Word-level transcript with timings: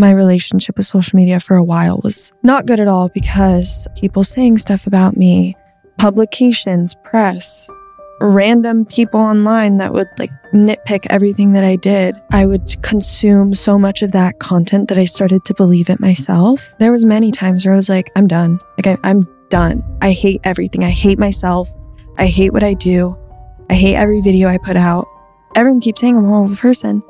my 0.00 0.10
relationship 0.10 0.76
with 0.76 0.86
social 0.86 1.16
media 1.16 1.38
for 1.38 1.56
a 1.56 1.62
while 1.62 2.00
was 2.02 2.32
not 2.42 2.66
good 2.66 2.80
at 2.80 2.88
all 2.88 3.08
because 3.10 3.86
people 3.96 4.24
saying 4.24 4.58
stuff 4.58 4.86
about 4.86 5.16
me, 5.16 5.54
publications, 5.98 6.96
press, 7.04 7.68
random 8.20 8.84
people 8.84 9.20
online 9.20 9.76
that 9.76 9.92
would 9.92 10.08
like 10.18 10.30
nitpick 10.52 11.06
everything 11.10 11.52
that 11.52 11.64
I 11.64 11.76
did. 11.76 12.16
I 12.32 12.46
would 12.46 12.82
consume 12.82 13.54
so 13.54 13.78
much 13.78 14.02
of 14.02 14.12
that 14.12 14.40
content 14.40 14.88
that 14.88 14.98
I 14.98 15.04
started 15.04 15.44
to 15.44 15.54
believe 15.54 15.88
it 15.88 16.00
myself. 16.00 16.74
There 16.78 16.92
was 16.92 17.04
many 17.04 17.30
times 17.30 17.64
where 17.64 17.74
I 17.74 17.76
was 17.76 17.88
like, 17.88 18.10
I'm 18.16 18.26
done. 18.26 18.58
Like 18.76 18.98
I, 18.98 19.08
I'm 19.08 19.22
done. 19.48 19.82
I 20.02 20.12
hate 20.12 20.40
everything. 20.44 20.84
I 20.84 20.90
hate 20.90 21.18
myself. 21.18 21.70
I 22.18 22.26
hate 22.26 22.52
what 22.52 22.62
I 22.62 22.74
do. 22.74 23.16
I 23.70 23.74
hate 23.74 23.96
every 23.96 24.20
video 24.20 24.48
I 24.48 24.58
put 24.58 24.76
out. 24.76 25.06
Everyone 25.54 25.80
keeps 25.80 26.00
saying 26.00 26.16
I'm 26.16 26.24
a 26.24 26.28
horrible 26.28 26.56
person. 26.56 27.02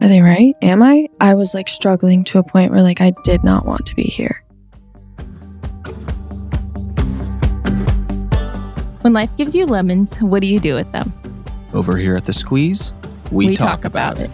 Like, 0.00 0.06
are 0.06 0.08
they 0.08 0.20
right? 0.22 0.54
Am 0.62 0.82
I? 0.82 1.08
I 1.20 1.34
was 1.34 1.52
like 1.52 1.68
struggling 1.68 2.24
to 2.24 2.38
a 2.38 2.42
point 2.42 2.72
where 2.72 2.82
like 2.82 3.00
I 3.00 3.12
did 3.22 3.44
not 3.44 3.66
want 3.66 3.84
to 3.86 3.94
be 3.94 4.04
here. 4.04 4.42
When 9.02 9.12
life 9.12 9.34
gives 9.36 9.54
you 9.54 9.66
lemons, 9.66 10.18
what 10.20 10.40
do 10.40 10.46
you 10.46 10.60
do 10.60 10.74
with 10.74 10.90
them? 10.92 11.12
Over 11.74 11.96
here 11.96 12.16
at 12.16 12.26
the 12.26 12.32
squeeze, 12.32 12.92
we, 13.30 13.56
talk, 13.56 13.84
about, 13.84 14.18
it. 14.18 14.30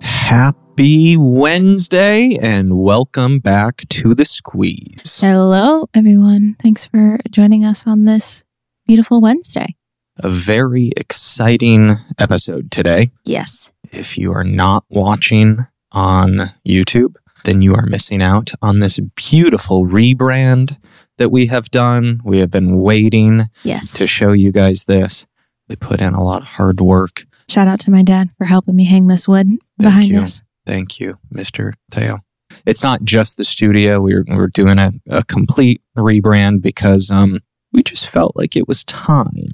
Happy 0.00 0.58
Wednesday 0.82 2.38
and 2.40 2.78
welcome 2.78 3.38
back 3.38 3.82
to 3.90 4.14
the 4.14 4.24
squeeze. 4.24 5.20
Hello, 5.20 5.86
everyone. 5.92 6.56
Thanks 6.62 6.86
for 6.86 7.18
joining 7.30 7.66
us 7.66 7.86
on 7.86 8.06
this 8.06 8.44
beautiful 8.86 9.20
Wednesday. 9.20 9.76
A 10.16 10.30
very 10.30 10.90
exciting 10.96 11.96
episode 12.18 12.70
today. 12.70 13.10
Yes. 13.26 13.70
If 13.92 14.16
you 14.16 14.32
are 14.32 14.42
not 14.42 14.84
watching 14.88 15.58
on 15.92 16.38
YouTube, 16.66 17.16
then 17.44 17.60
you 17.60 17.74
are 17.74 17.84
missing 17.84 18.22
out 18.22 18.52
on 18.62 18.78
this 18.78 18.98
beautiful 19.16 19.84
rebrand 19.84 20.78
that 21.18 21.28
we 21.28 21.44
have 21.48 21.68
done. 21.70 22.22
We 22.24 22.38
have 22.38 22.50
been 22.50 22.78
waiting 22.78 23.42
Yes. 23.64 23.92
to 23.98 24.06
show 24.06 24.32
you 24.32 24.50
guys 24.50 24.86
this. 24.86 25.26
We 25.68 25.76
put 25.76 26.00
in 26.00 26.14
a 26.14 26.24
lot 26.24 26.40
of 26.40 26.48
hard 26.48 26.80
work. 26.80 27.26
Shout 27.50 27.68
out 27.68 27.80
to 27.80 27.90
my 27.90 28.02
dad 28.02 28.30
for 28.38 28.46
helping 28.46 28.76
me 28.76 28.84
hang 28.84 29.08
this 29.08 29.28
wood 29.28 29.48
behind 29.76 30.06
you. 30.06 30.20
us. 30.20 30.42
Thank 30.70 31.00
you, 31.00 31.18
Mr. 31.34 31.72
Teo. 31.90 32.18
It's 32.64 32.84
not 32.84 33.02
just 33.02 33.36
the 33.36 33.44
studio. 33.44 34.00
We're 34.00 34.24
we're 34.28 34.46
doing 34.46 34.78
a, 34.78 34.92
a 35.10 35.24
complete 35.24 35.82
rebrand 35.98 36.62
because 36.62 37.10
um 37.10 37.40
we 37.72 37.82
just 37.82 38.08
felt 38.08 38.36
like 38.36 38.54
it 38.54 38.68
was 38.68 38.84
time. 38.84 39.48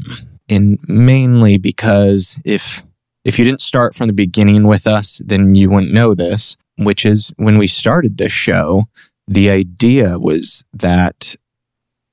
And 0.51 0.79
mainly 0.87 1.57
because 1.57 2.39
if 2.45 2.85
if 3.25 3.39
you 3.39 3.47
didn't 3.47 3.63
start 3.63 3.95
from 3.95 4.09
the 4.09 4.13
beginning 4.13 4.65
with 4.65 4.87
us, 4.87 5.23
then 5.25 5.55
you 5.55 5.71
wouldn't 5.71 5.95
know 5.95 6.13
this, 6.13 6.55
which 6.77 7.07
is 7.07 7.33
when 7.39 7.57
we 7.57 7.67
started 7.67 8.19
this 8.19 8.33
show, 8.33 8.85
the 9.27 9.49
idea 9.49 10.19
was 10.19 10.65
that 10.75 11.35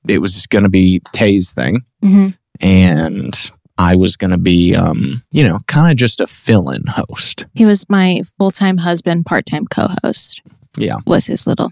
it 0.07 0.19
was 0.19 0.47
going 0.47 0.63
to 0.63 0.69
be 0.69 1.01
Tay's 1.11 1.51
thing 1.51 1.81
hmm 2.01 2.29
and 2.61 3.51
I 3.83 3.95
was 3.95 4.15
going 4.15 4.31
to 4.31 4.37
be 4.37 4.75
um, 4.75 5.23
you 5.31 5.43
know, 5.43 5.59
kind 5.67 5.91
of 5.91 5.97
just 5.97 6.21
a 6.21 6.27
fill-in 6.27 6.85
host. 6.87 7.45
He 7.53 7.65
was 7.65 7.89
my 7.89 8.21
full 8.37 8.51
time 8.51 8.77
husband, 8.77 9.25
part 9.25 9.45
time 9.45 9.67
co 9.67 9.89
host. 10.03 10.41
Yeah. 10.77 10.97
Was 11.05 11.27
his 11.27 11.45
little 11.45 11.71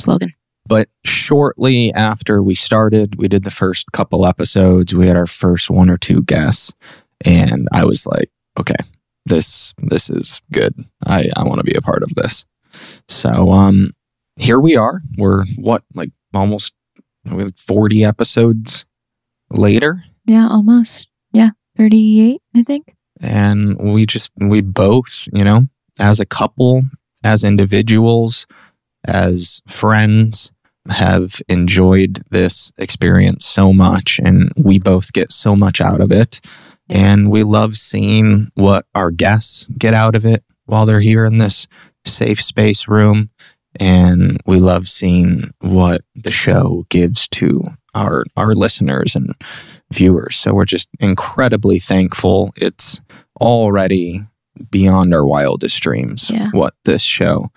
slogan. 0.00 0.34
But 0.66 0.88
shortly 1.04 1.94
after 1.94 2.42
we 2.42 2.54
started, 2.54 3.16
we 3.16 3.28
did 3.28 3.44
the 3.44 3.50
first 3.50 3.90
couple 3.92 4.26
episodes. 4.26 4.94
We 4.94 5.06
had 5.06 5.16
our 5.16 5.26
first 5.26 5.70
one 5.70 5.88
or 5.88 5.96
two 5.96 6.22
guests, 6.22 6.74
and 7.24 7.66
I 7.72 7.86
was 7.86 8.04
like, 8.04 8.30
okay, 8.60 8.76
this 9.24 9.72
this 9.78 10.10
is 10.10 10.40
good. 10.52 10.74
I 11.06 11.30
I 11.36 11.44
want 11.44 11.58
to 11.58 11.64
be 11.64 11.76
a 11.76 11.80
part 11.80 12.02
of 12.02 12.14
this. 12.16 12.44
So 13.08 13.50
um, 13.50 13.92
here 14.36 14.60
we 14.60 14.76
are. 14.76 15.00
We're 15.16 15.44
what 15.56 15.84
like 15.94 16.10
almost 16.34 16.74
forty 17.56 18.04
episodes 18.04 18.84
later, 19.50 20.02
Yeah, 20.26 20.48
almost. 20.48 21.07
Yeah. 21.32 21.50
38, 21.76 22.40
I 22.56 22.62
think. 22.62 22.94
and 23.20 23.76
we 23.78 24.04
just 24.06 24.32
we 24.36 24.60
both 24.60 25.28
you 25.32 25.44
know 25.44 25.62
as 25.98 26.18
a 26.20 26.26
couple 26.26 26.82
as 27.24 27.44
individuals 27.44 28.46
as 29.06 29.60
friends 29.68 30.50
have 30.88 31.40
enjoyed 31.48 32.18
this 32.30 32.72
experience 32.78 33.44
so 33.46 33.72
much 33.72 34.18
and 34.24 34.50
we 34.64 34.78
both 34.78 35.12
get 35.12 35.30
so 35.30 35.54
much 35.54 35.80
out 35.80 36.00
of 36.00 36.10
it 36.10 36.40
and 36.88 37.30
we 37.30 37.42
love 37.42 37.76
seeing 37.76 38.48
what 38.54 38.84
our 38.94 39.10
guests 39.10 39.66
get 39.78 39.94
out 39.94 40.14
of 40.16 40.24
it 40.24 40.42
while 40.66 40.86
they're 40.86 41.00
here 41.00 41.24
in 41.24 41.38
this 41.38 41.66
safe 42.04 42.40
space 42.42 42.88
room 42.88 43.30
and 43.78 44.40
we 44.46 44.58
love 44.58 44.88
seeing 44.88 45.50
what 45.60 46.00
the 46.14 46.30
show 46.32 46.86
gives 46.88 47.28
to 47.28 47.62
our 47.94 48.24
our 48.36 48.54
listeners 48.54 49.14
and 49.14 49.34
viewers 49.92 50.36
so 50.36 50.52
we're 50.52 50.64
just 50.64 50.88
incredibly 51.00 51.78
thankful 51.78 52.50
it's 52.56 53.00
already 53.40 54.22
beyond 54.70 55.14
our 55.14 55.24
wildest 55.26 55.80
dreams 55.80 56.30
Yeah. 56.30 56.50
what 56.52 56.74
this 56.84 57.02
show 57.02 57.50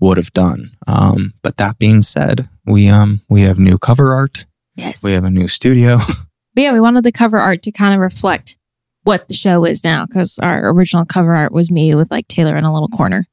would 0.00 0.16
have 0.16 0.32
done 0.32 0.70
um, 0.86 1.32
but 1.42 1.56
that 1.56 1.78
being 1.78 2.02
said 2.02 2.48
we 2.66 2.88
um 2.88 3.20
we 3.28 3.42
have 3.42 3.58
new 3.58 3.78
cover 3.78 4.12
art 4.12 4.46
Yes. 4.76 5.02
we 5.04 5.12
have 5.12 5.24
a 5.24 5.30
new 5.30 5.48
studio 5.48 5.98
But 6.54 6.60
yeah, 6.64 6.72
we 6.74 6.80
wanted 6.80 7.02
the 7.02 7.12
cover 7.12 7.38
art 7.38 7.62
to 7.62 7.72
kind 7.72 7.94
of 7.94 8.00
reflect 8.00 8.58
what 9.04 9.26
the 9.26 9.32
show 9.32 9.64
is 9.64 9.82
now 9.84 10.04
because 10.04 10.38
our 10.38 10.68
original 10.70 11.06
cover 11.06 11.34
art 11.34 11.50
was 11.50 11.70
me 11.70 11.94
with 11.94 12.10
like 12.10 12.28
Taylor 12.28 12.58
in 12.58 12.64
a 12.64 12.72
little 12.72 12.88
corner, 12.88 13.24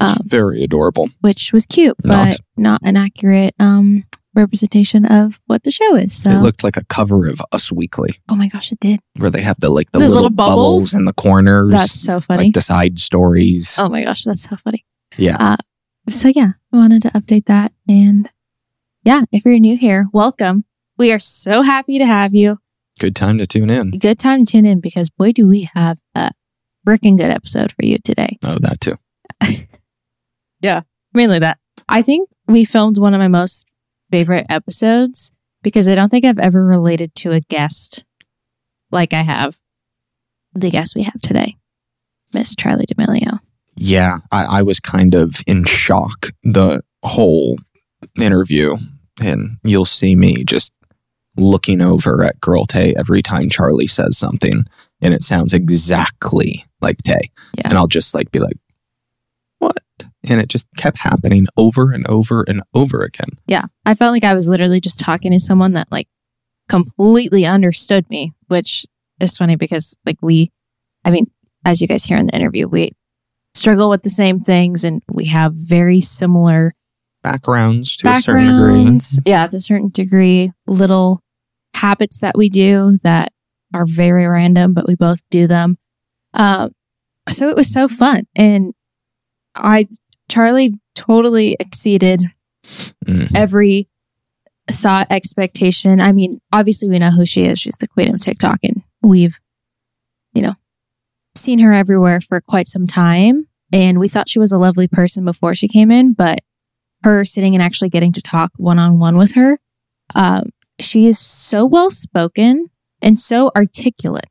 um, 0.00 0.16
very 0.24 0.64
adorable 0.64 1.10
which 1.20 1.52
was 1.52 1.66
cute, 1.66 1.94
Not. 2.02 2.28
but 2.30 2.40
not 2.56 2.80
an 2.82 2.96
accurate 2.96 3.54
um, 3.60 4.04
representation 4.36 5.04
of 5.06 5.40
what 5.46 5.62
the 5.64 5.70
show 5.70 5.96
is. 5.96 6.14
So, 6.14 6.30
it 6.30 6.42
looked 6.42 6.62
like 6.62 6.76
a 6.76 6.84
cover 6.84 7.26
of 7.26 7.40
us 7.52 7.72
weekly 7.72 8.20
oh 8.28 8.36
my 8.36 8.48
gosh, 8.48 8.70
it 8.72 8.80
did. 8.80 9.00
where 9.16 9.30
they 9.30 9.42
have 9.42 9.58
the 9.60 9.70
like 9.70 9.90
the, 9.90 9.98
The 9.98 10.04
little, 10.06 10.14
little 10.24 10.30
bubbles. 10.30 10.56
bubbles? 10.92 10.94
in 10.94 11.04
the 11.04 11.12
corners 11.12 11.70
That's 11.72 11.92
so 12.00 12.20
funny. 12.20 12.44
like 12.44 12.52
the 12.54 12.60
side 12.60 12.98
stories 12.98 13.76
oh 13.78 13.88
my 13.88 14.04
gosh, 14.04 14.24
that's 14.24 14.42
so 14.42 14.56
funny. 14.56 14.84
yeah 15.16 15.36
Uh, 15.40 15.56
So 16.08 16.28
yeah, 16.28 16.52
we 16.70 16.78
wanted 16.78 17.02
to 17.02 17.10
update 17.10 17.46
that. 17.46 17.72
And 17.88 18.30
yeah, 19.04 19.22
if 19.32 19.44
you're 19.44 19.58
new 19.58 19.76
here, 19.76 20.06
welcome. 20.12 20.64
We 20.98 21.12
are 21.12 21.18
so 21.18 21.62
happy 21.62 21.98
to 21.98 22.06
have 22.06 22.34
you. 22.34 22.58
good 23.00 23.14
time 23.16 23.38
to 23.38 23.46
tune 23.46 23.70
in 23.70 23.90
Good 23.90 24.18
time 24.18 24.44
to 24.44 24.50
tune 24.52 24.66
in 24.66 24.80
because 24.80 25.10
boy, 25.10 25.32
do 25.32 25.46
we 25.48 25.68
have 25.74 25.98
a 26.14 26.30
freaking 26.86 27.16
good 27.18 27.30
episode 27.30 27.72
for 27.72 27.84
you 27.84 27.98
today. 27.98 28.38
oh 28.44 28.58
that 28.60 28.80
too 28.80 28.96
yeah, 30.60 30.82
Mainly 31.12 31.38
that. 31.38 31.58
I 31.88 32.02
think 32.02 32.28
we 32.46 32.64
filmed 32.64 32.98
one 32.98 33.14
of 33.14 33.20
my 33.20 33.28
most 33.28 33.66
favorite 34.10 34.46
episodes 34.48 35.32
because 35.62 35.88
I 35.88 35.94
don't 35.94 36.08
think 36.10 36.24
I've 36.24 36.38
ever 36.38 36.64
related 36.64 37.14
to 37.16 37.32
a 37.32 37.40
guest 37.40 38.04
like 38.90 39.12
I 39.12 39.22
have 39.22 39.56
the 40.54 40.70
guest 40.70 40.94
we 40.94 41.02
have 41.02 41.20
today, 41.20 41.56
Miss 42.32 42.54
Charli 42.54 42.84
D'Amelio. 42.86 43.40
Yeah, 43.76 44.18
I, 44.32 44.58
I 44.58 44.62
was 44.62 44.80
kind 44.80 45.14
of 45.14 45.36
in 45.46 45.64
shock 45.64 46.28
the 46.44 46.80
whole 47.04 47.58
interview, 48.18 48.76
and 49.20 49.58
you'll 49.64 49.84
see 49.84 50.16
me 50.16 50.44
just 50.44 50.72
looking 51.36 51.82
over 51.82 52.24
at 52.24 52.40
Girl 52.40 52.64
Tay 52.64 52.94
every 52.98 53.20
time 53.20 53.50
Charli 53.50 53.90
says 53.90 54.16
something, 54.16 54.64
and 55.02 55.12
it 55.12 55.22
sounds 55.22 55.52
exactly 55.52 56.64
like 56.80 56.96
Tay, 57.04 57.20
Yeah. 57.58 57.68
and 57.68 57.74
I'll 57.74 57.86
just 57.86 58.14
like 58.14 58.30
be 58.30 58.38
like? 58.38 58.56
And 60.26 60.40
it 60.40 60.48
just 60.48 60.66
kept 60.76 60.98
happening 60.98 61.46
over 61.56 61.92
and 61.92 62.06
over 62.08 62.44
and 62.46 62.62
over 62.74 63.02
again. 63.02 63.28
Yeah. 63.46 63.66
I 63.84 63.94
felt 63.94 64.12
like 64.12 64.24
I 64.24 64.34
was 64.34 64.48
literally 64.48 64.80
just 64.80 65.00
talking 65.00 65.32
to 65.32 65.40
someone 65.40 65.72
that 65.74 65.90
like 65.90 66.08
completely 66.68 67.46
understood 67.46 68.08
me, 68.10 68.34
which 68.48 68.86
is 69.20 69.36
funny 69.36 69.56
because 69.56 69.96
like 70.04 70.18
we, 70.20 70.50
I 71.04 71.10
mean, 71.10 71.30
as 71.64 71.80
you 71.80 71.88
guys 71.88 72.04
hear 72.04 72.16
in 72.16 72.26
the 72.26 72.36
interview, 72.36 72.68
we 72.68 72.92
struggle 73.54 73.88
with 73.88 74.02
the 74.02 74.10
same 74.10 74.38
things 74.38 74.84
and 74.84 75.02
we 75.08 75.26
have 75.26 75.52
very 75.54 76.00
similar 76.00 76.74
Backgrounds 77.22 77.96
to 77.98 78.08
a 78.08 78.16
certain 78.20 78.46
degree. 78.46 79.00
Yeah, 79.24 79.48
to 79.48 79.56
a 79.56 79.60
certain 79.60 79.88
degree, 79.88 80.52
little 80.68 81.20
habits 81.74 82.20
that 82.20 82.36
we 82.36 82.48
do 82.48 82.98
that 83.02 83.32
are 83.74 83.84
very 83.84 84.26
random, 84.26 84.74
but 84.74 84.86
we 84.86 84.94
both 84.94 85.22
do 85.28 85.48
them. 85.48 85.76
Um, 86.34 86.70
so 87.28 87.48
it 87.48 87.56
was 87.56 87.72
so 87.72 87.88
fun. 87.88 88.28
And 88.36 88.74
I, 89.56 89.88
Charlie 90.30 90.74
totally 90.94 91.56
exceeded 91.60 92.24
Mhm. 93.06 93.34
every 93.34 93.88
thought 94.70 95.06
expectation. 95.10 96.00
I 96.00 96.12
mean, 96.12 96.40
obviously 96.52 96.88
we 96.88 96.98
know 96.98 97.10
who 97.12 97.24
she 97.26 97.44
is. 97.44 97.58
She's 97.58 97.76
the 97.76 97.86
queen 97.86 98.12
of 98.14 98.20
TikTok 98.20 98.58
and 98.64 98.82
we've, 99.02 99.38
you 100.34 100.42
know, 100.42 100.54
seen 101.36 101.60
her 101.60 101.72
everywhere 101.72 102.20
for 102.20 102.40
quite 102.40 102.66
some 102.66 102.86
time. 102.86 103.46
And 103.72 103.98
we 103.98 104.08
thought 104.08 104.28
she 104.28 104.38
was 104.38 104.52
a 104.52 104.58
lovely 104.58 104.88
person 104.88 105.24
before 105.24 105.54
she 105.54 105.68
came 105.68 105.90
in, 105.90 106.12
but 106.12 106.40
her 107.04 107.24
sitting 107.24 107.54
and 107.54 107.62
actually 107.62 107.90
getting 107.90 108.12
to 108.12 108.22
talk 108.22 108.50
one 108.56 108.78
on 108.78 108.98
one 108.98 109.16
with 109.16 109.34
her, 109.34 109.58
um, 110.14 110.50
she 110.80 111.06
is 111.06 111.18
so 111.18 111.64
well 111.64 111.90
spoken 111.90 112.66
and 113.02 113.18
so 113.18 113.50
articulate. 113.54 114.28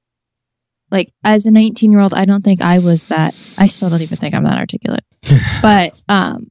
Like 0.95 1.09
as 1.25 1.45
a 1.45 1.51
19 1.51 1.91
year 1.91 1.99
old, 1.99 2.13
I 2.13 2.23
don't 2.23 2.41
think 2.41 2.61
I 2.61 2.79
was 2.79 3.07
that. 3.07 3.35
I 3.57 3.67
still 3.67 3.89
don't 3.89 4.01
even 4.01 4.17
think 4.17 4.33
I'm 4.33 4.45
that 4.45 4.57
articulate. 4.57 5.03
but 5.61 6.01
um, 6.07 6.47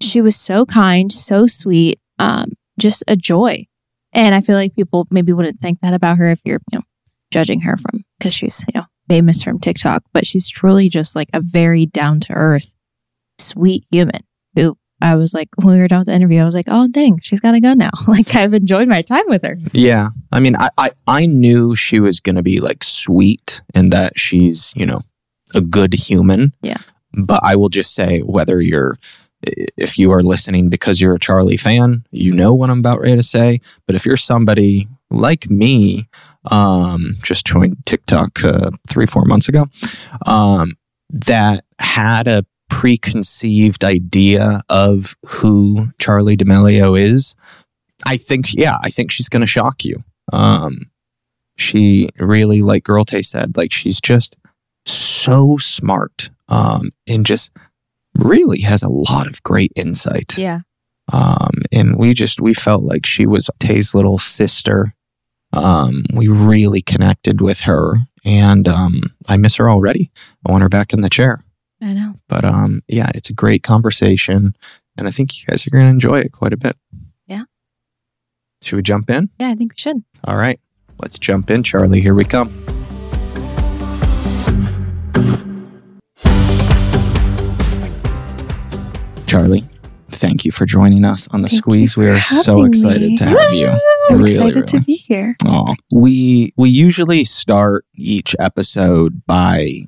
she 0.00 0.22
was 0.22 0.34
so 0.34 0.64
kind, 0.64 1.12
so 1.12 1.46
sweet, 1.46 2.00
um, 2.18 2.52
just 2.80 3.04
a 3.06 3.16
joy. 3.16 3.66
And 4.14 4.34
I 4.34 4.40
feel 4.40 4.54
like 4.54 4.74
people 4.74 5.06
maybe 5.10 5.34
wouldn't 5.34 5.60
think 5.60 5.80
that 5.80 5.92
about 5.92 6.16
her 6.16 6.30
if 6.30 6.40
you're, 6.46 6.60
you 6.72 6.78
know, 6.78 6.84
judging 7.30 7.60
her 7.60 7.76
from 7.76 8.02
because 8.18 8.32
she's, 8.32 8.64
you 8.66 8.80
know, 8.80 8.86
famous 9.10 9.42
from 9.42 9.60
TikTok. 9.60 10.04
But 10.14 10.26
she's 10.26 10.48
truly 10.48 10.88
just 10.88 11.14
like 11.14 11.28
a 11.34 11.42
very 11.42 11.84
down 11.84 12.20
to 12.20 12.32
earth, 12.32 12.72
sweet 13.38 13.84
human 13.90 14.22
I 15.00 15.14
was 15.16 15.34
like, 15.34 15.48
when 15.56 15.74
we 15.74 15.80
were 15.80 15.88
done 15.88 16.00
with 16.00 16.06
the 16.06 16.14
interview, 16.14 16.40
I 16.40 16.44
was 16.44 16.54
like, 16.54 16.68
oh, 16.68 16.88
dang, 16.88 17.18
she's 17.20 17.40
got 17.40 17.52
to 17.52 17.60
go 17.60 17.74
now. 17.74 17.90
like, 18.08 18.34
I've 18.34 18.54
enjoyed 18.54 18.88
my 18.88 19.02
time 19.02 19.24
with 19.26 19.44
her. 19.44 19.58
Yeah. 19.72 20.08
I 20.32 20.40
mean, 20.40 20.56
I, 20.56 20.70
I, 20.78 20.90
I 21.06 21.26
knew 21.26 21.76
she 21.76 22.00
was 22.00 22.20
going 22.20 22.36
to 22.36 22.42
be 22.42 22.60
like 22.60 22.82
sweet 22.82 23.60
and 23.74 23.92
that 23.92 24.18
she's, 24.18 24.72
you 24.74 24.86
know, 24.86 25.02
a 25.54 25.60
good 25.60 25.94
human. 25.94 26.52
Yeah. 26.62 26.78
But 27.12 27.40
I 27.44 27.56
will 27.56 27.68
just 27.68 27.94
say, 27.94 28.20
whether 28.20 28.60
you're, 28.60 28.96
if 29.42 29.98
you 29.98 30.10
are 30.12 30.22
listening 30.22 30.68
because 30.68 31.00
you're 31.00 31.14
a 31.14 31.18
Charli 31.18 31.60
fan, 31.60 32.04
you 32.10 32.32
know 32.32 32.54
what 32.54 32.70
I'm 32.70 32.80
about 32.80 33.00
ready 33.00 33.16
to 33.16 33.22
say. 33.22 33.60
But 33.86 33.96
if 33.96 34.06
you're 34.06 34.16
somebody 34.16 34.88
like 35.10 35.48
me, 35.50 36.08
um, 36.50 37.14
just 37.22 37.46
joined 37.46 37.84
TikTok 37.86 38.42
uh, 38.44 38.70
three, 38.88 39.06
four 39.06 39.24
months 39.24 39.48
ago, 39.48 39.66
um, 40.26 40.72
that 41.10 41.64
had 41.78 42.26
a 42.26 42.44
preconceived 42.68 43.84
idea 43.84 44.62
of 44.68 45.16
who 45.26 45.86
Charli 45.98 46.36
D'Amelio 46.36 46.98
is, 46.98 47.34
I 48.04 48.16
think, 48.16 48.54
yeah, 48.54 48.76
I 48.82 48.90
think 48.90 49.10
she's 49.10 49.28
going 49.28 49.40
to 49.40 49.46
shock 49.46 49.84
you. 49.84 50.04
Um, 50.32 50.90
she 51.56 52.08
really, 52.18 52.62
like 52.62 52.84
Girl 52.84 53.04
Tay 53.04 53.22
said, 53.22 53.56
like 53.56 53.72
she's 53.72 54.00
just 54.00 54.36
so 54.84 55.56
smart 55.58 56.30
um, 56.48 56.90
and 57.06 57.24
just 57.24 57.50
really 58.14 58.60
has 58.60 58.82
a 58.82 58.88
lot 58.88 59.26
of 59.26 59.42
great 59.42 59.72
insight. 59.76 60.36
Yeah. 60.36 60.60
Um, 61.12 61.62
and 61.72 61.96
we 61.96 62.14
just, 62.14 62.40
we 62.40 62.52
felt 62.52 62.82
like 62.82 63.06
she 63.06 63.26
was 63.26 63.48
Tay's 63.58 63.94
little 63.94 64.18
sister. 64.18 64.94
Um, 65.52 66.04
we 66.14 66.28
really 66.28 66.82
connected 66.82 67.40
with 67.40 67.60
her 67.60 67.94
and 68.24 68.66
um, 68.66 69.00
I 69.28 69.36
miss 69.36 69.56
her 69.56 69.70
already. 69.70 70.10
I 70.46 70.50
want 70.50 70.62
her 70.62 70.68
back 70.68 70.92
in 70.92 71.00
the 71.00 71.08
chair. 71.08 71.44
I 71.82 71.92
know. 71.92 72.14
But 72.28 72.44
um, 72.44 72.82
yeah, 72.88 73.10
it's 73.14 73.30
a 73.30 73.34
great 73.34 73.62
conversation, 73.62 74.54
and 74.96 75.06
I 75.06 75.10
think 75.10 75.38
you 75.38 75.46
guys 75.46 75.66
are 75.66 75.70
going 75.70 75.84
to 75.84 75.90
enjoy 75.90 76.20
it 76.20 76.32
quite 76.32 76.52
a 76.52 76.56
bit. 76.56 76.76
Yeah. 77.26 77.44
Should 78.62 78.76
we 78.76 78.82
jump 78.82 79.10
in? 79.10 79.30
Yeah, 79.38 79.50
I 79.50 79.54
think 79.54 79.72
we 79.72 79.78
should. 79.78 80.02
All 80.24 80.36
right, 80.36 80.58
let's 81.00 81.18
jump 81.18 81.50
in, 81.50 81.62
Charli. 81.62 82.00
Here 82.00 82.14
we 82.14 82.24
come. 82.24 82.48
Charli, 89.26 89.68
thank 90.08 90.44
you 90.44 90.52
for 90.52 90.64
joining 90.66 91.04
us 91.04 91.28
on 91.28 91.42
the 91.42 91.48
Thank 91.48 91.62
squeeze. 91.62 91.96
We 91.96 92.08
are 92.08 92.20
so 92.20 92.64
excited 92.64 93.10
me. 93.10 93.16
to 93.18 93.24
have 93.26 93.52
you. 93.52 93.68
I'm 94.08 94.22
really, 94.22 94.34
excited 94.34 94.54
really. 94.54 94.66
to 94.66 94.80
be 94.82 94.94
here. 94.94 95.36
Oh, 95.44 95.74
we 95.92 96.54
we 96.56 96.70
usually 96.70 97.24
start 97.24 97.84
each 97.96 98.34
episode 98.38 99.22
by 99.26 99.80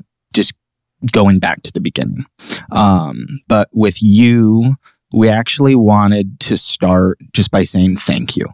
going 1.12 1.38
back 1.38 1.62
to 1.62 1.72
the 1.72 1.80
beginning. 1.80 2.24
Um, 2.72 3.26
but 3.46 3.68
with 3.72 4.02
you, 4.02 4.76
we 5.12 5.28
actually 5.28 5.74
wanted 5.74 6.40
to 6.40 6.56
start 6.56 7.18
just 7.32 7.50
by 7.50 7.64
saying 7.64 7.96
thank 7.96 8.36
you. 8.36 8.46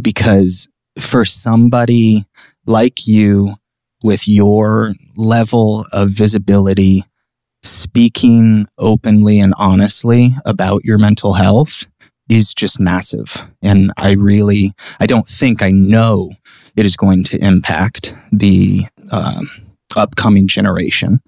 Because 0.00 0.68
for 0.98 1.24
somebody 1.24 2.24
like 2.66 3.06
you 3.06 3.54
with 4.02 4.28
your 4.28 4.92
level 5.16 5.86
of 5.92 6.10
visibility, 6.10 7.04
speaking 7.62 8.66
openly 8.78 9.38
and 9.40 9.54
honestly 9.56 10.34
about 10.44 10.84
your 10.84 10.98
mental 10.98 11.34
health 11.34 11.86
is 12.28 12.54
just 12.54 12.80
massive. 12.80 13.48
And 13.62 13.92
I 13.96 14.12
really, 14.12 14.72
I 15.00 15.06
don't 15.06 15.26
think 15.26 15.62
I 15.62 15.70
know 15.70 16.30
it 16.76 16.86
is 16.86 16.96
going 16.96 17.24
to 17.24 17.44
impact 17.44 18.14
the 18.32 18.84
um, 19.10 19.48
upcoming 19.96 20.48
generation. 20.48 21.20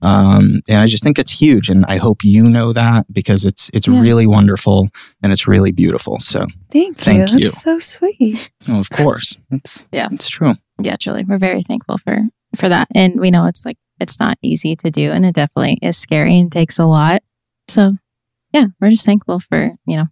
Um, 0.00 0.60
and 0.68 0.78
I 0.78 0.86
just 0.86 1.02
think 1.02 1.18
it's 1.18 1.32
huge, 1.40 1.68
and 1.70 1.84
I 1.86 1.96
hope 1.96 2.22
you 2.22 2.48
know 2.48 2.72
that 2.72 3.06
because 3.12 3.44
it's 3.44 3.70
it's 3.74 3.88
Yeah. 3.88 4.00
really 4.00 4.26
wonderful 4.26 4.88
and 5.22 5.32
it's 5.32 5.48
really 5.48 5.72
beautiful. 5.72 6.20
So, 6.20 6.46
Thank, 6.70 6.98
Thank 6.98 7.18
you. 7.18 7.26
That's 7.26 7.40
you. 7.40 7.48
so 7.48 7.78
sweet. 7.78 8.50
oh, 8.68 8.78
of 8.78 8.90
course, 8.90 9.36
it's 9.50 9.82
Yeah. 9.92 10.08
it's 10.12 10.28
true. 10.28 10.54
Yeah, 10.80 10.96
truly. 10.96 11.24
We're 11.24 11.38
very 11.38 11.62
thankful 11.62 11.98
for 11.98 12.22
for 12.54 12.68
that. 12.68 12.88
And 12.94 13.18
we 13.18 13.30
know 13.30 13.46
it's 13.46 13.64
like 13.66 13.76
it's 14.00 14.20
not 14.20 14.38
easy 14.42 14.76
to 14.76 14.90
do 14.90 15.10
and 15.10 15.26
it 15.26 15.34
definitely 15.34 15.78
is 15.82 15.96
scary 15.96 16.38
and 16.38 16.50
takes 16.52 16.78
a 16.78 16.86
lot. 16.86 17.22
So 17.68 17.96
yeah, 18.52 18.66
we're 18.80 18.90
just 18.90 19.04
thankful 19.04 19.40
for, 19.40 19.72
you 19.86 19.96
know, 19.96 20.06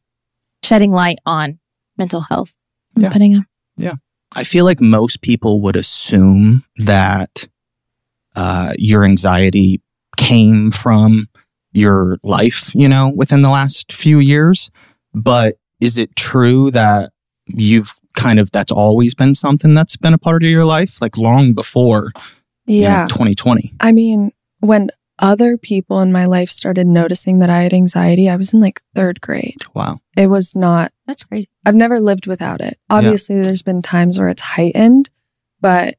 shedding 0.64 0.90
light 0.90 1.18
on 1.24 1.58
mental 1.96 2.22
health 2.22 2.54
and 2.94 3.04
Yeah. 3.04 3.10
putting 3.12 3.34
a 3.36 3.46
I 4.34 4.44
feel 4.44 4.66
like 4.66 4.82
most 4.82 5.22
people 5.22 5.62
would 5.62 5.76
assume 5.76 6.64
that 6.76 7.48
uh, 8.36 8.72
your 8.78 9.04
anxiety 9.04 9.80
came 10.16 10.70
from 10.70 11.26
your 11.72 12.18
life, 12.22 12.74
you 12.74 12.88
know, 12.88 13.12
within 13.16 13.42
the 13.42 13.50
last 13.50 13.92
few 13.92 14.18
years. 14.18 14.70
But 15.12 15.56
is 15.80 15.98
it 15.98 16.14
true 16.16 16.70
that 16.70 17.10
you've 17.46 17.92
kind 18.14 18.38
of 18.38 18.50
that's 18.50 18.72
always 18.72 19.14
been 19.14 19.34
something 19.34 19.74
that's 19.74 19.96
been 19.96 20.14
a 20.14 20.18
part 20.18 20.42
of 20.42 20.48
your 20.48 20.64
life, 20.64 21.00
like 21.02 21.18
long 21.18 21.52
before 21.52 22.12
you 22.66 22.82
know, 22.82 22.88
Yeah. 22.88 23.06
2020? 23.08 23.74
I 23.80 23.92
mean, 23.92 24.30
when 24.60 24.90
other 25.18 25.56
people 25.56 26.00
in 26.00 26.12
my 26.12 26.26
life 26.26 26.48
started 26.50 26.86
noticing 26.86 27.38
that 27.38 27.48
I 27.50 27.62
had 27.62 27.72
anxiety, 27.72 28.28
I 28.28 28.36
was 28.36 28.52
in 28.52 28.60
like 28.60 28.80
third 28.94 29.20
grade. 29.20 29.62
Wow. 29.74 29.98
It 30.16 30.28
was 30.28 30.54
not, 30.54 30.92
that's 31.06 31.24
crazy. 31.24 31.48
I've 31.64 31.74
never 31.74 32.00
lived 32.00 32.26
without 32.26 32.60
it. 32.60 32.78
Obviously, 32.90 33.40
there's 33.40 33.62
been 33.62 33.80
times 33.82 34.18
where 34.18 34.28
it's 34.28 34.42
heightened, 34.42 35.08
but 35.60 35.94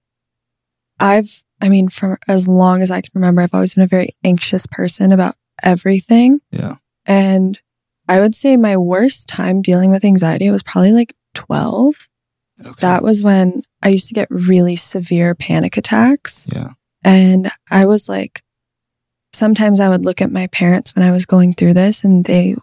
I've, 0.99 1.43
I 1.61 1.69
mean, 1.69 1.89
for 1.89 2.19
as 2.27 2.47
long 2.47 2.81
as 2.81 2.91
I 2.91 3.01
can 3.01 3.11
remember, 3.15 3.41
I've 3.41 3.53
always 3.53 3.73
been 3.73 3.83
a 3.83 3.87
very 3.87 4.09
anxious 4.23 4.65
person 4.67 5.11
about 5.11 5.35
everything. 5.63 6.39
Yeah. 6.51 6.75
And 7.05 7.59
I 8.07 8.19
would 8.19 8.35
say 8.35 8.57
my 8.57 8.77
worst 8.77 9.27
time 9.27 9.61
dealing 9.61 9.89
with 9.91 10.05
anxiety 10.05 10.49
was 10.51 10.63
probably 10.63 10.91
like 10.91 11.13
12. 11.33 12.09
Okay. 12.61 12.71
That 12.81 13.03
was 13.03 13.23
when 13.23 13.63
I 13.83 13.89
used 13.89 14.07
to 14.09 14.13
get 14.13 14.27
really 14.29 14.75
severe 14.75 15.35
panic 15.35 15.77
attacks. 15.77 16.45
yeah. 16.51 16.69
And 17.03 17.49
I 17.71 17.85
was 17.85 18.09
like, 18.09 18.43
sometimes 19.33 19.79
I 19.79 19.89
would 19.89 20.03
look 20.05 20.21
at 20.21 20.31
my 20.31 20.47
parents 20.47 20.95
when 20.95 21.05
I 21.05 21.11
was 21.11 21.25
going 21.25 21.53
through 21.53 21.73
this 21.75 22.03
and 22.03 22.25
they, 22.25 22.55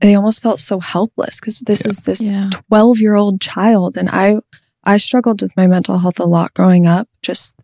they 0.00 0.14
almost 0.14 0.42
felt 0.42 0.60
so 0.60 0.80
helpless 0.80 1.40
because 1.40 1.60
this 1.60 1.82
Yeah. 1.84 1.88
is 1.90 1.98
this 2.00 2.20
Yeah. 2.32 2.50
12 2.68 2.98
year 3.00 3.14
old 3.14 3.40
child. 3.40 3.96
And 3.96 4.08
I, 4.10 4.38
I 4.84 4.96
struggled 4.98 5.42
with 5.42 5.56
my 5.56 5.66
mental 5.66 5.98
health 5.98 6.18
a 6.20 6.24
lot 6.24 6.54
growing 6.54 6.86
up, 6.86 7.08
just 7.22 7.54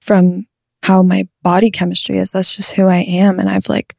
from 0.00 0.46
how 0.82 1.02
my 1.02 1.28
body 1.42 1.70
chemistry 1.70 2.18
is. 2.18 2.32
That's 2.32 2.54
just 2.54 2.72
who 2.72 2.86
I 2.86 2.98
am. 2.98 3.38
And 3.38 3.48
I've 3.48 3.68
like, 3.68 3.96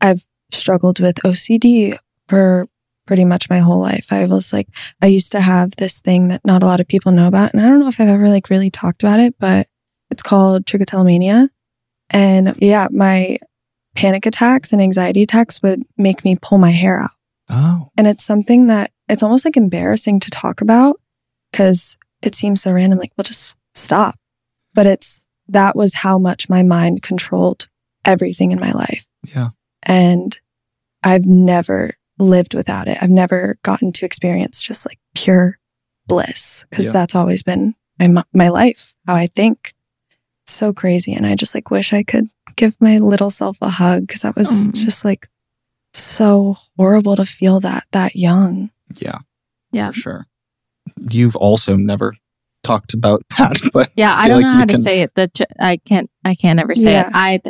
I've 0.00 0.24
struggled 0.50 1.00
with 1.00 1.16
OCD 1.16 1.96
for 2.26 2.66
pretty 3.06 3.24
much 3.24 3.48
my 3.48 3.60
whole 3.60 3.80
life. 3.80 4.12
I 4.12 4.26
was 4.26 4.52
like, 4.52 4.68
I 5.00 5.06
used 5.06 5.32
to 5.32 5.40
have 5.40 5.76
this 5.76 6.00
thing 6.00 6.28
that 6.28 6.44
not 6.44 6.62
a 6.62 6.66
lot 6.66 6.80
of 6.80 6.88
people 6.88 7.12
know 7.12 7.28
about. 7.28 7.52
And 7.52 7.62
I 7.62 7.68
don't 7.68 7.80
know 7.80 7.88
if 7.88 8.00
I've 8.00 8.08
ever 8.08 8.28
like 8.28 8.50
really 8.50 8.70
talked 8.70 9.02
about 9.02 9.20
it, 9.20 9.34
but 9.38 9.66
it's 10.10 10.22
called 10.22 10.66
trichotillomania. 10.66 11.48
And 12.10 12.54
yeah, 12.58 12.88
my 12.90 13.38
panic 13.94 14.26
attacks 14.26 14.72
and 14.72 14.82
anxiety 14.82 15.22
attacks 15.22 15.62
would 15.62 15.82
make 15.96 16.24
me 16.24 16.36
pull 16.40 16.58
my 16.58 16.70
hair 16.70 17.00
out. 17.00 17.10
Oh. 17.48 17.88
And 17.96 18.06
it's 18.06 18.24
something 18.24 18.66
that 18.66 18.90
it's 19.08 19.22
almost 19.22 19.44
like 19.44 19.56
embarrassing 19.56 20.20
to 20.20 20.30
talk 20.30 20.60
about 20.60 21.00
because 21.50 21.96
it 22.22 22.34
seems 22.34 22.62
so 22.62 22.72
random. 22.72 22.98
Like, 22.98 23.12
well, 23.16 23.24
just 23.24 23.56
stop. 23.74 24.16
But 24.74 24.86
it's 24.86 25.27
that 25.48 25.74
was 25.76 25.94
how 25.94 26.18
much 26.18 26.48
my 26.48 26.62
mind 26.62 27.02
controlled 27.02 27.68
everything 28.04 28.52
in 28.52 28.60
my 28.60 28.72
life. 28.72 29.06
Yeah. 29.34 29.48
And 29.82 30.38
I've 31.02 31.24
never 31.26 31.94
lived 32.18 32.54
without 32.54 32.88
it. 32.88 32.98
I've 33.00 33.10
never 33.10 33.58
gotten 33.62 33.92
to 33.92 34.04
experience 34.06 34.60
just 34.62 34.84
like 34.86 34.98
pure 35.14 35.58
bliss 36.06 36.66
because 36.70 36.86
Yeah. 36.86 36.92
that's 36.92 37.14
always 37.14 37.42
been 37.42 37.74
my, 37.98 38.22
my 38.34 38.48
life, 38.48 38.94
how 39.06 39.14
I 39.14 39.26
think. 39.28 39.74
It's 40.44 40.54
so 40.54 40.72
crazy. 40.72 41.12
And 41.12 41.26
I 41.26 41.34
just 41.34 41.54
like 41.54 41.70
wish 41.70 41.92
I 41.92 42.02
could 42.02 42.26
give 42.56 42.76
my 42.80 42.98
little 42.98 43.30
self 43.30 43.56
a 43.60 43.68
hug 43.68 44.06
because 44.06 44.22
that 44.22 44.36
was 44.36 44.48
Mm. 44.68 44.74
just 44.74 45.04
like 45.04 45.28
so 45.94 46.56
horrible 46.76 47.16
to 47.16 47.24
feel 47.26 47.60
that 47.60 47.84
that 47.92 48.16
young. 48.16 48.70
Yeah. 49.00 49.18
Yeah. 49.72 49.88
For 49.92 50.00
sure. 50.00 50.26
You've 51.10 51.36
also 51.36 51.76
never 51.76 52.14
talked 52.62 52.94
about 52.94 53.22
that, 53.38 53.56
but 53.72 53.90
Yeah, 53.96 54.14
I, 54.16 54.24
feel 54.26 54.34
don't 54.34 54.42
like 54.42 54.42
know 54.44 54.52
you 54.52 54.58
how 54.58 54.64
to 54.66 54.72
can- 54.74 54.82
say 54.82 55.02
it. 55.02 55.14
The 55.14 55.28
ch- 55.28 55.42
I 55.60 55.76
can't 55.78 56.10
I 56.24 56.34
can't 56.34 56.60
ever 56.60 56.74
say 56.74 56.92
Yeah. 56.92 57.06
it. 57.08 57.12
I 57.14 57.40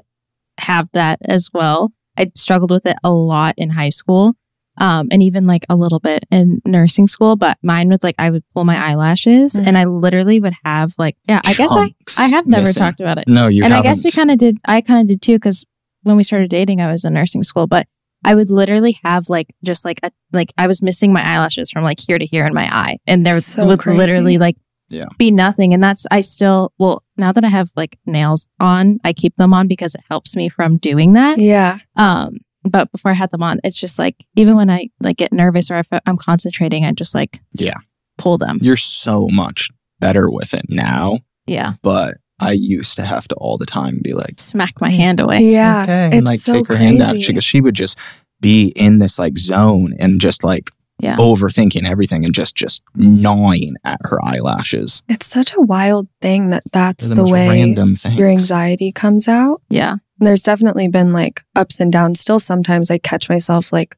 have 0.59 0.89
that 0.93 1.19
as 1.25 1.51
well. 1.53 1.93
I 2.17 2.31
struggled 2.35 2.71
with 2.71 2.87
it 2.87 2.97
a 3.05 3.13
lot 3.13 3.55
in 3.57 3.71
high 3.71 3.89
school. 3.91 4.35
Um, 4.81 5.09
and 5.11 5.21
even 5.25 5.45
like 5.49 5.65
a 5.69 5.75
little 5.75 5.99
bit 5.99 6.25
in 6.31 6.61
nursing 6.65 7.09
school, 7.09 7.35
but 7.35 7.59
mine 7.65 7.89
would 7.89 8.05
like 8.05 8.15
I 8.17 8.31
would 8.31 8.45
pull 8.55 8.63
my 8.63 8.77
eyelashes 8.77 9.55
Mhm. 9.55 9.67
and 9.67 9.77
I 9.79 9.85
literally 9.87 10.39
would 10.39 10.55
have 10.65 10.93
like 10.99 11.17
yeah, 11.29 11.41
I 11.45 11.55
guess 11.55 11.73
I 11.73 11.87
Chunks 11.89 12.19
I 12.19 12.27
have 12.29 12.47
never 12.47 12.67
missing. 12.67 12.79
talked 12.81 13.01
about 13.01 13.19
it. 13.19 13.25
No, 13.27 13.49
you 13.49 13.65
and 13.65 13.73
haven't. 13.73 13.89
I 13.89 13.91
guess 13.91 14.05
we 14.05 14.13
kind 14.13 14.31
of 14.31 14.39
did. 14.39 14.57
I 14.65 14.81
kind 14.81 15.01
of 15.01 15.09
did 15.09 15.21
too 15.21 15.35
because 15.35 15.65
when 16.05 16.17
we 16.17 16.23
started 16.23 16.49
dating, 16.51 16.81
I 16.81 16.87
was 16.93 17.05
in 17.05 17.13
nursing 17.13 17.43
school, 17.43 17.67
but 17.67 17.89
I 18.25 18.37
would 18.37 18.51
literally 18.51 18.97
have 19.03 19.29
like 19.29 19.49
just 19.65 19.85
like 19.85 19.99
a 20.05 20.13
like 20.33 20.53
I 20.57 20.69
was 20.69 20.81
missing 20.81 21.13
my 21.13 21.23
eyelashes 21.25 21.73
from 21.73 21.83
like 21.83 21.99
here 21.99 22.19
to 22.19 22.25
here 22.25 22.47
in 22.47 22.55
my 22.55 22.73
eye, 22.73 22.99
and 23.05 23.27
there 23.27 23.41
So 23.41 23.67
would 23.67 23.81
crazy. 23.81 23.99
literally 23.99 24.39
like 24.39 24.57
Yeah. 24.91 25.07
be 25.19 25.31
nothing. 25.31 25.75
And 25.75 25.83
that's 25.83 26.07
I 26.11 26.21
still 26.23 26.73
well 26.79 27.03
now 27.17 27.33
that 27.33 27.45
I 27.45 27.49
have 27.49 27.71
like 27.77 27.99
nails 28.07 28.47
on, 28.61 28.99
I 29.05 29.13
keep 29.13 29.37
them 29.37 29.53
on 29.53 29.69
because 29.69 29.95
it 29.95 30.03
helps 30.09 30.35
me 30.37 30.49
from 30.49 30.77
doing 30.79 31.13
that. 31.15 31.39
Yeah. 31.39 31.79
Um, 31.97 32.39
but 32.65 32.91
before 32.93 33.11
I 33.11 33.15
had 33.15 33.31
them 33.31 33.43
on, 33.43 33.61
it's 33.65 33.79
just 33.79 33.99
like 33.99 34.17
even 34.37 34.57
when 34.57 34.71
I 34.71 34.89
like 35.01 35.17
get 35.17 35.33
nervous 35.33 35.71
or 35.71 35.79
if 35.79 35.87
I'm 36.07 36.17
concentrating, 36.17 36.85
I 36.85 36.93
just 36.93 37.15
like 37.15 37.41
Yeah. 37.53 37.77
pull 38.19 38.39
them. 38.39 38.59
You're 38.61 38.77
so 38.77 39.29
much 39.31 39.69
better 40.01 40.31
with 40.31 40.55
it 40.55 40.67
now, 40.69 41.19
Yeah, 41.47 41.75
but 41.83 42.19
I 42.41 42.53
used 42.53 42.95
to 42.97 43.05
have 43.05 43.27
to 43.29 43.35
all 43.37 43.59
the 43.59 43.67
time 43.67 44.01
be 44.03 44.13
like, 44.15 44.39
smack 44.39 44.81
my 44.81 44.91
hand 44.91 45.19
away. 45.19 45.41
Yeah. 45.41 45.83
okay, 45.83 46.07
It's 46.09 46.17
and 46.17 46.25
like 46.27 46.39
so 46.41 46.53
take 46.55 46.69
her 46.69 46.77
hand 46.77 47.01
out 47.03 47.11
crazy. 47.13 47.27
because 47.33 47.45
she 47.45 47.61
would 47.61 47.75
just 47.75 47.99
be 48.41 48.73
in 48.77 49.01
this 49.01 49.19
like 49.19 49.37
zone 49.39 49.93
and 49.99 50.21
just 50.21 50.45
like 50.45 50.71
Yeah. 51.01 51.17
overthinking 51.17 51.89
everything 51.89 52.25
and 52.25 52.35
just 52.35 52.57
just 52.57 52.83
gnawing 52.97 53.77
at 53.85 54.01
her 54.03 54.19
eyelashes. 54.25 55.03
It's 55.09 55.27
such 55.27 55.55
a 55.55 55.61
wild 55.61 56.09
thing 56.21 56.51
that 56.51 56.65
that's 56.73 57.07
They're 57.07 57.17
the, 57.17 57.25
way 57.25 57.49
random 57.49 57.95
things. 57.97 58.17
your 58.19 58.29
anxiety 58.29 58.91
comes 58.93 59.29
out. 59.29 59.63
Yeah, 59.69 59.97
There's 60.19 60.43
definitely 60.43 60.89
been 60.89 61.13
like 61.13 61.43
ups 61.55 61.79
and 61.79 61.93
downs. 61.93 62.19
Still, 62.21 62.41
sometimes 62.41 62.91
I 62.91 62.99
catch 62.99 63.29
myself 63.29 63.73
like, 63.73 63.97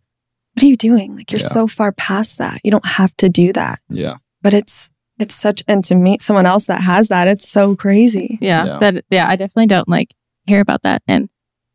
what 0.55 0.63
are 0.65 0.67
you 0.67 0.77
doing? 0.77 1.17
Like, 1.17 1.33
you're 1.33 1.41
Yeah. 1.41 1.47
so 1.49 1.67
far 1.67 1.93
past 1.93 2.37
that. 2.39 2.61
You 2.65 2.71
don't 2.71 2.87
have 2.87 3.17
to 3.19 3.29
do 3.31 3.53
that. 3.55 3.79
Yeah, 3.89 4.17
But 4.43 4.53
it's, 4.53 4.91
it's 5.19 5.35
such, 5.35 5.63
and 5.69 5.83
to 5.85 5.95
meet 5.95 6.21
someone 6.23 6.45
else 6.47 6.67
that 6.67 6.83
has 6.83 7.09
that, 7.09 7.29
it's 7.29 7.49
so 7.49 7.77
crazy. 7.77 8.37
yeah, 8.43 8.65
Yeah. 8.67 8.79
That 8.79 9.05
yeah, 9.11 9.29
I 9.29 9.37
definitely 9.37 9.69
don't 9.69 9.89
like 9.89 10.13
hear 10.47 10.61
about 10.61 10.83
that. 10.83 11.03
And 11.09 11.31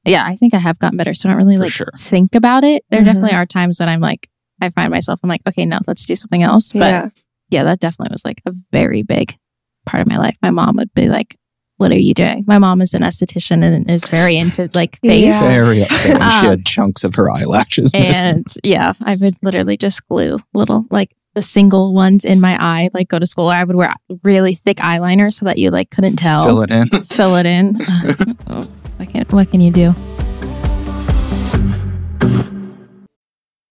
yeah, 0.05 0.23
I 0.25 0.35
think 0.35 0.53
I 0.53 0.57
have 0.59 0.77
gotten 0.77 0.97
better. 0.97 1.13
So 1.15 1.29
I 1.29 1.31
don't 1.31 1.37
really 1.41 1.55
For 1.55 1.63
like 1.63 1.71
sure. 1.71 1.91
think 1.97 2.35
about 2.35 2.63
it. 2.63 2.83
There 2.91 3.01
Mhm. 3.01 3.05
definitely 3.05 3.31
are 3.33 3.45
times 3.47 3.79
when 3.79 3.89
I'm 3.89 4.01
like, 4.01 4.29
I 4.61 4.69
find 4.69 4.91
myself, 4.91 5.19
I'm 5.23 5.29
like, 5.29 5.41
okay, 5.47 5.65
no, 5.65 5.79
let's 5.87 6.05
do 6.05 6.15
something 6.15 6.43
else. 6.43 6.71
But 6.71 6.79
yeah. 6.79 7.09
yeah, 7.49 7.63
that 7.65 7.79
definitely 7.79 8.13
was 8.13 8.23
like 8.25 8.41
a 8.45 8.53
very 8.71 9.03
big 9.03 9.35
part 9.85 10.01
of 10.01 10.07
my 10.07 10.17
life. 10.17 10.35
My 10.41 10.51
mom 10.51 10.77
would 10.77 10.93
be 10.93 11.07
like, 11.09 11.35
what 11.77 11.91
are 11.91 11.97
you 11.97 12.13
doing? 12.13 12.45
My 12.47 12.57
mom 12.57 12.81
is 12.81 12.93
an 12.93 13.01
esthetician 13.01 13.61
and 13.61 13.89
is 13.91 14.07
very 14.07 14.37
into 14.37 14.69
like 14.73 14.97
face. 15.01 15.23
Yeah. 15.25 15.47
very 15.47 15.81
upsetting. 15.83 16.15
she 16.15 16.21
Um, 16.21 16.45
had 16.45 16.65
chunks 16.65 17.03
of 17.03 17.15
her 17.15 17.29
eyelashes 17.29 17.91
missing. 17.93 18.13
And 18.15 18.47
yeah, 18.63 18.93
I 19.03 19.17
would 19.19 19.35
literally 19.43 19.75
just 19.75 20.07
glue 20.07 20.37
little 20.53 20.85
like 20.89 21.11
the 21.33 21.43
single 21.43 21.93
ones 21.93 22.23
in 22.23 22.39
my 22.39 22.55
eye, 22.57 22.89
like 22.93 23.09
go 23.09 23.19
to 23.19 23.27
school. 23.27 23.51
Or 23.51 23.53
I 23.53 23.65
would 23.65 23.75
wear 23.75 23.93
really 24.23 24.55
thick 24.55 24.77
eyeliner 24.77 25.33
so 25.33 25.43
that 25.45 25.57
you 25.57 25.69
like 25.69 25.89
couldn't 25.89 26.15
tell. 26.15 26.45
Fill 26.45 26.61
it 26.61 26.71
in. 26.71 26.87
Fill 26.87 27.35
it 27.35 27.45
in. 27.45 27.77
What 28.97 29.09
can 29.09 29.25
what 29.31 29.51
can 29.51 29.59
you 29.59 29.71
do? 29.71 29.93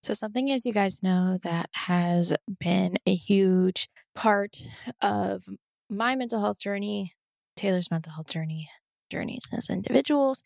So 0.05 0.13
something 0.13 0.51
as 0.51 0.67
you 0.67 0.75
guys 0.75 1.03
know 1.03 1.39
that 1.45 1.71
has 1.73 2.35
been 2.61 2.99
a 3.07 3.15
huge 3.15 3.89
part 4.15 4.69
of 5.01 5.45
my 5.89 6.15
mental 6.15 6.41
health 6.41 6.59
journey, 6.59 7.13
Taylor's 7.57 7.91
mental 7.91 8.13
health 8.13 8.29
journey, 8.29 8.69
journeys 9.11 9.49
as 9.51 9.71
individuals 9.71 10.43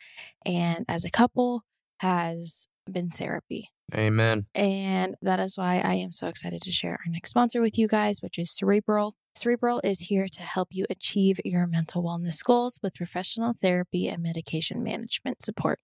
and 0.46 0.84
as 0.88 1.04
a 1.04 1.10
couple 1.10 1.64
has 1.98 2.68
been 2.88 3.10
therapy. 3.10 3.70
Amen. 3.92 4.46
And 4.54 5.16
that 5.22 5.40
is 5.40 5.58
why 5.58 5.80
I 5.80 5.94
am 5.94 6.12
so 6.12 6.28
excited 6.28 6.62
to 6.62 6.70
share 6.70 6.92
our 6.92 7.10
next 7.10 7.30
sponsor 7.30 7.60
with 7.60 7.76
you 7.76 7.88
guys, 7.88 8.22
which 8.22 8.38
is 8.38 8.54
Cerebral. 8.54 9.16
Cerebral 9.34 9.80
is 9.82 10.02
here 10.02 10.28
to 10.34 10.42
help 10.42 10.68
you 10.70 10.86
achieve 10.88 11.40
your 11.44 11.66
mental 11.66 12.04
wellness 12.04 12.44
goals 12.44 12.78
with 12.80 12.94
professional 12.94 13.54
therapy 13.60 14.06
and 14.06 14.22
medication 14.22 14.84
management 14.84 15.42
support, 15.42 15.80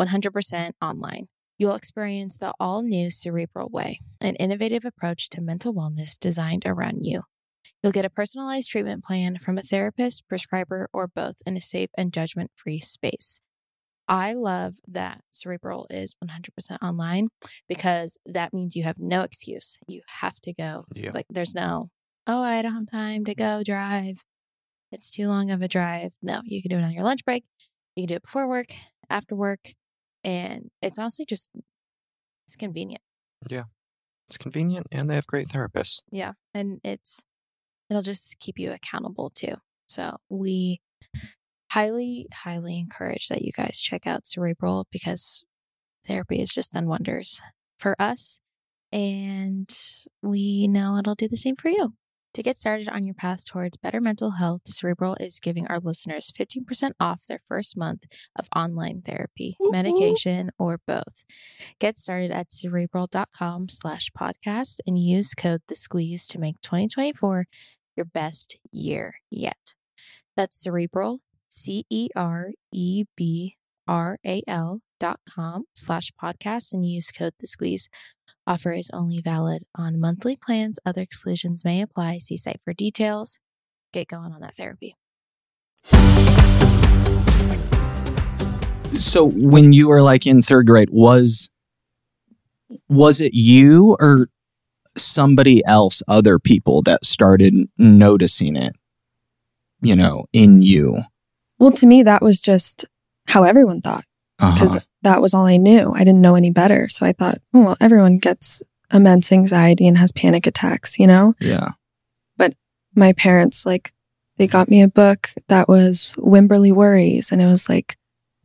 100% 0.00 0.72
online. 0.80 1.28
You'll 1.58 1.74
experience 1.74 2.38
the 2.38 2.54
all 2.60 2.82
new 2.82 3.10
Cerebral 3.10 3.68
Way, 3.68 3.98
an 4.20 4.36
innovative 4.36 4.84
approach 4.84 5.28
to 5.30 5.40
mental 5.40 5.74
wellness 5.74 6.16
designed 6.16 6.62
around 6.64 7.04
you. 7.04 7.22
You'll 7.82 7.92
get 7.92 8.04
a 8.04 8.10
personalized 8.10 8.70
treatment 8.70 9.02
plan 9.02 9.38
from 9.38 9.58
a 9.58 9.62
therapist, 9.62 10.28
prescriber, 10.28 10.88
or 10.92 11.08
both 11.08 11.36
in 11.44 11.56
a 11.56 11.60
safe 11.60 11.90
and 11.98 12.12
judgment 12.12 12.52
free 12.54 12.78
space. 12.78 13.40
I 14.06 14.34
love 14.34 14.76
that 14.86 15.22
Cerebral 15.30 15.88
is 15.90 16.14
100% 16.24 16.78
online 16.80 17.28
because 17.68 18.16
that 18.24 18.54
means 18.54 18.76
you 18.76 18.84
have 18.84 18.98
no 18.98 19.22
excuse. 19.22 19.78
You 19.88 20.02
have 20.06 20.40
to 20.42 20.54
go. 20.54 20.84
Yeah. 20.94 21.10
Like, 21.12 21.26
there's 21.28 21.54
no, 21.56 21.90
oh, 22.26 22.42
I 22.42 22.62
don't 22.62 22.74
have 22.74 22.90
time 22.90 23.24
to 23.24 23.34
go 23.34 23.62
drive. 23.64 24.22
It's 24.92 25.10
too 25.10 25.26
long 25.26 25.50
of 25.50 25.60
a 25.60 25.68
drive. 25.68 26.12
No, 26.22 26.40
you 26.44 26.62
can 26.62 26.70
do 26.70 26.78
it 26.78 26.84
on 26.84 26.92
your 26.92 27.02
lunch 27.02 27.24
break. 27.24 27.44
You 27.96 28.04
can 28.04 28.08
do 28.08 28.14
it 28.14 28.22
before 28.22 28.48
work, 28.48 28.68
after 29.10 29.34
work. 29.34 29.74
And 30.28 30.70
it's 30.82 30.98
honestly 30.98 31.24
just, 31.24 31.50
it's 32.46 32.54
convenient. 32.54 33.00
Yeah. 33.48 33.62
It's 34.28 34.36
convenient 34.36 34.86
and 34.92 35.08
they 35.08 35.14
have 35.14 35.26
great 35.26 35.48
therapists. 35.48 36.02
Yeah. 36.10 36.32
And 36.52 36.80
it's, 36.84 37.22
it'll 37.88 38.02
just 38.02 38.38
keep 38.38 38.58
you 38.58 38.70
accountable 38.70 39.30
too. 39.30 39.54
So 39.86 40.18
we 40.28 40.82
highly, 41.72 42.26
highly 42.30 42.78
encourage 42.78 43.28
that 43.28 43.40
you 43.40 43.52
guys 43.56 43.80
check 43.80 44.06
out 44.06 44.26
Cerebral 44.26 44.86
because 44.92 45.44
therapy 46.06 46.40
has 46.40 46.50
just 46.50 46.74
done 46.74 46.88
wonders 46.88 47.40
for 47.78 47.96
us. 47.98 48.38
And 48.92 49.74
we 50.22 50.68
know 50.68 50.98
it'll 50.98 51.14
do 51.14 51.28
the 51.28 51.38
same 51.38 51.56
for 51.56 51.70
you. 51.70 51.94
To 52.38 52.42
get 52.44 52.56
started 52.56 52.88
on 52.88 53.04
your 53.04 53.16
path 53.16 53.44
towards 53.44 53.76
better 53.76 54.00
mental 54.00 54.30
health, 54.30 54.60
Cerebral 54.64 55.16
is 55.18 55.40
giving 55.40 55.66
our 55.66 55.80
listeners 55.80 56.30
15% 56.38 56.92
off 57.00 57.26
their 57.26 57.40
first 57.44 57.76
month 57.76 58.04
of 58.36 58.46
online 58.54 59.02
therapy, 59.02 59.56
Woo-hoo. 59.58 59.72
medication, 59.72 60.52
or 60.56 60.78
both. 60.86 61.24
Get 61.80 61.96
started 61.96 62.30
at 62.30 62.52
cerebral.com 62.52 63.70
slash 63.70 64.10
podcast 64.16 64.78
and 64.86 64.96
use 64.96 65.34
code 65.34 65.62
the 65.66 65.74
squeeze 65.74 66.28
to 66.28 66.38
make 66.38 66.60
2024 66.60 67.46
your 67.96 68.06
best 68.06 68.56
year 68.70 69.16
yet. 69.32 69.74
That's 70.36 70.62
cerebral, 70.62 71.18
C 71.48 71.86
E 71.90 72.08
R 72.14 72.52
E 72.70 73.02
B 73.16 73.56
R 73.88 74.18
A 74.24 74.42
L 74.46 74.82
dot 75.00 75.18
com 75.28 75.64
slash 75.74 76.12
podcast 76.22 76.72
and 76.72 76.86
use 76.86 77.10
code 77.10 77.34
the 77.40 77.48
squeeze. 77.48 77.88
Offer 78.48 78.72
is 78.72 78.90
only 78.94 79.20
valid 79.20 79.64
on 79.74 80.00
monthly 80.00 80.34
plans. 80.34 80.78
Other 80.86 81.02
exclusions 81.02 81.66
may 81.66 81.82
apply. 81.82 82.16
See 82.16 82.38
site 82.38 82.62
for 82.64 82.72
details. 82.72 83.38
Get 83.92 84.08
going 84.08 84.32
on 84.32 84.40
that 84.40 84.54
therapy. 84.54 84.96
So 88.98 89.26
when 89.26 89.74
you 89.74 89.88
were 89.88 90.00
like 90.00 90.26
in 90.26 90.40
third 90.40 90.66
grade, 90.66 90.88
was 90.90 91.50
was 92.88 93.20
it 93.20 93.34
you 93.34 93.98
or 94.00 94.28
somebody 94.96 95.62
else, 95.66 96.02
other 96.08 96.38
people 96.38 96.80
that 96.82 97.04
started 97.04 97.54
noticing 97.76 98.56
it, 98.56 98.74
you 99.82 99.94
know, 99.94 100.24
in 100.32 100.62
you? 100.62 100.96
Well, 101.58 101.72
to 101.72 101.86
me, 101.86 102.02
that 102.02 102.22
was 102.22 102.40
just 102.40 102.86
how 103.26 103.44
everyone 103.44 103.82
thought 103.82 104.04
because 104.38 104.76
Uh-huh. 104.76 104.86
that 105.02 105.20
was 105.20 105.34
all 105.34 105.46
I 105.46 105.56
knew. 105.56 105.92
I 105.94 106.04
didn't 106.04 106.20
know 106.22 106.34
any 106.34 106.50
better. 106.52 106.88
So 106.88 107.04
I 107.04 107.12
thought, 107.12 107.38
oh, 107.54 107.64
well, 107.64 107.76
everyone 107.80 108.18
gets 108.18 108.62
immense 108.92 109.32
anxiety 109.32 109.86
and 109.86 109.98
has 109.98 110.12
panic 110.12 110.46
attacks, 110.46 110.98
you 110.98 111.06
know? 111.06 111.34
Yeah. 111.40 111.68
But 112.36 112.54
my 112.94 113.12
parents, 113.12 113.66
like, 113.66 113.92
they 114.36 114.46
got 114.46 114.68
me 114.68 114.82
a 114.82 114.88
book 114.88 115.30
that 115.48 115.68
was 115.68 116.14
Wemberly 116.16 116.72
Worries, 116.72 117.32
and 117.32 117.42
it 117.42 117.46
was 117.46 117.68
like 117.68 117.96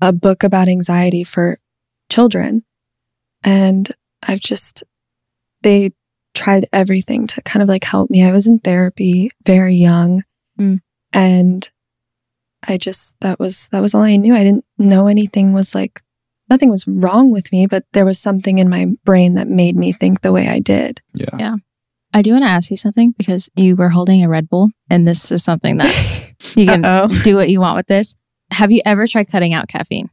a 0.01 0.11
book 0.11 0.43
about 0.43 0.67
anxiety 0.67 1.23
for 1.23 1.59
children. 2.11 2.63
And 3.43 3.87
I've 4.27 4.39
just, 4.39 4.83
they 5.61 5.91
tried 6.33 6.67
everything 6.73 7.27
to 7.27 7.41
kind 7.43 7.61
of 7.61 7.69
like 7.69 7.83
help 7.83 8.09
me. 8.09 8.23
I 8.25 8.31
was 8.31 8.47
in 8.47 8.57
therapy 8.59 9.29
very 9.45 9.75
young. 9.75 10.23
Mm. 10.59 10.79
And 11.13 11.69
I 12.67 12.77
just, 12.77 13.15
that 13.21 13.39
was, 13.39 13.69
that 13.71 13.81
was 13.81 13.93
all 13.93 14.01
I 14.01 14.15
knew. 14.15 14.33
I 14.33 14.43
didn't 14.43 14.65
know 14.77 15.07
anything 15.07 15.53
was 15.53 15.73
like, 15.75 16.01
nothing 16.49 16.69
was 16.69 16.87
wrong 16.87 17.31
with 17.31 17.51
me, 17.51 17.67
but 17.67 17.83
there 17.93 18.05
was 18.05 18.19
something 18.19 18.57
in 18.57 18.69
my 18.69 18.87
brain 19.03 19.35
that 19.35 19.47
made 19.47 19.75
me 19.75 19.91
think 19.91 20.21
the 20.21 20.31
way 20.31 20.47
I 20.47 20.59
did. 20.59 21.01
Yeah. 21.13 21.35
Yeah. 21.37 21.55
I 22.13 22.21
do 22.21 22.31
want 22.33 22.43
to 22.43 22.49
ask 22.49 22.69
you 22.69 22.77
something 22.77 23.13
because 23.17 23.49
you 23.55 23.75
were 23.75 23.89
holding 23.89 24.23
a 24.23 24.29
Red 24.29 24.47
Bull, 24.47 24.69
and 24.89 25.07
this 25.07 25.31
is 25.31 25.43
something 25.43 25.77
that 25.77 26.33
you 26.55 26.67
can 26.67 26.85
Uh-oh. 26.85 27.07
do 27.23 27.35
what 27.35 27.49
you 27.49 27.59
want 27.59 27.75
with 27.75 27.87
this. 27.87 28.15
Have 28.51 28.71
you 28.71 28.81
ever 28.85 29.07
tried 29.07 29.29
cutting 29.29 29.53
out 29.53 29.67
caffeine? 29.67 30.09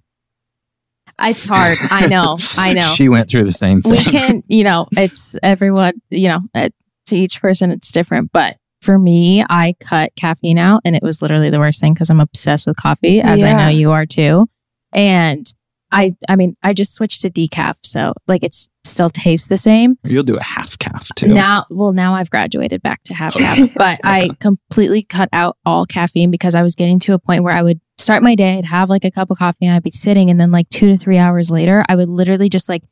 It's 1.20 1.46
hard. 1.46 1.76
I 1.90 2.06
know. 2.06 2.38
I 2.56 2.72
know. 2.72 2.94
She 2.94 3.10
went 3.10 3.28
through 3.28 3.44
the 3.44 3.52
same 3.52 3.82
thing. 3.82 3.92
we 3.92 3.98
can, 3.98 4.42
you 4.48 4.64
know, 4.64 4.86
it's 4.92 5.36
everyone, 5.42 6.00
you 6.08 6.28
know, 6.28 6.40
it, 6.54 6.74
to 7.06 7.16
each 7.16 7.42
person, 7.42 7.70
it's 7.70 7.92
different. 7.92 8.30
But 8.32 8.56
for 8.82 8.98
me, 8.98 9.44
I 9.48 9.74
cut 9.80 10.12
caffeine 10.16 10.58
out 10.58 10.82
and 10.84 10.96
it 10.96 11.02
was 11.02 11.22
literally 11.22 11.50
the 11.50 11.58
worst 11.58 11.80
thing 11.80 11.94
because 11.94 12.10
I'm 12.10 12.20
obsessed 12.20 12.66
with 12.66 12.76
coffee, 12.76 13.20
as 13.20 13.42
I 13.42 13.52
know 13.52 13.68
you 13.68 13.92
are 13.92 14.06
too. 14.06 14.46
And 14.92 15.46
I 15.92 16.12
I 16.28 16.36
mean, 16.36 16.56
I 16.62 16.72
just 16.72 16.94
switched 16.94 17.22
to 17.22 17.30
decaf, 17.30 17.74
so 17.82 18.12
like 18.26 18.42
it's 18.44 18.68
still 18.84 19.10
tastes 19.10 19.48
the 19.48 19.56
same. 19.56 19.98
You'll 20.04 20.22
do 20.22 20.36
a 20.36 20.42
half 20.42 20.78
caff 20.78 21.08
too. 21.14 21.28
Now, 21.28 21.66
well, 21.68 21.92
now 21.92 22.14
I've 22.14 22.30
graduated 22.30 22.82
back 22.82 23.02
to 23.04 23.14
half 23.14 23.36
Okay. 23.36 23.44
caff, 23.44 23.70
but 23.74 24.00
I 24.04 24.30
completely 24.40 25.02
cut 25.02 25.28
out 25.32 25.56
all 25.66 25.84
caffeine 25.86 26.30
because 26.30 26.54
I 26.54 26.62
was 26.62 26.74
getting 26.74 26.98
to 27.00 27.12
a 27.14 27.18
point 27.18 27.42
where 27.44 27.54
I 27.54 27.62
would 27.62 27.80
start 27.98 28.22
my 28.22 28.34
day, 28.34 28.56
I'd 28.58 28.64
have 28.64 28.88
like 28.88 29.04
a 29.04 29.10
cup 29.10 29.30
of 29.30 29.38
coffee, 29.38 29.66
and 29.66 29.74
I'd 29.74 29.82
be 29.82 29.90
sitting, 29.90 30.30
and 30.30 30.40
then 30.40 30.50
like 30.50 30.68
two 30.70 30.88
to 30.88 30.96
three 30.96 31.18
hours 31.18 31.50
later, 31.50 31.84
I 31.88 31.96
would 31.96 32.08
literally 32.08 32.48
just 32.48 32.68
like 32.68 32.82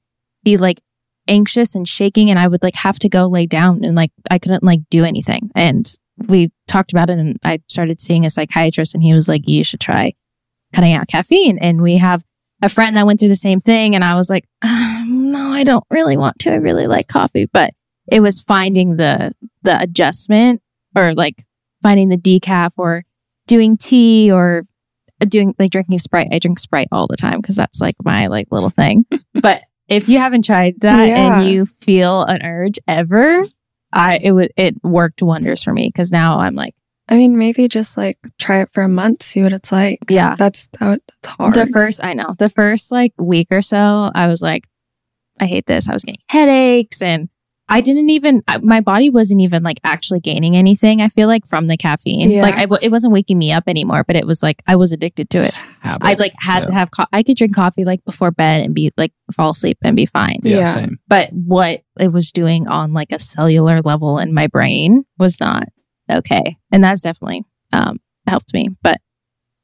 be 0.45 0.57
like 0.57 0.81
anxious 1.29 1.75
and 1.75 1.87
shaking, 1.87 2.31
and 2.31 2.39
I 2.39 2.49
would 2.49 2.63
like 2.63 2.75
have 2.77 2.99
to 3.01 3.09
go 3.09 3.27
lay 3.27 3.47
down, 3.47 3.85
and 3.85 3.95
like 3.95 4.11
I 4.31 4.39
couldn't 4.39 4.65
like 4.65 4.81
do 4.91 5.05
anything. 5.05 5.51
And 5.55 5.89
we 6.29 6.51
talked 6.67 6.93
about 6.93 7.11
it, 7.11 7.19
and 7.19 7.39
I 7.45 7.61
started 7.69 8.01
seeing 8.01 8.27
a 8.27 8.31
psychiatrist, 8.31 8.95
and 8.95 9.03
he 9.03 9.13
was 9.13 9.29
like, 9.29 9.49
"You 9.49 9.63
should 9.63 9.81
try 9.81 10.15
cutting 10.73 10.93
out 10.93 11.09
caffeine." 11.09 11.59
And 11.59 11.83
we 11.83 11.99
have 11.99 12.25
a 12.63 12.69
friend 12.69 12.97
that 12.97 13.07
went 13.07 13.21
through 13.21 13.29
the 13.29 13.37
same 13.37 13.61
thing, 13.61 13.95
and 13.95 14.05
I 14.05 14.15
was 14.15 14.29
like, 14.31 14.45
"Um, 14.63 15.31
"No, 15.33 15.53
I 15.53 15.65
don't 15.65 15.85
really 15.91 16.17
want 16.17 16.39
to. 16.41 16.53
I 16.53 16.57
really 16.57 16.87
like 16.87 17.09
coffee, 17.09 17.47
but." 17.53 17.73
it 18.11 18.21
was 18.21 18.41
finding 18.41 18.97
the 18.97 19.33
the 19.63 19.81
adjustment 19.81 20.63
or 20.97 21.15
like 21.15 21.37
finding 21.83 22.09
the 22.09 22.17
decaf 22.17 22.73
or 22.77 23.05
doing 23.47 23.77
tea 23.77 24.33
or 24.33 24.63
doing 25.27 25.55
like 25.59 25.71
drinking 25.71 25.99
sprite 25.99 26.29
i 26.33 26.39
drink 26.39 26.59
sprite 26.59 26.89
all 26.93 27.07
the 27.07 27.17
time 27.17 27.41
because 27.41 27.57
that's 27.57 27.81
like 27.81 27.97
my 28.05 28.27
like 28.29 28.47
little 28.51 28.71
thing 28.71 29.05
but 29.35 29.63
if 29.89 30.09
you 30.09 30.19
haven't 30.19 30.45
tried 30.45 30.81
that 30.81 31.07
Yeah. 31.07 31.41
and 31.41 31.49
you 31.51 31.65
feel 31.67 32.23
an 32.25 32.43
urge 32.45 32.79
ever 32.87 33.45
i 33.93 34.19
it 34.23 34.33
would 34.33 34.53
it 34.57 34.75
worked 34.85 35.23
wonders 35.23 35.63
for 35.63 35.73
me 35.73 35.89
because 35.89 36.13
now 36.13 36.39
i'm 36.41 36.55
like 36.55 36.75
I 37.11 37.15
mean, 37.17 37.39
maybe 37.39 37.69
just 37.69 37.97
like 37.97 38.19
try 38.39 38.61
it 38.61 38.69
for 38.71 38.83
a 38.83 38.89
month, 38.89 39.23
see 39.23 39.43
what 39.43 39.55
it's 39.55 39.73
like. 39.73 39.99
yeah 40.11 40.35
That's 40.37 40.69
that, 40.79 41.01
that's 41.23 41.27
hard. 41.27 41.55
the 41.55 41.67
first 41.67 42.05
i 42.05 42.13
know 42.13 42.35
the 42.39 42.51
first 42.51 42.93
like 42.93 43.15
week 43.19 43.47
or 43.51 43.63
so 43.63 44.11
i 44.15 44.27
was 44.27 44.43
like 44.43 44.65
i 45.41 45.47
hate 45.47 45.65
this 45.65 45.89
i 45.89 45.95
was 45.95 46.05
getting 46.05 46.21
headaches 46.29 47.01
and 47.01 47.31
i 47.69 47.81
didn't 47.81 48.11
even 48.11 48.43
my 48.63 48.81
body 48.81 49.11
wasn't 49.11 49.41
even 49.41 49.63
like 49.63 49.79
actually 49.85 50.21
gaining 50.21 50.57
anything 50.57 51.01
i 51.03 51.09
feel 51.09 51.29
like 51.29 51.47
from 51.47 51.67
the 51.67 51.77
caffeine. 51.77 52.31
Yeah. 52.31 52.43
like 52.43 52.55
I 52.57 52.63
w- 52.63 52.79
it 52.83 52.91
wasn't 52.91 53.13
waking 53.13 53.39
me 53.39 53.53
up 53.53 53.65
anymore 53.67 54.05
but 54.05 54.17
it 54.17 54.27
was 54.27 54.43
like 54.43 54.63
i 54.67 54.77
was 54.77 54.93
addicted 54.93 55.31
to 55.31 55.43
it. 55.43 55.55
I 55.83 56.15
like 56.15 56.33
had 56.39 56.67
to 56.67 56.73
have 56.73 56.91
co- 56.91 57.07
i 57.13 57.23
could 57.23 57.37
drink 57.37 57.55
coffee 57.55 57.85
like 57.85 58.05
before 58.05 58.31
bed 58.31 58.65
and 58.65 58.75
be 58.75 58.91
like 58.97 59.13
fall 59.35 59.51
asleep 59.51 59.79
and 59.83 59.97
be 59.97 60.07
fine. 60.07 60.37
Yeah, 60.43 60.59
Yeah. 60.59 60.75
same. 60.75 60.99
but 61.09 61.31
what 61.33 61.83
it 62.01 62.13
was 62.13 62.33
doing 62.33 62.69
on 62.69 62.93
like 62.93 63.13
a 63.13 63.19
cellular 63.19 63.81
level 63.81 64.19
in 64.19 64.33
my 64.35 64.47
brain 64.47 65.05
was 65.19 65.39
not 65.41 65.65
okay. 66.11 66.57
And 66.73 66.83
that's 66.83 67.03
definitely 67.03 67.45
um 67.73 67.99
helped 68.27 68.53
me. 68.55 68.69
But 68.83 69.01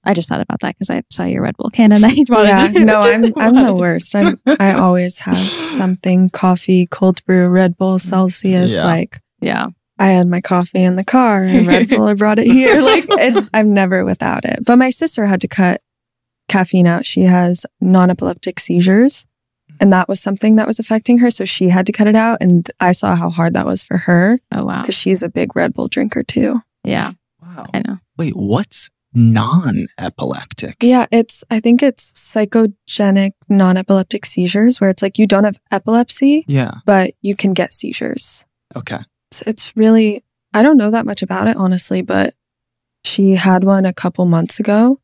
I 0.05 0.15
just 0.15 0.29
thought 0.29 0.41
about 0.41 0.61
that 0.61 0.75
because 0.75 0.91
I 0.91 1.03
saw 1.11 1.25
your 1.25 1.43
Red 1.43 1.57
Bull 1.57 1.71
can 1.71 1.93
and 1.93 2.05
I 2.05 2.09
wanted 2.09 2.29
yeah, 2.29 2.69
to- 2.69 2.81
no, 2.85 3.01
I'm 3.01 3.25
I'm 3.37 3.65
the 3.65 3.75
worst. 3.75 4.15
I'm 4.15 4.41
I 4.61 4.73
always 4.75 5.21
have 5.21 5.37
something 5.79 6.29
coffee, 6.31 6.87
cold 6.91 7.25
brew, 7.25 7.49
Red 7.49 7.77
Bull, 7.77 7.97
mm-hmm. 7.99 8.09
Celsius. 8.09 8.73
Yeah. 8.75 8.85
Like 8.85 9.21
Yeah. 9.41 9.69
I 9.99 10.09
had 10.09 10.27
my 10.27 10.41
coffee 10.41 10.83
in 10.83 10.97
the 10.97 11.05
car 11.05 11.43
and 11.45 11.67
Red 11.67 11.89
Bull. 11.91 12.05
I 12.05 12.15
brought 12.15 12.39
it 12.39 12.47
here. 12.47 12.83
Like 12.83 13.05
it's 13.09 13.49
I'm 13.55 13.73
never 13.73 14.05
without 14.05 14.45
it. 14.45 14.65
But 14.65 14.77
my 14.77 14.91
sister 14.91 15.27
had 15.27 15.41
to 15.43 15.49
cut 15.49 15.81
caffeine 16.49 16.87
out. 16.87 17.07
She 17.07 17.23
has 17.23 17.65
non-epileptic 17.81 18.59
seizures, 18.61 19.25
and 19.81 19.93
that 19.93 20.09
was 20.09 20.21
something 20.21 20.57
that 20.57 20.67
was 20.67 20.79
affecting 20.81 21.19
her. 21.19 21.31
So 21.31 21.45
she 21.45 21.69
had 21.69 21.87
to 21.87 21.93
cut 21.93 22.09
it 22.09 22.17
out, 22.17 22.39
and 22.41 22.69
I 22.81 22.91
saw 22.93 23.15
how 23.15 23.31
hard 23.31 23.55
that 23.55 23.67
was 23.67 23.85
for 23.85 23.99
her 23.99 24.41
Oh 24.53 24.65
wow. 24.65 24.83
because 24.83 24.97
she's 24.97 25.23
a 25.23 25.29
big 25.29 25.55
Red 25.57 25.73
Bull 25.75 25.87
drinker 25.89 26.23
too. 26.25 26.61
Yeah. 26.83 27.13
Wow. 27.41 27.67
I 27.73 27.83
know. 27.87 27.97
Wait, 28.19 28.35
what's 28.35 28.91
non-epileptic? 29.15 30.77
Yeah, 30.83 31.07
it's 31.11 31.45
I 31.51 31.61
think 31.61 31.83
it's 31.83 32.13
psychogenic 32.13 33.33
non-epileptic 33.49 34.25
seizures 34.27 34.81
where 34.81 34.91
it's 34.91 35.03
like 35.03 35.19
you 35.19 35.27
don't 35.27 35.45
have 35.45 35.61
epilepsy, 35.71 36.45
Yeah. 36.49 36.73
but 36.87 37.11
you 37.23 37.37
can 37.37 37.53
get 37.53 37.73
seizures. 37.73 38.45
Okay. 38.77 38.99
It's, 39.31 39.43
it's 39.43 39.77
really 39.77 40.23
I 40.53 40.63
don't 40.63 40.77
know 40.77 40.91
that 40.91 41.07
much 41.07 41.23
about 41.23 41.49
it 41.49 41.57
honestly, 41.57 42.03
but 42.03 42.35
she 43.05 43.33
had 43.33 43.65
one 43.65 43.85
a 43.87 43.93
couple 43.93 44.25
months 44.25 44.61
ago 44.61 45.01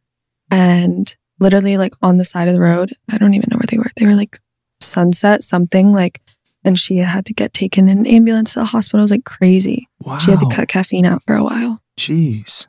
and 0.50 1.14
literally 1.38 1.76
like 1.76 1.94
on 2.02 2.18
the 2.18 2.24
side 2.24 2.48
of 2.48 2.54
the 2.54 2.60
road. 2.60 2.92
I 3.10 3.18
don't 3.18 3.34
even 3.34 3.48
know 3.50 3.56
where 3.56 3.66
they 3.68 3.78
were. 3.78 3.90
They 3.96 4.06
were 4.06 4.14
like 4.14 4.38
sunset 4.80 5.42
something 5.42 5.92
like 5.92 6.20
and 6.64 6.78
she 6.78 6.98
had 6.98 7.24
to 7.26 7.32
get 7.34 7.52
taken 7.54 7.88
in 7.88 7.98
an 8.00 8.06
ambulance 8.06 8.52
to 8.54 8.60
the 8.60 8.64
hospital. 8.66 9.00
It 9.00 9.02
was 9.02 9.10
like 9.10 9.24
crazy. 9.24 9.88
Wow. 10.00 10.18
She 10.18 10.30
had 10.30 10.40
to 10.40 10.48
cut 10.50 10.68
caffeine 10.68 11.06
out 11.06 11.22
for 11.26 11.34
a 11.34 11.42
while. 11.42 11.80
Jeez. 11.98 12.66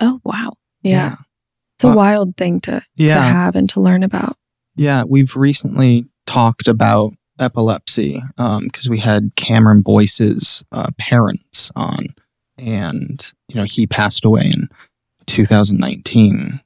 Oh 0.00 0.20
wow. 0.24 0.52
Yeah. 0.82 1.16
It's 1.76 1.84
a 1.84 1.88
Uh, 1.88 1.94
wild 1.94 2.36
thing 2.36 2.60
to 2.62 2.82
to 3.08 3.14
have 3.22 3.54
and 3.56 3.68
to 3.70 3.80
learn 3.80 4.02
about. 4.02 4.36
Yeah. 4.76 5.04
We've 5.08 5.34
recently 5.36 6.06
talked 6.26 6.68
about 6.68 7.12
epilepsy 7.38 8.22
because 8.36 8.88
we 8.88 8.98
had 8.98 9.34
Cameron 9.36 9.80
Boyce's 9.82 10.62
uh, 10.72 10.90
parents 10.98 11.70
on, 11.76 12.06
and 12.58 13.32
you 13.48 13.56
know 13.56 13.64
he 13.64 13.86
passed 13.86 14.24
away 14.24 14.46
in 14.54 14.68
2019. 15.26 16.60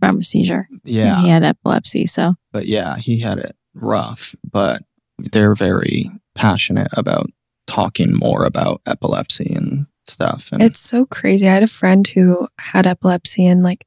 From 0.00 0.20
a 0.20 0.24
seizure. 0.24 0.66
Yeah. 0.84 1.20
He 1.20 1.28
had 1.28 1.42
epilepsy. 1.44 2.06
So 2.06 2.34
but 2.52 2.66
yeah, 2.66 2.96
he 2.96 3.18
had 3.20 3.38
it 3.38 3.56
rough. 3.74 4.34
But 4.50 4.82
they're 5.18 5.54
very 5.54 6.06
passionate 6.34 6.88
about 6.96 7.26
talking 7.66 8.12
more 8.16 8.44
about 8.44 8.80
epilepsy 8.86 9.52
and 9.54 9.86
stuff. 10.10 10.50
And 10.52 10.60
It's 10.62 10.80
so 10.80 11.06
crazy. 11.06 11.46
I 11.48 11.52
had 11.54 11.62
a 11.62 11.66
friend 11.68 12.06
who 12.06 12.48
had 12.58 12.86
epilepsy 12.86 13.46
and 13.46 13.62
like 13.62 13.86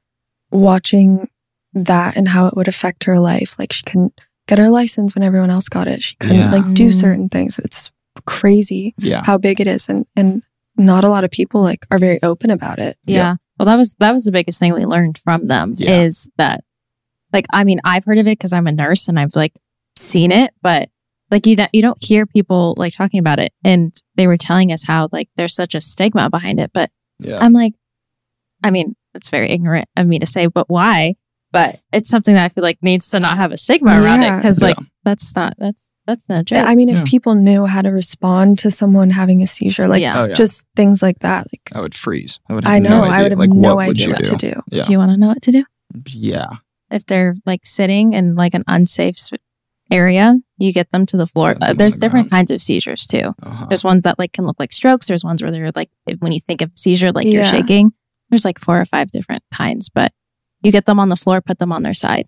watching 0.52 1.30
that 1.74 2.16
and 2.16 2.28
how 2.30 2.48
it 2.48 2.56
would 2.56 2.68
affect 2.68 3.04
her 3.06 3.20
life. 3.20 3.58
Like 3.60 3.72
she 3.74 3.84
couldn't 3.84 4.20
get 4.48 4.60
her 4.60 4.70
license 4.70 5.16
when 5.16 5.24
everyone 5.24 5.50
else 5.50 5.70
got 5.70 5.88
it. 5.88 6.02
She 6.04 6.16
couldn't 6.18 6.38
Yeah. 6.38 6.52
like 6.52 6.74
do 6.74 6.92
certain 6.92 7.30
things. 7.30 7.60
It's 7.60 7.92
crazy 8.26 8.94
yeah, 9.00 9.24
how 9.26 9.38
big 9.40 9.60
it 9.60 9.66
is 9.68 9.90
and 9.90 10.06
and 10.16 10.44
not 10.78 11.04
a 11.04 11.10
lot 11.10 11.24
of 11.24 11.32
people 11.32 11.62
like 11.62 11.86
are 11.92 11.98
very 12.00 12.22
open 12.24 12.50
about 12.52 12.80
it. 12.80 12.96
yeah. 13.06 13.18
Yeah. 13.18 13.36
Well 13.58 13.66
that 13.66 13.76
was 13.76 13.96
that 14.00 14.12
was 14.14 14.24
the 14.26 14.32
biggest 14.32 14.60
thing 14.60 14.74
we 14.74 14.86
learned 14.86 15.18
from 15.18 15.48
them 15.48 15.76
Yeah. 15.78 16.02
is 16.02 16.30
that 16.38 16.64
like 17.32 17.46
I 17.52 17.64
mean 17.64 17.80
I've 17.84 18.06
heard 18.06 18.20
of 18.20 18.28
it 18.28 18.38
because 18.38 18.54
I'm 18.54 18.68
a 18.68 18.72
nurse 18.72 19.08
and 19.08 19.20
I've 19.20 19.36
like 19.36 19.54
seen 19.98 20.32
it, 20.32 20.54
but 20.62 20.90
like 21.34 21.46
you 21.48 21.56
don't 21.56 21.70
you 21.74 21.82
don't 21.82 22.02
hear 22.04 22.26
people 22.26 22.76
like 22.78 22.94
talking 22.94 23.20
about 23.20 23.40
it. 23.40 23.52
And 23.64 23.92
they 24.16 24.28
were 24.28 24.38
telling 24.38 24.72
us 24.72 24.84
how 24.84 25.10
like 25.12 25.28
there's 25.36 25.56
such 25.56 25.74
a 25.76 25.82
stigma 25.82 26.30
behind 26.30 26.60
it. 26.60 26.72
But 26.74 26.92
yeah, 27.20 27.40
I'm 27.40 27.52
like, 27.54 27.74
I 28.64 28.70
mean, 28.72 28.96
it's 29.16 29.30
very 29.30 29.50
ignorant 29.50 29.90
of 29.98 30.08
me 30.08 30.20
to 30.20 30.26
say, 30.26 30.48
but 30.48 30.70
why? 30.70 31.16
But 31.52 31.82
it's 31.92 32.10
something 32.10 32.34
that 32.36 32.46
I 32.46 32.50
feel 32.50 32.64
like 32.64 32.78
needs 32.82 33.10
to 33.10 33.20
not 33.20 33.38
have 33.38 33.52
a 33.52 33.58
stigma 33.58 33.92
around 33.92 34.22
it 34.22 34.26
Yeah. 34.28 34.38
because 34.38 34.62
like 34.62 34.78
Yeah. 34.80 34.86
that's 35.04 35.36
not 35.36 35.54
that's 35.58 35.88
that's 36.06 36.28
not 36.30 36.46
joke. 36.46 36.58
Yeah, 36.58 36.66
I 36.66 36.76
mean, 36.76 36.90
if 36.90 36.98
Yeah. 37.00 37.04
people 37.08 37.34
knew 37.36 37.66
how 37.66 37.82
to 37.82 37.90
respond 37.90 38.60
to 38.60 38.70
someone 38.72 39.10
having 39.10 39.42
a 39.42 39.48
seizure, 39.48 39.88
like 39.88 40.02
Yeah. 40.02 40.20
Oh, 40.22 40.26
yeah. 40.26 40.34
just 40.36 40.66
things 40.76 41.02
like 41.02 41.20
that, 41.20 41.48
like 41.52 41.62
I 41.76 41.82
would 41.82 41.96
freeze. 41.96 42.40
I 42.50 42.54
would. 42.54 42.66
Have 42.66 42.74
I 42.74 42.80
know, 42.80 42.90
No 42.90 43.04
idea. 43.04 43.14
I 43.16 43.22
would 43.24 43.32
have 43.32 43.40
like, 43.40 43.50
no 43.52 43.76
what 43.76 43.90
idea 43.90 44.10
what 44.10 44.24
do? 44.24 44.30
to 44.32 44.36
do. 44.38 44.62
Yeah. 44.72 44.84
Do 44.84 44.92
you 44.92 44.98
want 45.00 45.12
to 45.12 45.18
know 45.18 45.28
what 45.30 45.42
to 45.44 45.52
do? 45.52 45.64
Yeah. 46.08 46.48
If 46.92 47.06
they're 47.08 47.36
like 47.46 47.62
sitting 47.66 48.14
in 48.14 48.36
like 48.36 48.54
an 48.54 48.64
unsafe 48.68 49.16
s- 49.18 49.32
area, 49.94 50.36
you 50.58 50.74
get 50.74 50.90
them 50.92 51.06
to 51.06 51.18
the 51.18 51.28
floor. 51.28 51.56
Uh, 51.62 51.74
there's 51.74 51.96
the 51.96 52.02
different 52.06 52.30
ground. 52.30 52.50
kinds 52.50 52.52
of 52.52 52.62
seizures 52.62 53.06
too. 53.08 53.34
Uh-huh. 53.44 53.66
There's 53.70 53.84
ones 53.84 54.04
that 54.04 54.18
like 54.20 54.34
can 54.34 54.46
look 54.46 54.60
like 54.60 54.72
strokes. 54.72 55.08
There's 55.08 55.24
ones 55.24 55.42
where 55.42 55.52
they're 55.52 55.72
like 55.76 55.90
when 56.20 56.32
you 56.32 56.40
think 56.40 56.62
of 56.62 56.72
seizure, 56.76 57.12
like 57.12 57.28
you're 57.28 57.46
shaking. 57.46 57.94
There's 58.30 58.46
like 58.46 58.60
four 58.60 58.82
or 58.82 58.86
five 58.86 59.12
different 59.12 59.44
kinds, 59.54 59.90
but 59.90 60.12
you 60.64 60.72
get 60.72 60.86
them 60.86 61.00
on 61.00 61.10
the 61.10 61.16
floor, 61.16 61.40
put 61.42 61.60
them 61.60 61.72
on 61.72 61.84
their 61.84 61.94
side 61.94 62.28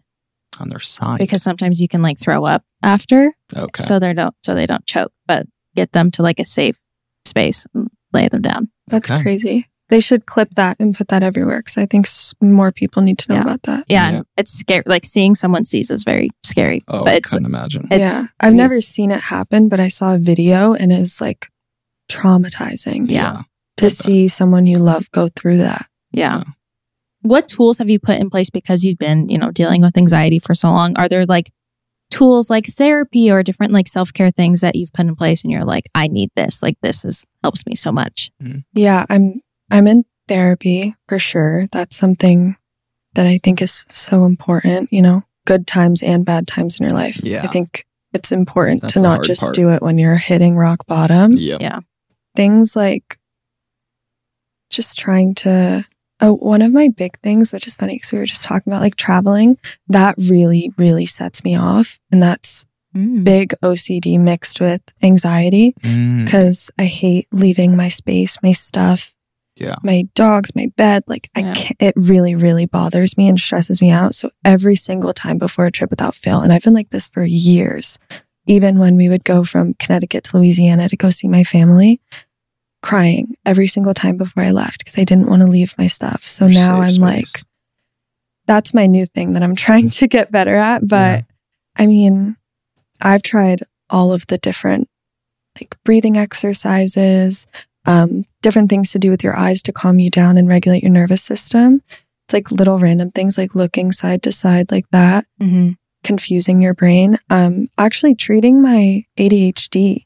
on 0.60 0.69
their 0.69 0.80
side. 0.80 1.17
because 1.17 1.43
sometimes 1.43 1.82
you 1.82 1.88
can 1.88 2.01
like 2.01 2.17
throw 2.19 2.45
up 2.45 2.63
after. 2.84 3.34
okay. 3.58 3.84
so 3.84 3.99
they 3.99 4.13
don't 4.13 4.34
so 4.45 4.56
they 4.56 4.65
don't 4.65 4.86
choke 4.86 5.12
but 5.28 5.45
get 5.75 5.91
them 5.91 6.10
to 6.12 6.21
like 6.21 6.39
a 6.39 6.45
safe 6.45 6.78
space 7.25 7.65
and 7.73 7.89
lay 8.13 8.30
them 8.30 8.41
down 8.41 8.69
That's 8.88 9.10
Okay. 9.12 9.21
crazy. 9.21 9.67
They 9.89 10.00
should 10.00 10.26
clip 10.26 10.50
that 10.56 10.78
and 10.80 10.95
put 10.95 11.10
that 11.10 11.21
everywhere 11.21 11.60
because 11.60 11.78
I 11.78 11.86
think 11.86 12.08
more 12.41 12.71
people 12.71 13.04
need 13.04 13.19
to 13.19 13.30
know 13.30 13.36
Yeah. 13.36 13.41
about 13.43 13.63
that. 13.63 13.84
yeah, 13.88 14.12
Yeah. 14.12 14.21
it's 14.38 14.52
scary 14.52 14.84
like 14.88 15.06
seeing 15.06 15.36
someone 15.36 15.63
seize 15.65 15.91
is 15.91 16.04
very 16.04 16.30
scary 16.43 16.84
oh, 16.88 17.04
but 17.04 17.13
I 17.13 17.15
it's 17.17 17.30
couldn't 17.30 17.45
imagine. 17.45 17.86
It's- 17.91 18.00
yeah, 18.00 18.24
I've 18.39 18.54
never 18.56 18.82
seen 18.82 19.12
it 19.12 19.21
happen, 19.21 19.69
but 19.69 19.80
I 19.80 19.88
saw 19.89 20.15
a 20.15 20.17
video 20.17 20.74
and 20.74 20.91
it's 20.91 21.21
like 21.21 21.48
traumatizing 22.10 23.10
yeah 23.10 23.41
to 23.78 23.86
bet. 23.86 23.91
see 23.91 24.28
someone 24.28 24.65
you 24.67 24.78
love 24.78 25.10
go 25.12 25.30
through 25.36 25.58
that. 25.58 25.88
yeah 26.12 26.38
Yeah. 26.38 26.43
what 27.21 27.48
tools 27.48 27.80
have 27.80 27.89
you 27.89 28.00
put 28.00 28.19
in 28.19 28.30
place 28.30 28.50
because 28.50 28.84
you've 28.84 28.98
been 29.00 29.28
you 29.30 29.38
know 29.38 29.52
dealing 29.52 29.82
with 29.82 29.98
anxiety 29.98 30.39
for 30.39 30.54
so 30.56 30.69
long 30.69 30.95
are 30.98 31.10
there 31.10 31.26
like 31.26 31.52
tools 32.12 32.50
like 32.50 32.67
therapy 32.67 33.32
or 33.32 33.41
different 33.43 33.74
like 33.74 33.88
self-care 33.88 34.30
things 34.32 34.62
that 34.62 34.76
you've 34.76 34.93
put 34.93 35.08
in 35.08 35.15
place 35.15 35.43
and 35.43 35.52
you're 35.52 35.65
like 35.65 35.89
i 35.95 36.08
need 36.08 36.30
this 36.36 36.62
like 36.62 36.78
this 36.82 37.04
is 37.04 37.26
helps 37.43 37.65
me 37.65 37.76
so 37.76 37.91
much 37.91 38.32
mm-hmm. 38.41 38.60
Yeah, 38.74 39.06
I'm 39.10 39.41
I'm 39.71 39.88
in 39.88 40.04
therapy 40.28 40.95
for 41.08 41.19
sure. 41.19 41.67
That's 41.71 41.95
something 41.95 42.56
that 43.13 43.25
I 43.25 43.38
think 43.38 43.62
is 43.62 43.86
so 43.89 44.25
important, 44.25 44.89
you 44.91 45.01
know, 45.01 45.23
good 45.45 45.65
times 45.67 46.04
and 46.04 46.25
bad 46.25 46.47
times 46.47 46.80
in 46.80 46.86
your 46.86 46.93
life. 46.93 47.19
Yeah. 47.23 47.43
I 47.43 47.47
think 47.47 47.86
it's 48.13 48.32
important 48.32 48.82
That's 48.82 48.93
to 48.95 49.01
not 49.01 49.23
just 49.23 49.41
part. 49.41 49.56
do 49.56 49.69
it 49.69 49.82
when 49.82 49.97
you're 49.97 50.15
hitting 50.17 50.56
rock 50.58 50.86
bottom. 50.88 51.34
Yep. 51.34 51.62
Yeah. 51.62 51.80
Things 52.36 52.75
like 52.75 53.17
just 54.69 54.97
trying 54.97 55.36
to 55.36 55.86
Oh, 56.21 56.36
one 56.36 56.62
of 56.62 56.73
my 56.73 56.88
big 56.95 57.19
things, 57.19 57.51
which 57.51 57.67
is 57.67 57.75
funny 57.75 57.95
because 57.95 58.13
we 58.13 58.17
were 58.19 58.25
just 58.25 58.45
talking 58.45 58.71
about 58.71 58.82
like 58.82 58.95
traveling, 58.95 59.58
that 59.89 60.15
really, 60.17 60.71
really 60.78 61.06
sets 61.06 61.43
me 61.43 61.58
off. 61.58 61.99
And 62.12 62.23
that's 62.23 62.65
Mm. 62.95 63.25
big 63.25 63.54
OCD 63.62 64.17
mixed 64.17 64.62
with 64.62 64.82
anxiety 65.04 65.73
Mm, 65.84 66.23
because 66.23 66.71
I 66.80 66.86
hate 66.86 67.25
leaving 67.34 67.75
my 67.75 67.89
space, 67.89 68.38
my 68.41 68.54
stuff, 68.54 69.13
Yeah. 69.58 69.76
my 69.84 70.08
dogs, 70.15 70.56
my 70.56 70.68
bed. 70.76 71.04
Like 71.08 71.30
I 71.36 71.41
can't, 71.54 71.78
it 71.80 71.94
really, 71.96 72.36
really 72.36 72.65
bothers 72.65 73.18
me 73.18 73.30
and 73.30 73.39
stresses 73.39 73.82
me 73.82 73.89
out. 73.89 74.13
So 74.15 74.32
every 74.44 74.76
single 74.76 75.13
time 75.13 75.38
before 75.38 75.65
a 75.65 75.72
trip 75.72 75.89
without 75.89 76.15
fail, 76.15 76.41
and 76.41 76.52
I've 76.52 76.63
been 76.63 76.74
like 76.74 76.89
this 76.89 77.08
for 77.08 77.24
years, 77.24 77.98
even 78.48 78.80
when 78.80 78.96
we 78.96 79.10
would 79.10 79.24
go 79.24 79.44
from 79.44 79.74
Connecticut 79.76 80.26
to 80.26 80.38
Louisiana 80.38 80.89
to 80.89 80.98
go 80.98 81.10
see 81.10 81.28
my 81.28 81.44
family, 81.44 82.02
crying 82.82 83.36
every 83.46 83.68
single 83.68 83.94
time 83.94 84.18
before 84.18 84.44
I 84.44 84.52
left 84.52 84.80
because 84.80 84.98
I 85.00 85.04
didn't 85.04 85.28
want 85.28 85.41
to 85.41 85.48
leave 85.48 85.74
my 85.78 85.88
stuff. 85.88 86.24
So 86.24 86.48
now 86.48 86.82
I'm 86.82 86.91
safe 86.91 87.02
like, 87.02 87.44
that's 88.46 88.76
my 88.76 88.86
new 88.86 89.06
thing 89.06 89.34
that 89.34 89.44
I'm 89.44 89.56
trying 89.65 89.89
to 89.89 90.08
get 90.08 90.32
better 90.32 90.56
at. 90.56 90.88
But 90.88 91.26
I 91.78 91.88
mean, 91.88 92.38
I've 93.02 93.24
tried 93.24 93.63
all 93.89 94.13
of 94.13 94.28
the 94.28 94.38
different 94.38 94.88
like 95.60 95.76
breathing 95.84 96.18
exercises, 96.18 97.48
um, 97.86 98.24
different 98.41 98.69
things 98.69 98.91
to 98.91 99.00
do 99.00 99.10
with 99.10 99.24
your 99.24 99.36
eyes 99.36 99.62
to 99.63 99.71
calm 99.74 100.00
you 100.00 100.10
down 100.10 100.38
and 100.38 100.48
regulate 100.48 100.84
your 100.84 100.91
nervous 100.91 101.21
system. 101.24 101.82
It's 102.26 102.34
like 102.34 102.52
little 102.52 102.80
random 102.80 103.12
things 103.12 103.38
like 103.38 103.54
looking 103.56 103.91
side 103.91 104.24
to 104.24 104.32
side 104.32 104.71
like 104.71 104.86
that, 104.91 105.26
hmm 105.39 105.71
confusing 106.04 106.62
your 106.62 106.76
brain. 106.76 107.17
Um, 107.32 107.65
actually 107.80 108.13
treating 108.13 108.62
my 108.62 109.06
ADHD 109.17 110.02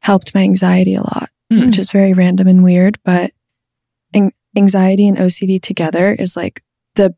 helped 0.00 0.34
my 0.34 0.40
anxiety 0.40 0.94
a 0.94 1.02
lot, 1.02 1.28
Hmm. 1.50 1.66
which 1.66 1.78
is 1.78 1.90
very 1.90 2.14
random 2.14 2.46
and 2.48 2.64
weird, 2.64 2.98
but 3.04 3.32
an- 4.14 4.32
anxiety 4.56 5.06
and 5.06 5.18
OCD 5.18 5.58
together 5.60 6.12
is 6.12 6.34
like 6.34 6.62
the 6.94 7.14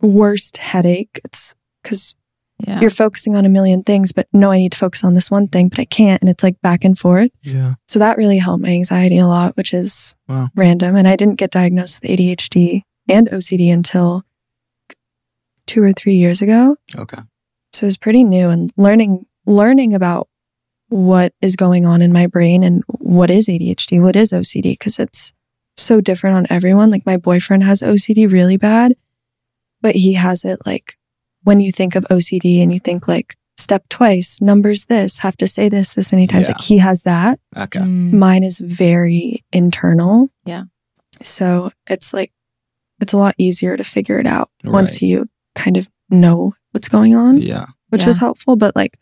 worst 0.00 0.56
headache. 0.56 1.20
It's 1.24 1.54
because 1.82 2.14
Yeah. 2.58 2.80
you're 2.80 2.88
focusing 2.90 3.36
on 3.36 3.44
a 3.44 3.50
million 3.50 3.82
things, 3.82 4.12
but 4.12 4.26
no, 4.32 4.50
I 4.50 4.56
need 4.56 4.72
to 4.72 4.78
focus 4.78 5.04
on 5.04 5.14
this 5.14 5.30
one 5.30 5.46
thing, 5.48 5.68
but 5.68 5.78
I 5.78 5.84
can't. 5.84 6.22
And 6.22 6.30
it's 6.30 6.42
like 6.42 6.58
back 6.62 6.84
and 6.84 6.98
forth. 6.98 7.30
Yeah. 7.42 7.74
So 7.86 7.98
that 7.98 8.16
really 8.16 8.38
helped 8.38 8.62
my 8.62 8.70
anxiety 8.70 9.18
a 9.18 9.26
lot, 9.26 9.56
which 9.58 9.74
is 9.74 10.14
Wow. 10.26 10.48
random. 10.56 10.96
And 10.96 11.06
I 11.06 11.16
didn't 11.16 11.34
get 11.34 11.50
diagnosed 11.50 12.00
with 12.02 12.10
ADHD 12.10 12.82
and 13.10 13.28
OCD 13.28 13.70
until 13.70 14.22
two 15.66 15.82
or 15.82 15.92
three 15.92 16.14
years 16.14 16.40
ago. 16.40 16.76
Okay. 16.96 17.18
So 17.72 17.84
it 17.84 17.88
was 17.88 17.96
pretty 17.98 18.24
new 18.24 18.48
and 18.48 18.70
learning, 18.76 19.26
learning 19.46 19.94
about 19.94 20.28
what 20.88 21.34
is 21.42 21.56
going 21.56 21.84
on 21.84 22.00
in 22.00 22.12
my 22.12 22.26
brain 22.26 22.62
and 22.62 22.82
what 22.88 23.28
is 23.30 23.48
ADHD, 23.48 24.00
what 24.00 24.16
is 24.16 24.32
OCD, 24.32 24.72
because 24.72 24.98
it's 24.98 25.32
so 25.76 26.00
different 26.00 26.36
on 26.36 26.46
everyone. 26.48 26.90
Like 26.90 27.04
my 27.04 27.16
boyfriend 27.16 27.64
has 27.64 27.82
OCD 27.82 28.30
really 28.30 28.56
bad, 28.56 28.94
but 29.82 29.94
he 29.96 30.14
has 30.14 30.44
it 30.44 30.60
like 30.64 30.95
when 31.46 31.60
you 31.60 31.70
think 31.70 31.94
of 31.94 32.04
OCD 32.10 32.60
and 32.60 32.72
you 32.72 32.80
think 32.80 33.06
like 33.06 33.36
step 33.56 33.88
twice, 33.88 34.40
numbers 34.40 34.86
this, 34.86 35.18
have 35.18 35.36
to 35.36 35.46
say 35.46 35.68
this 35.68 35.94
this 35.94 36.10
many 36.10 36.26
times. 36.26 36.48
Yeah. 36.48 36.54
Like 36.54 36.60
he 36.64 36.78
has 36.78 37.02
that. 37.04 37.38
Okay. 37.56 37.78
Mm. 37.78 38.14
Mine 38.14 38.42
is 38.42 38.58
very 38.58 39.38
internal. 39.52 40.28
Yeah. 40.44 40.64
So 41.22 41.70
it's 41.88 42.12
like, 42.12 42.32
it's 43.00 43.12
a 43.12 43.16
lot 43.16 43.36
easier 43.38 43.76
to 43.76 43.84
figure 43.84 44.18
it 44.18 44.26
out 44.26 44.50
once 44.64 45.00
you 45.00 45.26
kind 45.54 45.76
of 45.76 45.88
know 46.10 46.54
what's 46.72 46.88
going 46.88 47.14
on 47.14 47.38
Yeah. 47.38 47.66
which 47.90 48.02
Yeah. 48.02 48.08
was 48.08 48.18
helpful. 48.18 48.56
But 48.56 48.74
like, 48.74 48.98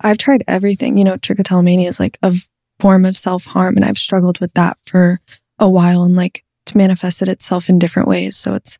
I've 0.00 0.18
tried 0.18 0.44
everything. 0.46 0.98
You 0.98 1.04
know, 1.04 1.16
trichotillomania 1.16 1.88
is 1.88 1.98
like 1.98 2.18
a 2.22 2.34
form 2.78 3.06
of 3.06 3.16
self 3.16 3.46
harm, 3.46 3.76
and 3.76 3.86
I've 3.86 3.96
struggled 3.96 4.38
with 4.40 4.52
that 4.52 4.76
for 4.84 5.18
a 5.58 5.70
while, 5.70 6.02
and 6.04 6.14
like 6.14 6.44
it's 6.66 6.74
manifested 6.74 7.28
itself 7.28 7.70
in 7.70 7.78
different 7.78 8.06
ways. 8.06 8.36
So 8.36 8.52
it's, 8.52 8.76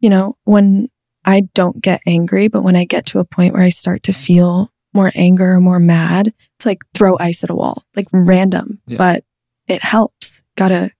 you 0.00 0.10
know, 0.10 0.34
when 0.44 0.88
I 1.24 1.42
don't 1.54 1.82
get 1.82 2.00
angry, 2.06 2.48
but 2.48 2.62
when 2.62 2.76
I 2.76 2.84
get 2.84 3.06
to 3.06 3.18
a 3.18 3.24
point 3.24 3.52
where 3.54 3.62
I 3.62 3.68
start 3.68 4.02
to 4.04 4.12
feel 4.12 4.72
more 4.94 5.12
anger 5.14 5.52
or 5.54 5.60
more 5.60 5.78
mad, 5.80 6.28
it's 6.56 6.66
like 6.66 6.78
throw 6.94 7.16
ice 7.20 7.44
at 7.44 7.50
a 7.50 7.54
wall, 7.54 7.84
like 7.94 8.06
random, 8.12 8.80
Yeah. 8.86 8.98
but 8.98 9.24
it 9.68 9.84
helps. 9.84 10.42
Gotta 10.56 10.90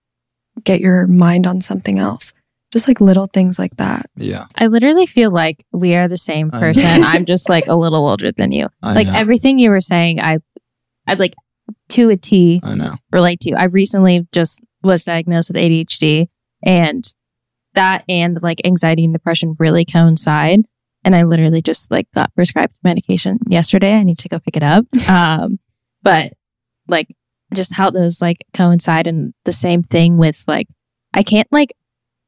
get 0.65 0.81
your 0.81 1.07
mind 1.07 1.47
on 1.47 1.61
something 1.61 1.99
else. 1.99 2.33
Just 2.73 2.87
like 2.87 3.01
little 3.01 3.27
things 3.27 3.59
like 3.59 3.77
that. 3.79 4.07
Yeah. 4.15 4.45
I 4.57 4.69
literally 4.69 5.07
feel 5.07 5.33
like 5.33 5.65
we 5.73 5.97
are 5.97 6.07
the 6.07 6.17
same 6.17 6.51
person. 6.53 6.85
I'm 7.03 7.25
just 7.25 7.49
like 7.49 7.67
a 7.67 7.75
little 7.75 8.07
older 8.09 8.31
than 8.31 8.53
you. 8.53 8.69
I 8.83 8.93
like 8.95 9.09
know. 9.09 9.15
everything 9.17 9.59
you 9.59 9.71
were 9.71 9.81
saying, 9.81 10.21
I, 10.21 10.39
I'd 11.07 11.19
like 11.19 11.35
to 11.91 12.11
a 12.11 12.17
T 12.17 12.61
I 12.63 12.75
know. 12.77 12.95
relate 13.11 13.41
to. 13.41 13.55
I 13.55 13.65
recently 13.65 14.29
just 14.33 14.61
was 14.85 15.05
diagnosed 15.05 15.51
with 15.51 15.57
ADHD 15.57 16.29
and 16.63 17.03
that 17.75 18.05
and 18.09 18.41
like 18.43 18.61
anxiety 18.65 19.05
and 19.05 19.13
depression 19.13 19.57
really 19.59 19.85
coincide. 19.85 20.61
And 21.05 21.17
I 21.17 21.23
literally 21.23 21.63
just 21.63 21.91
like 21.91 22.11
got 22.13 22.35
prescribed 22.35 22.75
medication 22.83 23.39
yesterday. 23.49 23.95
I 23.95 24.03
need 24.03 24.19
to 24.19 24.29
go 24.29 24.39
pick 24.39 24.57
it 24.57 24.63
up. 24.63 24.85
Um, 25.09 25.59
but 26.03 26.33
like 26.89 27.09
just 27.53 27.75
how 27.75 27.91
those 27.91 28.23
like 28.23 28.39
coincide 28.55 29.07
and 29.07 29.35
the 29.45 29.53
same 29.53 29.83
thing 29.83 30.17
with 30.17 30.45
like, 30.47 30.67
I 31.13 31.23
can't 31.23 31.49
like 31.51 31.75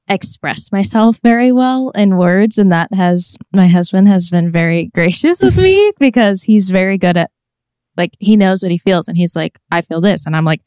express 0.09 0.71
myself 0.73 1.19
very 1.23 1.53
well 1.53 1.91
in 1.91 2.19
words. 2.19 2.59
And 2.59 2.71
that 2.73 2.93
has, 2.93 3.37
my 3.53 3.69
husband 3.69 4.09
has 4.09 4.31
been 4.31 4.51
very 4.51 4.87
gracious 4.95 5.43
with 5.43 5.57
me 5.57 5.93
because 5.99 6.43
he's 6.43 6.71
very 6.71 6.99
good 6.99 7.17
at 7.17 7.31
like, 7.97 8.13
he 8.19 8.37
knows 8.37 8.63
what 8.63 8.73
he 8.73 8.79
feels 8.79 9.09
and 9.09 9.17
he's 9.17 9.37
like, 9.37 9.59
I 9.71 9.81
feel 9.81 10.01
this. 10.01 10.27
And 10.27 10.37
I'm 10.37 10.45
like, 10.45 10.61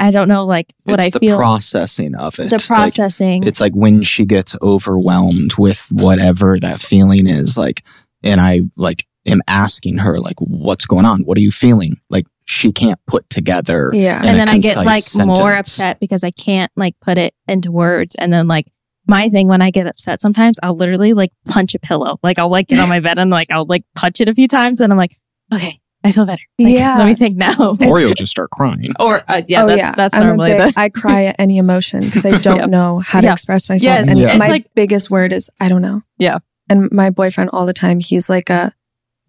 I 0.00 0.10
don't 0.10 0.28
know 0.28 0.44
like 0.46 0.72
what 0.84 0.94
it's 1.00 1.06
I 1.06 1.10
the 1.10 1.18
feel. 1.18 1.36
processing 1.36 2.14
of 2.14 2.38
it. 2.38 2.50
the 2.50 2.56
Like, 2.56 2.66
processing. 2.66 3.42
it's 3.44 3.60
like 3.60 3.72
when 3.74 4.02
she 4.02 4.24
gets 4.24 4.56
overwhelmed 4.62 5.54
with 5.58 5.86
whatever 5.90 6.56
that 6.60 6.80
feeling 6.80 7.26
is 7.26 7.56
like 7.58 7.84
and 8.22 8.40
i 8.40 8.62
like 8.76 9.06
am 9.26 9.40
asking 9.46 9.98
her 9.98 10.18
like 10.18 10.36
what's 10.40 10.86
going 10.86 11.04
on 11.04 11.20
what 11.22 11.36
are 11.36 11.40
you 11.42 11.50
feeling 11.50 11.96
like 12.10 12.26
she 12.44 12.72
can't 12.72 12.98
put 13.06 13.28
together 13.28 13.90
Yeah. 13.92 14.20
in 14.22 14.28
and 14.28 14.34
a 14.36 14.38
then 14.38 14.48
I 14.48 14.58
get 14.58 14.76
like 14.78 14.86
concise 15.04 15.18
more 15.18 15.52
upset 15.54 16.00
because 16.00 16.24
I 16.24 16.30
can't 16.30 16.72
like 16.76 16.94
put 17.00 17.18
it 17.18 17.34
into 17.46 17.70
words. 17.70 18.14
And 18.14 18.32
then 18.32 18.48
like 18.48 18.64
my 19.06 19.28
thing 19.28 19.48
when 19.48 19.60
I 19.60 19.70
get 19.70 19.86
upset, 19.86 20.22
sometimes 20.22 20.58
I'll 20.62 20.74
literally 20.74 21.12
like 21.12 21.30
punch 21.46 21.74
a 21.74 21.78
pillow. 21.78 22.18
Like 22.22 22.38
I'll 22.38 22.48
like 22.48 22.68
get 22.68 22.78
on 22.78 22.88
my 22.88 23.00
bed 23.00 23.18
and 23.18 23.30
like 23.30 23.50
I'll 23.50 23.66
like 23.66 23.84
punch 23.94 24.22
it 24.22 24.30
a 24.30 24.34
few 24.34 24.48
times, 24.48 24.80
and 24.80 24.90
I'm 24.90 24.96
like, 24.96 25.18
okay, 25.52 25.78
I 26.04 26.12
feel 26.12 26.26
better. 26.26 26.42
Like, 26.58 26.74
Yeah. 26.74 26.96
let 26.98 27.06
me 27.06 27.14
think 27.14 27.36
now. 27.36 27.76
or 27.80 28.00
you'll 28.00 28.14
just 28.14 28.30
start 28.30 28.50
crying 28.50 28.92
or 29.00 29.22
uh, 29.28 29.42
yeah, 29.48 29.64
oh 29.64 29.66
that's 29.66 29.78
yeah, 29.80 29.94
that's 29.96 30.14
I'm 30.14 30.26
normally 30.28 30.50
big- 30.52 30.74
the 30.74 30.80
I 30.80 30.88
cry 30.88 31.24
at 31.24 31.36
any 31.40 31.58
emotion 31.58 32.00
because 32.00 32.24
I 32.24 32.38
don't 32.38 32.58
Yep. 32.58 32.70
know 32.70 33.00
how 33.00 33.20
to 33.20 33.26
Yeah. 33.26 33.32
express 33.32 33.68
myself. 33.68 33.82
Yes, 33.82 34.08
and 34.08 34.18
Yeah. 34.18 34.36
my 34.36 34.48
like- 34.48 34.72
biggest 34.74 35.10
word 35.10 35.32
is 35.32 35.50
I 35.60 35.68
don't 35.68 35.82
know. 35.82 36.02
Yeah. 36.18 36.38
And 36.70 36.90
my 36.92 37.10
boyfriend 37.10 37.50
all 37.52 37.66
the 37.66 37.72
time, 37.72 38.00
he's 38.00 38.28
like 38.30 38.48
a 38.50 38.72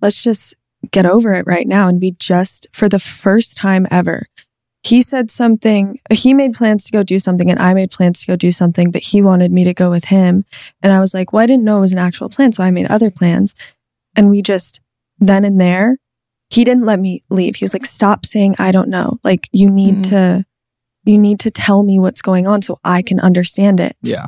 let's 0.01 0.21
just 0.23 0.53
get 0.91 1.05
over 1.05 1.33
it 1.33 1.45
right 1.47 1.67
now. 1.67 1.87
And 1.89 1.99
we 1.99 2.11
just 2.11 2.67
for 2.71 2.87
the 2.87 2.99
first 2.99 3.57
time 3.57 3.87
ever, 3.91 4.27
he 4.83 5.01
said 5.01 5.29
something. 5.31 5.99
He 6.11 6.33
made 6.33 6.53
plans 6.53 6.85
to 6.85 6.91
go 6.91 7.03
do 7.03 7.19
something, 7.19 7.49
and 7.51 7.59
I 7.59 7.73
made 7.73 7.91
plans 7.91 8.21
to 8.21 8.27
go 8.27 8.35
do 8.37 8.51
something, 8.51 8.91
but 8.91 9.01
he 9.03 9.21
wanted 9.21 9.51
me 9.51 9.63
to 9.65 9.73
go 9.73 9.89
with 9.89 10.05
him. 10.05 10.45
And 10.81 10.93
I 10.93 10.99
was 11.01 11.13
like, 11.13 11.33
well, 11.33 11.43
I 11.43 11.47
didn't 11.47 11.65
know 11.65 11.77
it 11.77 11.81
was 11.81 11.91
an 11.93 11.97
actual 11.99 12.29
plan, 12.29 12.51
so 12.53 12.63
I 12.63 12.71
made 12.71 12.85
other 12.87 13.11
plans. 13.11 13.55
And 14.15 14.29
we 14.29 14.41
just 14.41 14.79
then 15.17 15.43
and 15.43 15.59
there, 15.59 15.97
he 16.49 16.63
didn't 16.63 16.85
let 16.85 16.99
me 16.99 17.21
leave. 17.29 17.55
He 17.57 17.63
was 17.63 17.73
like, 17.73 17.85
stop 17.85 18.25
saying 18.25 18.55
I 18.59 18.71
don't 18.71 18.89
know. 18.89 19.19
Like 19.23 19.47
you 19.51 19.69
need 19.69 19.95
Mhm. 19.97 20.09
to 20.09 20.45
you 21.05 21.17
need 21.17 21.39
to 21.39 21.49
tell 21.51 21.81
me 21.83 21.99
what's 21.99 22.21
going 22.21 22.45
on 22.47 22.61
so 22.61 22.79
I 22.83 23.01
can 23.01 23.19
understand 23.19 23.79
it. 23.79 23.95
yeah 24.01 24.27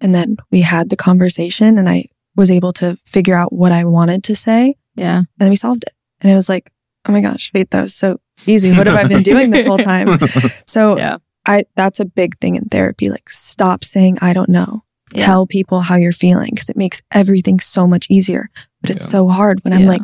And 0.00 0.14
then 0.14 0.36
we 0.50 0.60
had 0.62 0.90
the 0.90 0.96
conversation 0.96 1.78
and 1.78 1.88
I 1.88 2.06
was 2.36 2.50
able 2.50 2.72
to 2.74 2.98
figure 3.06 3.34
out 3.36 3.52
what 3.52 3.72
I 3.72 3.84
wanted 3.84 4.22
to 4.24 4.34
say. 4.34 4.74
yeah. 4.96 5.18
And 5.18 5.26
then 5.38 5.50
we 5.50 5.56
solved 5.56 5.84
it. 5.84 5.92
And 6.20 6.30
it 6.32 6.34
was 6.34 6.48
like, 6.48 6.70
oh 7.06 7.12
my 7.12 7.20
gosh, 7.20 7.50
wait, 7.54 7.70
that 7.70 7.82
was 7.82 7.94
so 7.94 8.18
easy. 8.46 8.72
What 8.76 8.86
have 8.86 8.96
I 8.96 9.06
been 9.06 9.22
doing 9.22 9.50
this 9.50 9.66
whole 9.66 9.78
time? 9.78 10.18
So 10.66 10.98
Yeah. 10.98 11.18
I 11.46 11.64
that's 11.76 12.00
a 12.00 12.04
big 12.06 12.38
thing 12.40 12.56
in 12.56 12.64
therapy. 12.64 13.08
Like 13.10 13.28
stop 13.30 13.84
saying 13.84 14.18
I 14.20 14.32
don't 14.32 14.48
know. 14.50 14.82
Yeah. 15.14 15.26
Tell 15.26 15.46
people 15.46 15.80
how 15.82 15.96
you're 15.96 16.12
feeling 16.26 16.50
because 16.52 16.68
it 16.70 16.76
makes 16.76 17.02
everything 17.12 17.60
so 17.60 17.86
much 17.86 18.06
easier. 18.10 18.50
But 18.80 18.90
it's 18.90 19.04
Yeah. 19.06 19.10
so 19.12 19.28
hard 19.28 19.60
when 19.62 19.72
I'm 19.72 19.86
like, 19.86 20.02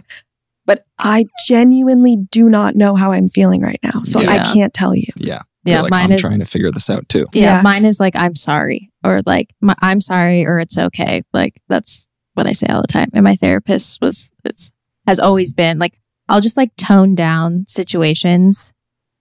but 0.71 0.85
I 1.01 1.25
genuinely 1.49 2.17
do 2.31 2.49
not 2.49 2.77
know 2.77 2.95
how 2.95 3.11
I'm 3.11 3.29
feeling 3.29 3.61
right 3.61 3.81
now. 3.83 4.03
So 4.05 4.21
I 4.21 4.53
can't 4.53 4.73
tell 4.73 4.95
you. 4.95 5.09
yeah 5.17 5.41
Yeah, 5.65 5.75
You're 5.75 5.83
like, 5.83 5.91
mine 5.91 6.05
i'm 6.05 6.13
is 6.13 6.21
trying 6.21 6.39
to 6.39 6.45
figure 6.45 6.71
this 6.71 6.89
out 6.89 7.09
too 7.09 7.27
yeah, 7.33 7.57
Yeah. 7.57 7.63
Mine 7.63 7.85
is 7.85 7.99
like 7.99 8.15
I'm 8.15 8.37
sorry 8.37 8.93
or 9.05 9.21
like 9.27 9.49
my, 9.61 9.75
I'm 9.83 10.01
sorry 10.01 10.47
or 10.47 10.61
it's 10.61 10.79
okay. 10.79 11.23
Like 11.33 11.61
that's 11.69 12.07
what 12.35 12.47
I 12.47 12.53
say 12.53 12.69
all 12.69 12.83
the 12.83 12.87
time. 12.87 13.11
And 13.15 13.25
my 13.25 13.35
therapist 13.35 13.99
was 14.01 14.31
it's 14.45 14.71
has 15.09 15.19
always 15.19 15.53
been 15.53 15.81
like 15.81 15.99
I'll 16.29 16.41
just 16.41 16.57
like 16.57 16.71
tone 16.77 17.17
down 17.17 17.65
situations, 17.67 18.73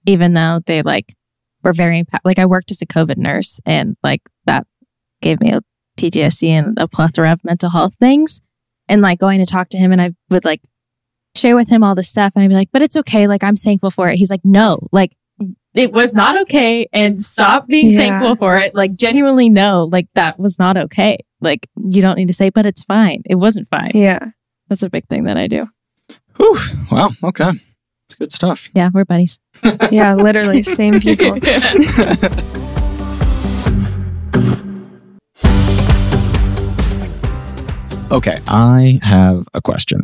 even 0.05 0.33
though 0.33 0.59
they 0.67 0.83
like 0.83 1.15
were 1.63 1.73
very 1.73 2.03
impa- 2.03 2.19
like 2.23 2.38
I 2.38 2.45
worked 2.45 2.69
as 2.69 2.83
a 2.83 2.85
COVID 2.85 3.17
nurse 3.17 3.59
and 3.65 3.97
like 4.03 4.21
that 4.45 4.67
gave 5.23 5.41
me 5.41 5.51
a 5.51 5.62
PTSD 5.97 6.49
and 6.49 6.77
a 6.77 6.88
plethora 6.88 7.31
of 7.31 7.43
mental 7.43 7.71
health 7.71 7.95
things. 7.95 8.39
And 8.88 9.01
like 9.01 9.17
going 9.17 9.39
to 9.39 9.47
talk 9.47 9.69
to 9.69 9.77
him 9.79 9.91
and 9.91 9.99
I 9.99 10.12
would 10.29 10.45
like 10.45 10.62
share 11.36 11.56
with 11.56 11.70
him 11.70 11.84
all 11.84 11.96
this 11.96 12.10
stuff 12.10 12.34
and 12.36 12.44
I'd 12.44 12.50
be 12.50 12.56
like, 12.56 12.70
but 12.72 12.82
it's 12.82 12.96
okay. 12.98 13.28
Like 13.28 13.44
I'm 13.44 13.56
thankful 13.56 13.92
for 13.92 14.10
it. 14.10 14.15
He's 14.15 14.30
like, 14.32 14.42
no, 14.44 14.80
like 14.92 15.13
it 15.76 15.94
was 15.94 16.13
not 16.13 16.39
okay 16.42 16.88
and 16.92 17.22
stop 17.22 17.68
being 17.68 17.92
Yeah. 17.92 18.00
thankful 18.00 18.36
for 18.36 18.58
it. 18.58 18.76
Like 18.76 18.94
genuinely 18.94 19.50
no, 19.50 19.86
like 19.92 20.08
that 20.15 20.39
was 20.39 20.60
not 20.60 20.78
okay. 20.78 21.20
Like 21.42 21.68
you 21.78 22.02
don't 22.02 22.18
need 22.18 22.28
to 22.28 22.34
say, 22.34 22.50
but 22.50 22.65
it's 22.65 22.84
fine. 22.84 23.22
It 23.26 23.36
wasn't 23.36 23.68
fine. 23.70 23.92
Yeah. 23.94 24.32
That's 24.68 24.84
a 24.84 24.89
big 24.89 25.08
thing 25.08 25.24
that 25.26 25.38
I 25.38 25.48
do. 25.48 25.68
Whew. 26.38 26.58
Wow. 26.92 27.10
Okay. 27.24 27.50
It's 27.50 28.15
good 28.18 28.32
stuff. 28.32 28.70
Yeah, 28.74 28.89
we're 28.94 29.06
buddies. 29.06 29.39
Yeah. 29.92 30.15
Literally, 30.15 30.63
same 30.63 31.00
people. 31.00 31.38
Okay, 38.12 38.39
I 38.48 39.00
have 39.04 39.44
a 39.54 39.62
question. 39.62 40.02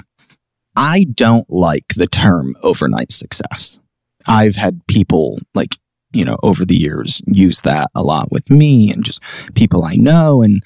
I 0.76 1.06
don't 1.14 1.50
like 1.50 1.94
the 1.96 2.08
term 2.08 2.56
overnight 2.64 3.12
success. 3.12 3.80
I've 4.28 4.56
had 4.56 4.86
people 4.88 5.40
like, 5.54 5.78
you 6.12 6.26
know, 6.26 6.38
over 6.44 6.66
the 6.66 6.76
years 6.76 7.22
use 7.28 7.62
that 7.62 7.90
a 7.96 8.04
lot 8.04 8.32
with 8.32 8.50
me 8.50 8.92
and 8.92 9.04
just 9.04 9.22
people 9.54 9.84
I 9.84 9.96
know. 9.96 10.42
And 10.42 10.64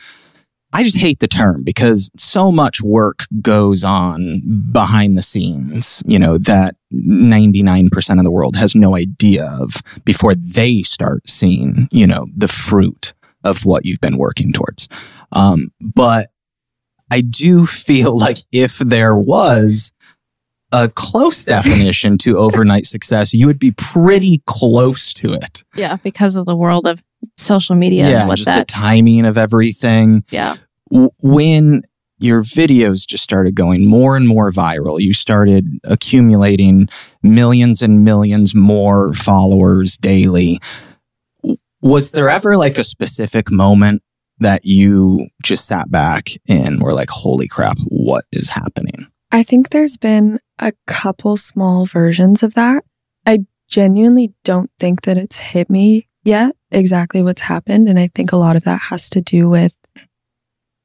I 0.71 0.83
just 0.83 0.97
hate 0.97 1.19
the 1.19 1.27
term 1.27 1.63
because 1.63 2.11
so 2.15 2.51
much 2.51 2.81
work 2.81 3.25
goes 3.41 3.83
on 3.83 4.41
behind 4.71 5.17
the 5.17 5.23
scenes, 5.23 6.03
you 6.05 6.19
know, 6.19 6.37
that 6.37 6.75
99% 6.93 8.17
of 8.17 8.23
the 8.23 8.31
world 8.31 8.55
has 8.55 8.75
no 8.75 8.95
idea 8.95 9.45
of 9.59 9.81
before 10.05 10.35
they 10.35 10.83
start 10.83 11.27
seeing, 11.27 11.87
you 11.91 12.05
know, 12.05 12.27
the 12.35 12.47
fruit 12.47 13.13
of 13.43 13.65
what 13.65 13.85
you've 13.85 14.01
been 14.01 14.17
working 14.17 14.51
towards. 14.53 14.87
Um, 15.31 15.71
but 15.81 16.29
I 17.11 17.21
do 17.21 17.65
feel 17.65 18.17
like 18.17 18.37
if 18.51 18.77
there 18.77 19.15
was 19.15 19.91
a 20.71 20.89
close 20.89 21.45
definition 21.45 22.17
to 22.19 22.37
overnight 22.37 22.85
success, 22.85 23.33
you 23.33 23.47
would 23.47 23.59
be 23.59 23.71
pretty 23.71 24.41
close 24.45 25.13
to 25.13 25.33
it. 25.33 25.63
Yeah, 25.75 25.97
because 25.97 26.35
of 26.35 26.45
the 26.45 26.55
world 26.55 26.87
of 26.87 27.03
social 27.37 27.75
media 27.75 28.05
and 28.05 28.27
what 28.27 28.35
just 28.35 28.47
that. 28.47 28.67
the 28.67 28.71
timing 28.71 29.25
of 29.25 29.37
everything. 29.37 30.23
yeah. 30.29 30.55
When 30.91 31.83
your 32.19 32.41
videos 32.41 33.07
just 33.07 33.23
started 33.23 33.55
going 33.55 33.87
more 33.87 34.17
and 34.17 34.27
more 34.27 34.51
viral, 34.51 34.99
you 34.99 35.13
started 35.13 35.65
accumulating 35.85 36.87
millions 37.23 37.81
and 37.81 38.03
millions 38.03 38.53
more 38.53 39.13
followers 39.13 39.97
daily. 39.97 40.59
Was 41.81 42.11
there 42.11 42.29
ever 42.29 42.57
like 42.57 42.77
a 42.77 42.83
specific 42.83 43.49
moment 43.49 44.01
that 44.39 44.65
you 44.65 45.27
just 45.43 45.65
sat 45.65 45.89
back 45.89 46.29
and 46.47 46.81
were 46.81 46.93
like, 46.93 47.09
holy 47.09 47.47
crap, 47.47 47.77
what 47.87 48.25
is 48.31 48.49
happening? 48.49 49.07
I 49.31 49.43
think 49.43 49.69
there's 49.69 49.95
been 49.95 50.39
a 50.59 50.73
couple 50.87 51.37
small 51.37 51.85
versions 51.85 52.43
of 52.43 52.53
that. 52.55 52.83
I 53.25 53.45
genuinely 53.67 54.33
don't 54.43 54.71
think 54.79 55.01
that 55.01 55.17
it's 55.17 55.37
hit 55.37 55.69
me 55.69 56.07
yet 56.23 56.55
exactly 56.71 57.21
what's 57.21 57.41
happened. 57.41 57.87
And 57.87 57.97
I 57.97 58.07
think 58.07 58.31
a 58.31 58.37
lot 58.37 58.55
of 58.55 58.63
that 58.63 58.81
has 58.89 59.09
to 59.11 59.21
do 59.21 59.49
with 59.49 59.75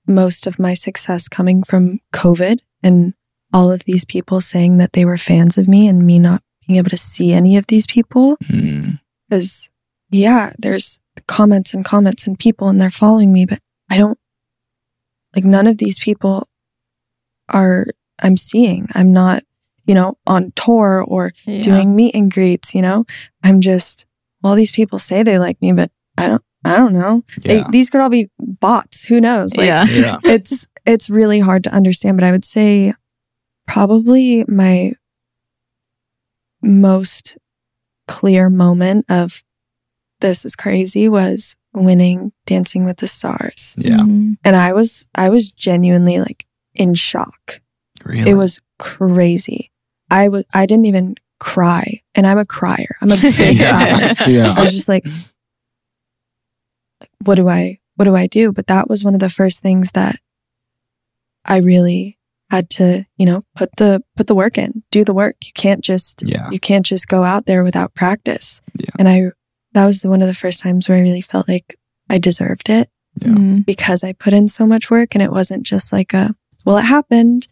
most 0.06 0.46
of 0.46 0.58
my 0.58 0.74
success 0.74 1.28
coming 1.28 1.62
from 1.62 2.00
COVID 2.12 2.60
and 2.82 3.14
all 3.52 3.70
of 3.70 3.84
these 3.84 4.04
people 4.04 4.40
saying 4.40 4.78
that 4.78 4.92
they 4.92 5.04
were 5.04 5.16
fans 5.16 5.56
of 5.58 5.68
me 5.68 5.88
and 5.88 6.06
me 6.06 6.18
not 6.18 6.42
being 6.66 6.78
able 6.78 6.90
to 6.90 6.96
see 6.96 7.32
any 7.32 7.56
of 7.56 7.66
these 7.68 7.86
people. 7.86 8.36
Hmm. 8.46 8.90
Because, 9.28 9.70
yeah, 10.10 10.52
there's 10.58 10.98
comments 11.26 11.72
and 11.72 11.84
comments 11.84 12.26
and 12.26 12.38
people 12.38 12.68
and 12.68 12.80
they're 12.80 12.90
following 12.90 13.32
me, 13.32 13.46
but 13.46 13.60
I 13.90 13.96
don't, 13.96 14.18
like, 15.34 15.44
none 15.44 15.66
of 15.66 15.78
these 15.78 15.98
people 15.98 16.48
are, 17.48 17.86
I'm 18.22 18.36
seeing. 18.36 18.88
I'm 18.94 19.12
not, 19.12 19.42
you 19.86 19.94
know, 19.94 20.16
on 20.26 20.52
tour 20.56 21.04
or 21.06 21.32
yeah. 21.44 21.62
doing 21.62 21.94
meet 21.96 22.14
and 22.14 22.30
greets, 22.30 22.74
you 22.74 22.82
know? 22.82 23.04
I'm 23.42 23.60
just, 23.60 24.06
well, 24.42 24.54
these 24.54 24.70
people 24.72 24.98
say 24.98 25.22
they 25.22 25.38
like 25.38 25.60
me, 25.60 25.72
but 25.72 25.90
I 26.16 26.26
don't, 26.28 26.42
I 26.64 26.76
don't 26.76 26.94
know. 26.94 27.22
They, 27.42 27.62
these 27.70 27.90
could 27.90 28.00
all 28.00 28.08
be 28.08 28.30
bots. 28.38 29.04
Who 29.04 29.20
knows? 29.20 29.56
Like, 29.56 29.66
yeah. 29.66 29.84
yeah. 29.84 30.18
it's 30.24 30.66
it's 30.86 31.08
really 31.08 31.40
hard 31.40 31.64
to 31.64 31.74
understand 31.74 32.16
but 32.16 32.24
i 32.24 32.30
would 32.30 32.44
say 32.44 32.92
probably 33.66 34.44
my 34.46 34.92
most 36.62 37.36
clear 38.06 38.50
moment 38.50 39.04
of 39.08 39.42
this 40.20 40.44
is 40.44 40.56
crazy 40.56 41.08
was 41.08 41.56
winning 41.72 42.32
dancing 42.46 42.84
with 42.84 42.98
the 42.98 43.06
stars 43.06 43.74
Yeah. 43.78 43.98
Mhm. 43.98 44.36
and 44.44 44.56
i 44.56 44.72
was 44.72 45.06
i 45.14 45.28
was 45.28 45.52
genuinely 45.52 46.18
like 46.18 46.46
in 46.74 46.94
shock 46.94 47.60
Really? 48.04 48.30
it 48.30 48.34
was 48.34 48.60
crazy 48.78 49.70
i 50.10 50.28
was 50.28 50.44
i 50.54 50.66
didn't 50.66 50.84
even 50.86 51.14
cry 51.40 52.00
and 52.14 52.26
i'm 52.26 52.38
a 52.38 52.44
crier 52.44 52.96
i'm 53.00 53.10
a 53.10 53.16
big 53.20 53.34
crier 53.34 53.52
yeah. 53.58 54.14
yeah. 54.28 54.54
I 54.56 54.60
was 54.62 54.72
just 54.72 54.88
like, 54.88 55.04
what 57.24 57.36
do 57.36 57.48
I, 57.48 57.78
what 57.96 58.04
do 58.04 58.14
I 58.14 58.26
do? 58.26 58.52
But 58.52 58.66
that 58.66 58.88
was 58.88 59.04
one 59.04 59.14
of 59.14 59.20
the 59.20 59.30
first 59.30 59.62
things 59.62 59.90
that 59.92 60.16
I 61.44 61.58
really 61.58 62.18
had 62.50 62.70
to, 62.70 63.04
you 63.16 63.26
know, 63.26 63.42
put 63.56 63.70
the, 63.76 64.02
put 64.16 64.26
the 64.26 64.34
work 64.34 64.58
in, 64.58 64.82
do 64.90 65.04
the 65.04 65.14
work. 65.14 65.36
You 65.44 65.52
can't 65.54 65.82
just, 65.82 66.22
Yeah. 66.22 66.50
you 66.50 66.60
can't 66.60 66.84
just 66.86 67.08
go 67.08 67.24
out 67.24 67.46
there 67.46 67.62
without 67.64 67.94
practice. 67.94 68.60
Yeah. 68.78 68.90
And 68.98 69.08
I, 69.08 69.30
that 69.72 69.86
was 69.86 70.04
one 70.04 70.22
of 70.22 70.28
the 70.28 70.34
first 70.34 70.60
times 70.60 70.88
where 70.88 70.98
I 70.98 71.02
really 71.02 71.20
felt 71.20 71.48
like 71.48 71.76
I 72.10 72.18
deserved 72.18 72.68
it 72.68 72.88
Yeah. 73.20 73.28
Mhm. 73.28 73.66
because 73.66 74.04
I 74.04 74.12
put 74.12 74.32
in 74.32 74.48
so 74.48 74.66
much 74.66 74.90
work 74.90 75.14
and 75.14 75.22
it 75.22 75.30
wasn't 75.32 75.64
just 75.64 75.92
like 75.92 76.12
a, 76.14 76.34
well, 76.64 76.76
it 76.78 76.82
happened. 76.84 77.48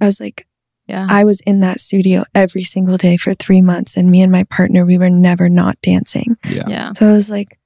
I 0.00 0.04
was 0.06 0.20
like, 0.20 0.46
Yeah. 0.88 1.06
I 1.08 1.24
was 1.24 1.40
in 1.42 1.60
that 1.60 1.80
studio 1.80 2.24
every 2.34 2.62
single 2.62 2.96
day 2.96 3.16
for 3.16 3.34
three 3.34 3.60
months 3.62 3.96
and 3.96 4.10
me 4.10 4.22
and 4.22 4.32
my 4.32 4.44
partner, 4.44 4.86
we 4.86 4.96
were 4.98 5.10
never 5.10 5.48
not 5.48 5.80
dancing. 5.82 6.36
Yeah. 6.48 6.64
yeah. 6.66 6.92
So 6.94 7.08
I 7.08 7.12
was 7.12 7.28
like, 7.30 7.58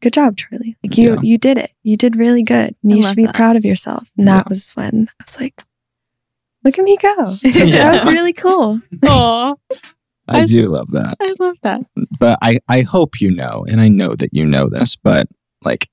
good 0.00 0.12
job, 0.14 0.36
Charli. 0.36 0.74
Like 0.82 0.96
you, 0.96 1.14
Yeah. 1.14 1.20
you 1.22 1.38
did 1.38 1.58
it. 1.58 1.70
You 1.82 1.96
did 1.96 2.16
really 2.16 2.42
good. 2.42 2.74
And 2.82 2.92
you 2.96 3.02
should 3.02 3.16
be 3.16 3.26
that. 3.26 3.34
proud 3.34 3.56
of 3.56 3.64
yourself. 3.64 4.08
And 4.16 4.26
Yeah. 4.26 4.36
that 4.38 4.48
was 4.48 4.70
when 4.72 5.08
I 5.20 5.24
was 5.24 5.40
like, 5.40 5.62
look 6.64 6.78
at 6.78 6.84
me 6.84 6.96
go. 7.00 7.34
Yeah. 7.42 7.64
That 7.90 7.92
was 7.92 8.04
really 8.06 8.32
cool. 8.32 8.80
Aw, 9.04 9.54
I 10.26 10.44
do 10.44 10.68
love 10.68 10.90
that. 10.92 11.16
I 11.20 11.34
love 11.38 11.56
that. 11.62 11.82
but 12.18 12.38
I, 12.42 12.58
I 12.68 12.82
hope 12.82 13.20
you 13.20 13.30
know, 13.30 13.64
and 13.70 13.80
I 13.80 13.88
know 13.88 14.14
that 14.14 14.30
you 14.32 14.44
know 14.46 14.68
this, 14.68 14.96
but 14.96 15.26
like 15.64 15.88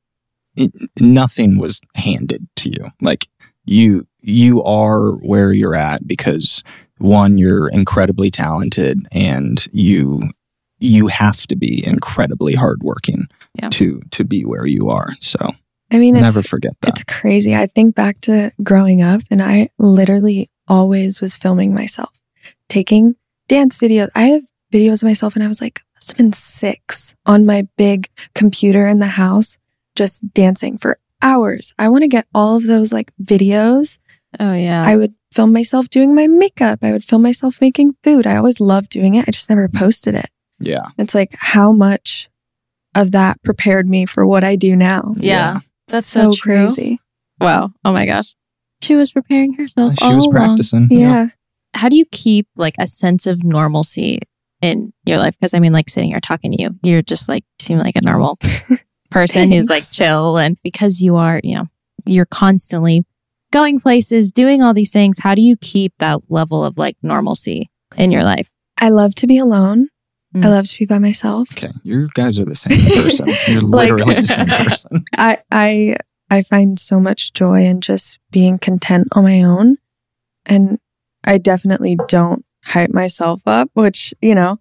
it, 0.56 0.72
nothing 1.00 1.58
was 1.58 1.82
handed 1.96 2.48
to 2.58 2.70
you. 2.70 2.89
Like 3.02 3.28
you, 3.65 4.08
you 4.28 4.64
are 4.64 5.12
where 5.18 5.52
you're 5.54 5.76
at 5.76 6.06
because 6.08 6.64
one, 6.98 7.38
you're 7.38 7.70
incredibly 7.70 8.32
talented 8.32 9.02
and 9.12 9.68
you, 9.72 10.22
you 10.80 11.08
have 11.08 11.46
to 11.48 11.56
be 11.56 11.86
incredibly 11.86 12.56
hardworking 12.56 13.26
Yeah. 13.62 13.70
to, 13.70 14.02
to 14.12 14.24
be 14.24 14.44
where 14.44 14.66
you 14.66 14.90
are. 14.90 15.08
So 15.20 15.40
I 15.92 16.00
mean, 16.00 16.16
never 16.16 16.40
it's, 16.40 16.50
forget 16.50 16.74
that. 16.82 16.90
it's 16.90 17.04
crazy. 17.04 17.56
I 17.56 17.68
think 17.68 17.96
back 17.96 18.20
to 18.22 18.52
growing 18.64 19.02
up 19.02 19.22
and 19.30 19.42
I 19.42 19.70
literally 19.78 20.50
always 20.68 21.22
was 21.22 21.36
filming 21.38 21.74
myself, 21.74 22.10
taking 22.70 23.16
dance 23.48 23.78
videos. 23.78 24.10
I 24.16 24.24
have 24.24 24.44
videos 24.74 25.04
of 25.04 25.08
myself 25.08 25.36
and 25.36 25.44
I 25.44 25.48
was 25.48 25.62
like, 25.62 25.82
must 25.94 26.10
have 26.12 26.18
been 26.18 26.34
six 26.34 27.14
on 27.26 27.46
my 27.46 27.68
big 27.78 28.10
computer 28.34 28.88
in 28.88 29.00
the 29.00 29.08
house, 29.08 29.58
just 29.96 30.34
dancing 30.34 30.78
for 30.78 30.98
hours. 31.22 31.74
I 31.78 31.90
want 31.90 32.02
to 32.04 32.08
get 32.08 32.26
all 32.34 32.56
of 32.58 32.64
those 32.66 32.92
like 32.92 33.12
videos 33.24 33.98
Oh 34.39 34.54
yeah. 34.54 34.84
I 34.86 34.95
would 34.98 35.12
film 35.32 35.54
myself 35.54 35.89
doing 35.89 36.15
my 36.15 36.28
makeup. 36.28 36.80
I 36.82 36.91
would 36.91 37.04
film 37.04 37.21
myself 37.24 37.58
making 37.62 37.93
food. 38.04 38.26
I 38.26 38.36
always 38.38 38.60
loved 38.60 38.89
doing 38.89 39.15
it. 39.15 39.28
I 39.28 39.32
just 39.32 39.50
never 39.50 39.67
posted 39.67 40.15
it. 40.15 40.30
yeah. 40.60 40.86
It's 40.98 41.13
like 41.15 41.36
how 41.38 41.71
much 41.71 42.30
of 42.95 43.12
that 43.12 43.41
prepared 43.43 43.89
me 43.89 44.06
for 44.06 44.26
what 44.26 44.43
I 44.43 44.56
do 44.56 44.76
now. 44.76 45.13
yeah. 45.17 45.60
That's 45.88 46.08
so, 46.08 46.32
so 46.32 46.41
crazy. 46.41 47.00
Wow. 47.39 47.71
Oh 47.84 47.91
my 47.93 48.06
gosh. 48.06 48.34
She 48.82 48.95
was 48.95 49.12
preparing 49.12 49.54
herself. 49.54 49.95
She 50.00 50.08
was 50.08 50.26
all 50.26 50.32
along. 50.32 50.48
practicing. 50.48 50.88
Yeah. 50.89 51.28
How 51.76 51.89
do 51.89 51.95
you 51.95 52.06
keep 52.12 52.48
like 52.56 52.76
a 52.80 52.88
sense 52.88 53.28
of 53.28 53.43
normalcy 53.43 54.19
in 54.62 54.93
your 55.06 55.17
life? 55.17 55.38
Because 55.38 55.54
I 55.54 55.60
mean, 55.60 55.74
like 55.74 55.89
sitting 55.89 56.10
here 56.10 56.19
talking 56.21 56.54
to 56.54 56.62
you, 56.62 56.71
you're 56.82 57.02
just 57.02 57.30
like 57.30 57.43
seem 57.60 57.78
like 57.78 57.95
a 57.95 58.02
normal 58.02 58.39
person 59.12 59.52
who's 59.52 59.69
like 59.69 59.84
chill. 59.91 60.38
And 60.38 60.58
because 60.63 61.02
you 61.02 61.17
are, 61.17 61.39
you 61.43 61.56
know, 61.56 61.65
you're 62.06 62.26
constantly 62.26 63.06
going 63.56 63.80
places, 63.80 64.32
doing 64.32 64.62
all 64.62 64.74
these 64.74 64.91
things. 64.91 65.20
How 65.20 65.34
do 65.36 65.41
you 65.41 65.56
keep 65.58 65.94
that 66.00 66.20
level 66.30 66.63
of 66.65 66.78
like 66.78 66.98
normalcy 67.02 67.70
in 67.98 68.12
your 68.12 68.24
life? 68.24 68.50
I 68.80 68.89
love 68.89 69.15
to 69.15 69.28
be 69.28 69.38
alone. 69.38 69.88
Mm. 70.36 70.46
I 70.46 70.50
love 70.50 70.65
to 70.68 70.80
be 70.80 70.86
by 70.86 71.00
myself. 71.00 71.48
Okay. 71.54 71.72
You 71.84 72.10
guys 72.13 72.38
are 72.39 72.46
the 72.46 72.56
same 72.56 72.78
person. 72.80 73.28
You're 73.48 73.62
Like- 73.62 73.91
literally 73.91 74.15
the 74.15 74.28
same 74.28 74.48
person. 74.68 75.06
I 75.18 75.38
I 75.52 75.96
I 76.30 76.41
find 76.41 76.78
so 76.80 77.00
much 77.00 77.32
joy 77.34 77.63
in 77.63 77.80
just 77.82 78.20
being 78.32 78.58
content 78.60 79.08
on 79.13 79.24
my 79.24 79.41
own. 79.44 79.78
And 80.46 80.78
I 81.24 81.38
definitely 81.38 81.98
don't 82.08 82.44
hype 82.65 82.89
myself 82.94 83.41
up, 83.46 83.70
which, 83.74 84.13
you 84.22 84.36
know, 84.36 84.60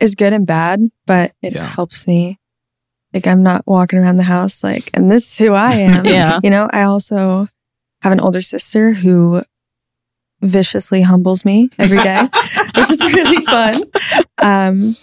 is 0.00 0.14
good 0.14 0.32
and 0.32 0.46
bad, 0.46 0.80
but 1.06 1.32
it 1.40 1.54
Yeah. 1.54 1.66
helps 1.66 2.06
me. 2.06 2.38
Like 3.14 3.26
I'm 3.26 3.42
not 3.42 3.62
walking 3.66 3.98
around 4.00 4.16
the 4.18 4.24
house 4.24 4.62
like, 4.64 4.90
and 4.92 5.10
this 5.10 5.22
is 5.32 5.38
who 5.38 5.52
I 5.54 5.72
am. 5.88 6.04
Yeah. 6.18 6.40
You 6.42 6.50
know, 6.50 6.68
I 6.72 6.82
also 6.82 7.48
have 8.04 8.12
an 8.12 8.20
older 8.20 8.40
sister 8.42 8.92
who 8.92 9.42
viciously 10.40 11.02
humbles 11.02 11.44
me 11.44 11.70
every 11.78 11.98
day, 12.02 12.20
which 12.76 12.90
is 12.90 13.00
really 13.00 13.42
fun. 13.44 13.82
Um, 14.42 14.94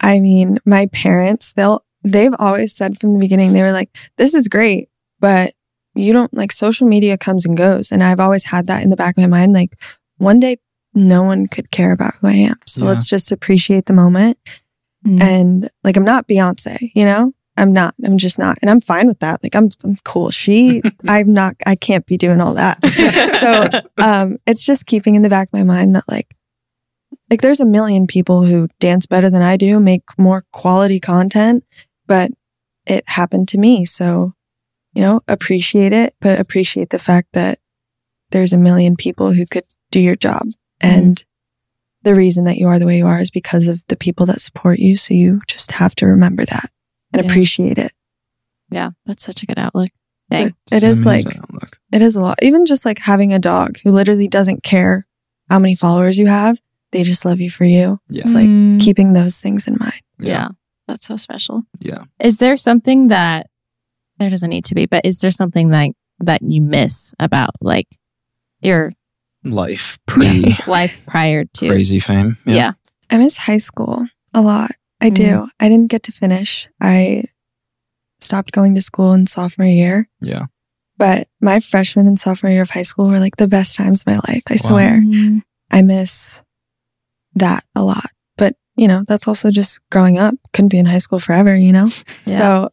I 0.00 0.18
mean, 0.20 0.58
my 0.66 0.86
parents, 0.86 1.52
they'll, 1.52 1.84
they've 2.02 2.34
always 2.38 2.74
said 2.74 2.98
from 2.98 3.14
the 3.14 3.20
beginning, 3.20 3.52
they 3.52 3.62
were 3.62 3.72
like, 3.72 3.96
this 4.16 4.34
is 4.34 4.48
great, 4.48 4.88
but 5.20 5.54
you 5.94 6.12
don't 6.12 6.34
like 6.34 6.50
social 6.50 6.88
media 6.88 7.16
comes 7.16 7.46
and 7.46 7.56
goes. 7.56 7.92
And 7.92 8.02
I've 8.02 8.18
always 8.20 8.44
had 8.44 8.66
that 8.66 8.82
in 8.82 8.90
the 8.90 8.96
back 8.96 9.16
of 9.16 9.22
my 9.22 9.28
mind. 9.28 9.52
Like 9.52 9.76
one 10.16 10.40
day, 10.40 10.56
no 10.94 11.22
one 11.22 11.46
could 11.46 11.70
care 11.70 11.92
about 11.92 12.14
who 12.20 12.26
I 12.26 12.32
am. 12.32 12.56
So 12.66 12.82
Yeah. 12.82 12.90
let's 12.90 13.08
just 13.08 13.30
appreciate 13.30 13.86
the 13.86 13.92
moment. 13.92 14.38
Mm. 15.06 15.20
And 15.20 15.70
like, 15.84 15.96
I'm 15.96 16.04
not 16.04 16.26
Beyonce, 16.26 16.90
you 16.94 17.04
know? 17.04 17.32
I'm 17.56 17.72
not. 17.72 17.94
I'm 18.04 18.18
just 18.18 18.38
not. 18.38 18.58
And 18.62 18.70
I'm 18.70 18.80
fine 18.80 19.06
with 19.06 19.18
that. 19.20 19.42
Like, 19.42 19.54
I'm, 19.54 19.68
I'm 19.84 19.96
cool. 20.04 20.30
She, 20.30 20.82
I'm 21.08 21.32
not, 21.32 21.54
I 21.66 21.74
can't 21.74 22.06
be 22.06 22.16
doing 22.16 22.40
all 22.40 22.54
that. 22.54 22.84
so, 23.96 24.02
um, 24.02 24.38
it's 24.46 24.64
just 24.64 24.86
keeping 24.86 25.14
in 25.14 25.22
the 25.22 25.28
back 25.28 25.48
of 25.48 25.52
my 25.52 25.62
mind 25.62 25.94
that 25.94 26.04
like, 26.08 26.34
like 27.30 27.42
there's 27.42 27.60
a 27.60 27.66
million 27.66 28.06
people 28.06 28.44
who 28.44 28.68
dance 28.80 29.06
better 29.06 29.28
than 29.28 29.42
I 29.42 29.56
do, 29.56 29.80
make 29.80 30.02
more 30.18 30.44
quality 30.52 30.98
content, 30.98 31.64
but 32.06 32.30
it 32.86 33.08
happened 33.08 33.48
to 33.48 33.58
me. 33.58 33.84
So, 33.84 34.34
you 34.94 35.02
know, 35.02 35.20
appreciate 35.28 35.92
it, 35.92 36.14
but 36.20 36.40
appreciate 36.40 36.90
the 36.90 36.98
fact 36.98 37.28
that 37.32 37.58
there's 38.30 38.52
a 38.52 38.58
million 38.58 38.96
people 38.96 39.32
who 39.32 39.44
could 39.46 39.64
do 39.90 40.00
your 40.00 40.16
job. 40.16 40.42
And 40.80 41.22
the 42.02 42.14
reason 42.14 42.44
that 42.44 42.56
you 42.56 42.66
are 42.66 42.78
the 42.78 42.86
way 42.86 42.96
you 42.96 43.06
are 43.06 43.20
is 43.20 43.30
because 43.30 43.68
of 43.68 43.82
the 43.88 43.96
people 43.96 44.26
that 44.26 44.40
support 44.40 44.78
you. 44.78 44.96
So 44.96 45.14
you 45.14 45.42
just 45.46 45.72
have 45.72 45.94
to 45.96 46.06
remember 46.06 46.44
that 46.46 46.70
and 47.12 47.22
Yeah. 47.24 47.30
appreciate 47.30 47.78
it. 47.78 47.92
yeah, 48.70 48.90
that's 49.06 49.22
such 49.24 49.42
a 49.42 49.46
good 49.46 49.58
outlook. 49.58 49.90
Dang. 50.30 50.46
It- 50.46 50.54
it 50.72 50.82
is 50.82 51.04
like, 51.04 51.26
Outlook. 51.36 51.78
it 51.92 52.00
is 52.00 52.16
a 52.16 52.22
lot. 52.22 52.38
Even 52.42 52.64
just 52.64 52.86
like 52.86 52.98
having 53.00 53.32
a 53.34 53.38
dog 53.38 53.78
who 53.84 53.90
literally 53.92 54.28
doesn't 54.28 54.62
care 54.62 55.06
how 55.50 55.58
many 55.58 55.74
followers 55.74 56.16
you 56.18 56.26
have. 56.26 56.58
They 56.92 57.02
just 57.02 57.24
love 57.26 57.40
you 57.40 57.50
for 57.50 57.64
you. 57.64 57.98
Yeah. 58.08 58.22
It's 58.22 58.32
like 58.34 58.48
Mm, 58.48 58.80
keeping 58.80 59.12
those 59.12 59.38
things 59.40 59.66
in 59.68 59.76
mind. 59.78 60.00
yeah, 60.18 60.48
that's 60.88 61.06
so 61.06 61.16
special. 61.16 61.64
Yeah. 61.80 62.04
Is 62.18 62.38
there 62.38 62.56
something 62.56 63.08
that 63.08 63.48
there 64.18 64.30
doesn't 64.30 64.48
need 64.50 64.64
to 64.66 64.74
be, 64.74 64.86
but 64.86 65.04
is 65.04 65.18
there 65.20 65.30
something 65.30 65.70
like 65.70 65.92
that 66.20 66.40
you 66.42 66.62
miss 66.62 67.12
about 67.18 67.50
like 67.60 67.88
your 68.62 68.92
Life 69.44 69.98
pre 70.06 70.54
life 70.66 71.04
prior 71.06 71.44
to? 71.44 71.68
crazy 71.68 71.98
fame. 72.00 72.36
Yeah. 72.46 72.72
I 73.10 73.18
miss 73.18 73.36
high 73.36 73.58
school 73.58 74.06
a 74.32 74.40
lot. 74.40 74.70
I 75.02 75.10
do. 75.10 75.48
I 75.60 75.68
didn't 75.68 75.90
get 75.90 76.02
to 76.04 76.12
finish. 76.12 76.68
I 76.80 77.24
stopped 78.20 78.52
going 78.52 78.74
to 78.76 78.80
school 78.80 79.12
in 79.12 79.26
sophomore 79.26 79.66
year, 79.66 80.08
Yeah. 80.20 80.46
but 80.96 81.28
my 81.40 81.58
freshman 81.60 82.06
and 82.06 82.18
sophomore 82.18 82.52
year 82.52 82.62
of 82.62 82.70
high 82.70 82.82
school 82.82 83.08
were 83.08 83.18
like 83.18 83.36
the 83.36 83.48
best 83.48 83.76
times 83.76 84.02
of 84.02 84.06
my 84.06 84.20
life. 84.28 84.42
I 84.48 84.54
Wow. 84.62 84.68
swear. 84.68 85.00
Mm, 85.04 85.42
I 85.70 85.82
miss 85.82 86.42
that 87.34 87.64
a 87.74 87.82
lot. 87.82 88.10
But, 88.36 88.54
you 88.76 88.86
know, 88.86 89.02
that's 89.08 89.26
also 89.26 89.50
just 89.50 89.80
growing 89.90 90.18
up. 90.18 90.34
Couldn't 90.52 90.70
be 90.70 90.78
in 90.78 90.86
high 90.86 90.98
school 90.98 91.18
forever, 91.18 91.56
you 91.56 91.72
know? 91.72 91.88
Yeah. 92.26 92.38
So 92.38 92.68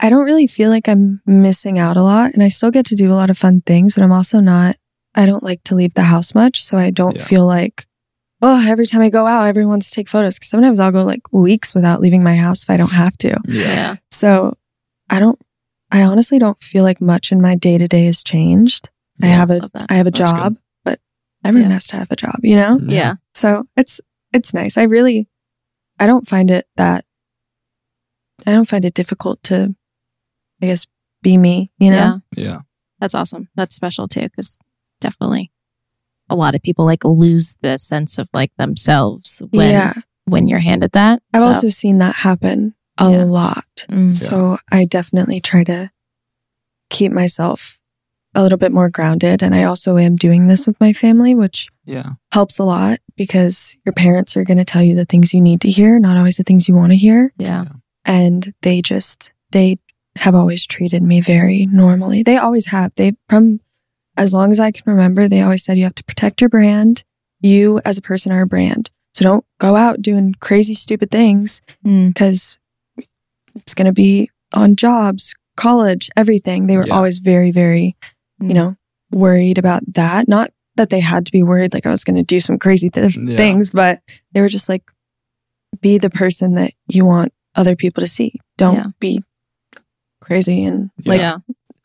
I 0.00 0.10
don't 0.10 0.24
really 0.24 0.46
feel 0.46 0.70
like 0.70 0.88
I'm 0.88 1.20
missing 1.26 1.78
out 1.78 1.96
a 1.96 2.02
lot. 2.02 2.32
And 2.34 2.42
I 2.42 2.48
still 2.48 2.70
get 2.70 2.86
to 2.86 2.94
do 2.96 3.10
a 3.12 3.14
lot 3.16 3.30
of 3.30 3.36
fun 3.38 3.62
things, 3.66 3.94
but 3.94 4.04
I'm 4.04 4.12
also 4.12 4.40
not, 4.40 4.76
I 5.14 5.26
don't 5.26 5.42
like 5.42 5.62
to 5.64 5.74
leave 5.74 5.94
the 5.94 6.02
house 6.04 6.34
much. 6.34 6.62
So 6.64 6.76
I 6.78 6.90
don't 6.90 7.16
Yeah. 7.16 7.24
feel 7.24 7.46
like, 7.46 7.86
oh, 8.42 8.66
every 8.68 8.86
time 8.86 9.02
I 9.02 9.10
go 9.10 9.26
out, 9.26 9.44
everyone 9.46 9.70
wants 9.70 9.90
to 9.90 9.94
take 9.96 10.08
photos. 10.08 10.38
Cause 10.38 10.48
sometimes 10.48 10.78
I'll 10.80 10.92
go 10.92 11.04
like 11.04 11.32
weeks 11.32 11.74
without 11.74 12.00
leaving 12.00 12.22
my 12.22 12.36
house 12.36 12.62
if 12.62 12.70
I 12.70 12.76
don't 12.76 12.92
have 12.92 13.16
to. 13.18 13.36
yeah. 13.46 13.96
So 14.10 14.54
I 15.10 15.18
don't, 15.18 15.38
I 15.90 16.02
honestly 16.02 16.38
don't 16.38 16.60
feel 16.62 16.84
like 16.84 17.00
much 17.00 17.32
in 17.32 17.40
my 17.40 17.54
day 17.54 17.78
to 17.78 17.88
day 17.88 18.04
has 18.06 18.22
changed. 18.22 18.90
I 19.22 19.26
have 19.26 19.50
a, 19.50 19.58
Love 19.58 19.72
that. 19.72 19.86
I 19.90 19.94
have 19.94 20.06
a 20.06 20.10
That's 20.10 20.30
job, 20.30 20.56
but 20.84 21.00
everyone 21.44 21.70
Yeah. 21.70 21.74
has 21.74 21.86
to 21.88 21.96
have 21.96 22.10
a 22.10 22.16
job, 22.16 22.36
you 22.42 22.56
know? 22.56 22.78
Yeah. 22.82 23.14
So 23.34 23.66
it's 23.76 24.00
it's 24.32 24.52
nice. 24.54 24.76
I 24.76 24.82
really 24.84 25.28
I 25.98 26.06
don't 26.06 26.26
find 26.28 26.50
it 26.50 26.66
that 26.76 27.04
I 28.46 28.52
don't 28.52 28.68
find 28.68 28.84
it 28.84 28.94
difficult 28.94 29.42
to 29.44 29.74
I 30.62 30.66
guess 30.66 30.86
be 31.22 31.36
me, 31.36 31.72
you 31.78 31.90
know? 31.90 32.20
Yeah. 32.36 32.44
Yeah. 32.44 32.58
That's 33.00 33.14
awesome. 33.14 33.48
That's 33.56 33.74
special 33.74 34.06
too, 34.08 34.22
because 34.28 34.58
definitely 35.00 35.50
a 36.30 36.36
lot 36.36 36.54
of 36.54 36.62
people 36.62 36.84
like 36.84 37.04
lose 37.04 37.56
the 37.62 37.78
sense 37.78 38.18
of 38.18 38.28
like 38.32 38.52
themselves 38.58 39.42
when 39.50 39.70
yeah. 39.70 39.92
when 40.26 40.48
you're 40.48 40.58
handed 40.58 40.92
that. 40.92 41.22
I've 41.34 41.40
So, 41.42 41.46
also 41.48 41.68
seen 41.68 41.98
that 41.98 42.16
happen 42.16 42.74
a 42.98 43.10
Yeah. 43.10 43.24
lot. 43.24 43.86
mm, 43.88 44.16
So 44.16 44.58
I 44.70 44.84
definitely 44.84 45.40
try 45.40 45.64
to 45.64 45.90
keep 46.90 47.12
myself 47.12 47.78
a 48.34 48.42
little 48.42 48.58
bit 48.58 48.72
more 48.72 48.90
grounded 48.90 49.42
and 49.42 49.54
I 49.54 49.64
also 49.64 49.96
am 49.98 50.16
doing 50.16 50.46
this 50.48 50.66
with 50.66 50.78
my 50.80 50.92
family, 50.92 51.34
which 51.34 51.68
Yeah. 51.86 52.10
helps 52.32 52.58
a 52.58 52.64
lot 52.64 52.98
because 53.16 53.76
your 53.86 53.92
parents 53.92 54.36
are 54.36 54.44
going 54.44 54.58
to 54.58 54.64
tell 54.64 54.82
you 54.82 54.94
the 54.94 55.04
things 55.06 55.32
you 55.32 55.40
need 55.40 55.60
to 55.62 55.70
hear, 55.70 55.98
not 55.98 56.16
always 56.16 56.36
the 56.36 56.44
things 56.44 56.68
you 56.68 56.74
want 56.74 56.92
to 56.92 56.96
hear. 56.96 57.32
yeah, 57.38 57.64
and 58.04 58.52
they 58.62 58.80
just 58.82 59.32
they 59.52 59.78
have 60.16 60.34
always 60.34 60.66
treated 60.66 61.02
me 61.02 61.20
very 61.20 61.66
normally. 61.66 62.22
They 62.22 62.36
always 62.36 62.66
have. 62.66 62.92
They 62.96 63.12
from 63.28 63.60
as 64.18 64.34
long 64.34 64.50
as 64.50 64.60
I 64.60 64.70
can 64.70 64.82
remember, 64.86 65.28
they 65.28 65.40
always 65.42 65.64
said 65.64 65.78
you 65.78 65.84
have 65.84 65.94
to 65.96 66.04
protect 66.04 66.40
your 66.40 66.50
brand. 66.50 67.04
You 67.40 67.80
as 67.84 67.96
a 67.98 68.02
person 68.02 68.32
are 68.32 68.42
a 68.42 68.46
brand. 68.46 68.90
So 69.14 69.24
don't 69.24 69.44
go 69.58 69.76
out 69.76 70.02
doing 70.02 70.34
crazy 70.40 70.74
stupid 70.74 71.10
things 71.10 71.60
Mm, 71.84 72.08
because 72.08 72.58
it's 73.54 73.74
going 73.74 73.86
to 73.86 73.92
be 73.92 74.30
on 74.52 74.76
jobs, 74.76 75.34
college, 75.56 76.10
everything. 76.16 76.66
They 76.66 76.76
were 76.76 76.86
Yeah. 76.86 76.94
always 76.94 77.18
very 77.18 77.50
very, 77.50 77.96
Mm. 78.42 78.48
you 78.48 78.54
know, 78.54 78.76
worried 79.10 79.58
about 79.58 79.82
that. 79.94 80.28
Not 80.28 80.50
that 80.76 80.90
they 80.90 81.00
had 81.00 81.26
to 81.26 81.32
be 81.32 81.42
worried 81.42 81.74
like 81.74 81.86
I 81.86 81.90
was 81.90 82.04
going 82.04 82.16
to 82.16 82.22
do 82.22 82.38
some 82.40 82.58
crazy 82.58 82.90
th- 82.90 83.16
Yeah. 83.16 83.36
things, 83.36 83.70
but 83.70 84.00
they 84.32 84.40
were 84.40 84.48
just 84.48 84.68
like 84.68 84.90
be 85.80 85.98
the 85.98 86.10
person 86.10 86.54
that 86.54 86.72
you 86.88 87.04
want 87.04 87.32
other 87.54 87.74
people 87.76 88.00
to 88.02 88.06
see. 88.08 88.34
Don't 88.56 88.74
Yeah. 88.76 88.86
be 89.00 89.22
crazy 90.20 90.64
and 90.64 90.90
like 91.04 91.20
yeah, 91.20 91.38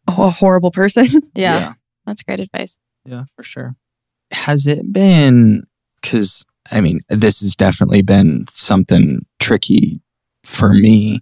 a 0.07 0.29
horrible 0.29 0.71
person. 0.71 1.07
yeah, 1.35 1.73
That's 2.05 2.23
great 2.23 2.39
advice. 2.39 2.77
Yeah, 3.05 3.23
for 3.35 3.43
sure. 3.43 3.75
Has 4.31 4.67
it 4.67 4.91
been, 4.91 5.63
because 6.01 6.45
I 6.71 6.81
mean, 6.81 7.01
this 7.09 7.41
has 7.41 7.55
definitely 7.55 8.01
been 8.01 8.47
something 8.47 9.19
tricky 9.39 9.99
for 10.43 10.73
me. 10.73 11.19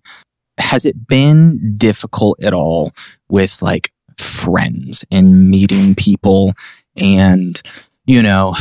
Has 0.59 0.85
it 0.85 1.07
been 1.07 1.77
difficult 1.77 2.43
at 2.43 2.53
all 2.53 2.91
with 3.29 3.61
like 3.61 3.91
friends 4.19 5.03
and 5.11 5.49
meeting 5.49 5.95
people 5.95 6.53
and, 6.95 7.59
you 8.05 8.21
know, 8.21 8.55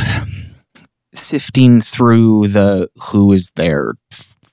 sifting 1.13 1.81
through 1.81 2.47
the 2.47 2.89
who 2.95 3.31
is 3.31 3.51
there 3.55 3.93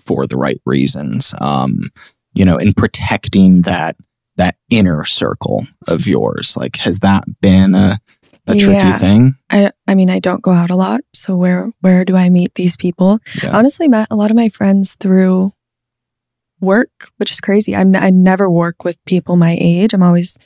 for 0.05 0.27
the 0.27 0.37
right 0.37 0.61
reasons, 0.67 1.35
um, 1.41 1.81
you 2.35 2.45
know, 2.45 2.59
and 2.59 2.77
protecting 2.77 3.63
that 3.63 3.97
that 4.39 4.57
inner 4.71 5.05
circle 5.05 5.67
of 5.87 6.07
yours? 6.09 6.57
Like, 6.57 6.77
has 6.79 7.01
that 7.01 7.25
been 7.41 7.75
a 7.75 7.99
a 8.47 8.53
tricky 8.57 8.73
Yeah. 8.73 8.97
thing? 8.99 9.35
I 9.51 9.71
I 9.87 9.95
mean 9.95 10.09
I 10.09 10.19
don't 10.21 10.43
go 10.43 10.53
out 10.53 10.71
a 10.71 10.77
lot, 10.77 11.03
so 11.13 11.37
where 11.37 11.71
where 11.83 12.05
do 12.05 12.17
I 12.17 12.31
meet 12.31 12.55
these 12.55 12.77
people? 12.77 13.19
Yeah. 13.43 13.57
Honestly, 13.57 13.87
met 13.89 14.09
a 14.11 14.17
lot 14.17 14.31
of 14.31 14.37
my 14.37 14.49
friends 14.49 14.97
through 14.99 15.53
work, 16.61 16.91
which 17.19 17.31
is 17.31 17.41
crazy. 17.41 17.77
I'm 17.77 17.95
I 17.95 18.11
never 18.11 18.51
work 18.51 18.85
with 18.85 18.97
people 19.05 19.37
my 19.37 19.57
age. 19.61 19.93
I'm 19.93 20.03
always 20.03 20.39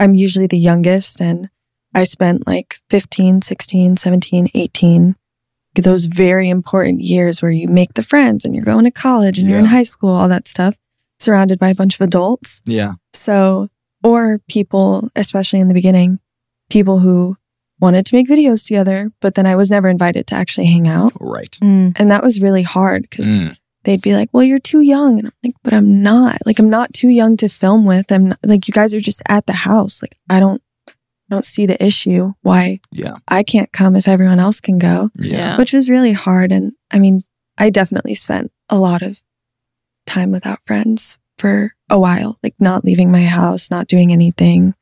I'm 0.00 0.14
usually 0.14 0.46
the 0.46 0.58
youngest 0.58 1.20
and 1.20 1.48
I 1.94 2.04
spent 2.04 2.46
like 2.46 2.76
15, 2.90 3.42
16, 3.42 3.96
17, 3.96 4.48
18 4.54 5.14
those 5.74 6.04
very 6.04 6.50
important 6.50 7.00
years 7.00 7.40
where 7.40 7.50
you 7.50 7.66
make 7.66 7.94
the 7.94 8.02
friends 8.02 8.44
and 8.44 8.54
you're 8.54 8.64
going 8.64 8.84
to 8.84 8.90
college 8.90 9.38
and 9.38 9.48
you're 9.48 9.58
in 9.58 9.64
high 9.64 9.82
school, 9.84 10.10
all 10.10 10.28
that 10.28 10.46
stuff, 10.46 10.76
surrounded 11.18 11.58
by 11.58 11.70
a 11.70 11.74
bunch 11.74 11.94
of 11.94 12.02
adults. 12.02 12.60
Yeah. 12.66 12.92
So, 13.22 13.68
or 14.02 14.40
people, 14.48 15.08
especially 15.16 15.60
in 15.60 15.68
the 15.68 15.74
beginning, 15.74 16.18
people 16.70 16.98
who 16.98 17.36
wanted 17.80 18.06
to 18.06 18.14
make 18.16 18.28
videos 18.28 18.66
together, 18.66 19.10
but 19.20 19.34
then 19.34 19.46
I 19.46 19.56
was 19.56 19.70
never 19.70 19.88
invited 19.88 20.26
to 20.28 20.34
actually 20.34 20.66
hang 20.66 20.88
out. 20.88 21.12
Right. 21.20 21.56
Mm, 21.62 21.98
And 21.98 22.10
that 22.10 22.22
was 22.22 22.40
really 22.40 22.62
hard 22.62 23.02
because 23.02 23.26
Mm. 23.26 23.56
they'd 23.84 24.00
be 24.02 24.14
like, 24.14 24.28
well, 24.32 24.44
you're 24.44 24.60
too 24.60 24.80
young. 24.80 25.18
And 25.18 25.26
I'm 25.28 25.32
like, 25.44 25.54
but 25.64 25.72
I'm 25.72 26.02
not. 26.02 26.38
Like, 26.46 26.58
I'm 26.60 26.70
not 26.70 26.92
too 26.92 27.08
young 27.08 27.36
to 27.38 27.48
film 27.48 27.84
with. 27.84 28.10
I'm 28.12 28.28
not, 28.30 28.38
like, 28.44 28.68
you 28.68 28.72
guys 28.72 28.94
are 28.94 29.00
just 29.00 29.22
at 29.28 29.46
the 29.46 29.52
house. 29.52 30.00
Like, 30.02 30.16
I 30.30 30.38
don't, 30.40 30.62
I 30.88 30.92
don't 31.30 31.44
see 31.44 31.66
the 31.66 31.82
issue 31.84 32.32
why 32.42 32.80
Yeah. 32.92 33.14
I 33.28 33.42
can't 33.42 33.72
come 33.72 33.96
if 33.96 34.06
everyone 34.06 34.38
else 34.38 34.60
can 34.60 34.78
go, 34.78 35.10
Yeah. 35.16 35.36
Yeah. 35.38 35.56
which 35.58 35.72
was 35.72 35.88
really 35.90 36.12
hard. 36.12 36.52
And 36.52 36.72
I 36.92 36.98
mean, 36.98 37.20
I 37.58 37.70
definitely 37.70 38.14
spent 38.14 38.52
a 38.68 38.78
lot 38.78 39.02
of 39.02 39.22
time 40.06 40.30
without 40.30 40.60
friends 40.66 41.18
for 41.38 41.74
a 41.92 42.00
while, 42.00 42.38
like 42.42 42.54
not 42.58 42.84
leaving 42.84 43.12
my 43.12 43.22
house, 43.22 43.70
not 43.70 43.86
doing 43.86 44.12
anything. 44.12 44.74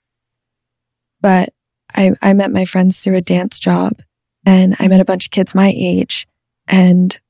But 1.20 1.50
I, 1.94 2.12
I 2.22 2.32
met 2.32 2.50
my 2.52 2.64
friends 2.64 3.00
through 3.00 3.16
a 3.16 3.20
dance 3.20 3.58
job 3.58 3.94
and 4.46 4.74
I 4.78 4.88
met 4.88 5.00
a 5.00 5.04
bunch 5.04 5.26
of 5.26 5.30
kids 5.32 5.54
my 5.54 5.72
age 5.76 6.26
and 6.68 7.20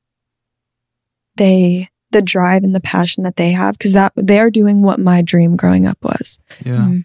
they, 1.37 1.89
the 2.11 2.22
drive 2.22 2.62
and 2.64 2.74
the 2.74 2.81
passion 2.81 3.24
that 3.24 3.37
they 3.37 3.53
have, 3.53 3.78
because 3.78 3.93
that 3.95 4.12
they 4.16 4.39
are 4.39 4.51
doing 4.51 4.83
what 4.83 4.99
my 5.01 5.22
dream 5.22 5.57
growing 5.57 5.87
up 5.87 5.99
was. 6.03 6.39
Yeah. 6.64 6.89
mm, 6.89 7.03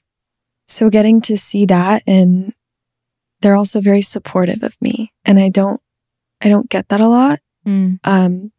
So 0.68 0.90
getting 0.90 1.22
to 1.22 1.38
see 1.38 1.66
that 1.66 2.04
and 2.06 2.54
they're 3.42 3.56
also 3.56 3.80
very 3.82 4.02
supportive 4.02 4.64
of 4.64 4.76
me. 4.82 5.12
And 5.24 5.40
I 5.40 5.50
don't, 5.50 5.80
I 6.44 6.50
don't 6.50 6.70
get 6.70 6.90
that 6.90 7.02
a 7.02 7.08
lot. 7.08 7.40
mm, 7.66 8.00
Um, 8.04 8.52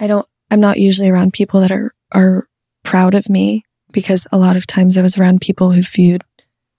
I 0.00 0.06
don't, 0.06 0.26
I'm 0.50 0.60
not 0.60 0.78
usually 0.78 1.08
around 1.08 1.32
people 1.32 1.60
that 1.60 1.70
are 1.72 1.94
are 2.12 2.46
proud 2.84 3.14
of 3.14 3.28
me 3.28 3.64
because 3.90 4.26
a 4.32 4.38
lot 4.38 4.56
of 4.56 4.66
times 4.66 4.96
I 4.96 5.02
was 5.02 5.18
around 5.18 5.40
people 5.40 5.72
who 5.72 5.82
viewed 5.82 6.22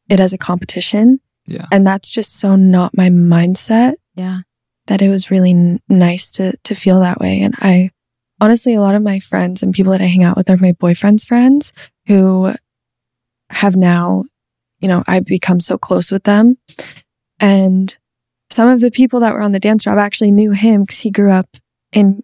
it 0.10 0.20
as 0.20 0.34
a 0.34 0.38
competition. 0.38 1.20
Yeah. 1.48 1.66
And 1.72 1.86
that's 1.86 2.10
just 2.10 2.40
so 2.40 2.56
not 2.56 2.96
my 2.96 3.10
mindset 3.10 3.96
Yeah. 4.16 4.40
that 4.88 5.02
it 5.02 5.10
was 5.10 5.30
really 5.32 5.52
n- 5.52 5.80
nice 5.90 6.32
to 6.34 6.54
to 6.64 6.76
feel 6.76 7.00
that 7.02 7.20
way. 7.20 7.42
And 7.42 7.54
I 7.60 7.92
honestly, 8.42 8.74
a 8.74 8.82
lot 8.82 8.96
of 8.96 9.02
my 9.04 9.20
friends 9.20 9.62
and 9.64 9.74
people 9.74 9.92
that 9.92 10.02
I 10.02 10.06
hang 10.06 10.24
out 10.24 10.38
with 10.38 10.50
are 10.50 10.58
my 10.58 10.74
boyfriend's 10.80 11.24
friends 11.26 11.74
who 12.08 12.52
have 13.50 13.76
now, 13.76 14.26
you 14.80 14.88
know, 14.88 15.04
I've 15.08 15.26
become 15.26 15.60
so 15.60 15.78
close 15.78 16.12
with 16.12 16.24
them. 16.24 16.58
And 17.40 17.96
some 18.50 18.68
of 18.68 18.82
the 18.82 18.92
people 18.92 19.20
that 19.22 19.34
were 19.34 19.42
on 19.42 19.52
the 19.52 19.60
dance 19.60 19.84
job 19.84 19.98
actually 19.98 20.32
knew 20.32 20.52
him 20.52 20.82
because 20.82 21.00
he 21.00 21.12
grew 21.12 21.32
up 21.32 21.48
in 21.92 22.24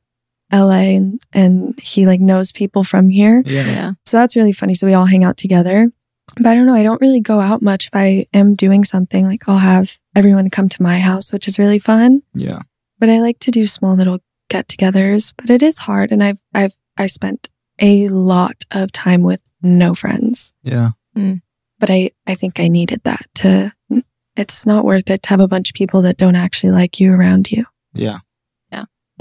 LA 0.51 0.95
and, 0.97 1.21
and 1.33 1.79
he 1.79 2.05
like 2.05 2.19
knows 2.19 2.51
people 2.51 2.83
from 2.83 3.09
here. 3.09 3.43
Yeah. 3.45 3.65
Yeah. 3.65 3.91
So 4.05 4.17
that's 4.17 4.35
really 4.35 4.51
funny. 4.51 4.73
So 4.73 4.87
we 4.87 4.93
all 4.93 5.05
hang 5.05 5.23
out 5.23 5.37
together. 5.37 5.91
But 6.35 6.47
I 6.47 6.53
don't 6.53 6.65
know. 6.65 6.75
I 6.75 6.83
don't 6.83 7.01
really 7.01 7.19
go 7.19 7.39
out 7.41 7.61
much 7.61 7.87
if 7.87 7.95
I 7.95 8.25
am 8.33 8.55
doing 8.55 8.83
something. 8.83 9.25
Like 9.25 9.47
I'll 9.47 9.57
have 9.57 9.97
everyone 10.15 10.49
come 10.49 10.69
to 10.69 10.81
my 10.81 10.99
house, 10.99 11.33
which 11.33 11.47
is 11.47 11.59
really 11.59 11.79
fun. 11.79 12.21
Yeah. 12.33 12.59
But 12.99 13.09
I 13.09 13.19
like 13.19 13.39
to 13.39 13.51
do 13.51 13.65
small 13.65 13.95
little 13.95 14.19
get-togethers. 14.49 15.33
But 15.35 15.49
it 15.49 15.61
is 15.61 15.79
hard, 15.79 16.11
and 16.11 16.23
I've 16.23 16.41
I've 16.53 16.75
I 16.97 17.07
spent 17.07 17.49
a 17.79 18.07
lot 18.09 18.63
of 18.71 18.91
time 18.91 19.23
with 19.23 19.41
no 19.61 19.93
friends. 19.93 20.53
Yeah. 20.63 20.91
Hmm. 21.15 21.35
But 21.79 21.89
I 21.89 22.11
I 22.27 22.35
think 22.35 22.59
I 22.59 22.67
needed 22.67 23.01
that 23.03 23.25
to. 23.35 23.73
It's 24.37 24.65
not 24.65 24.85
worth 24.85 25.09
it 25.09 25.23
to 25.23 25.29
have 25.29 25.41
a 25.41 25.47
bunch 25.47 25.69
of 25.71 25.75
people 25.75 26.03
that 26.03 26.17
don't 26.17 26.35
actually 26.35 26.71
like 26.71 26.99
you 26.99 27.11
around 27.11 27.51
you. 27.51 27.65
Yeah. 27.93 28.19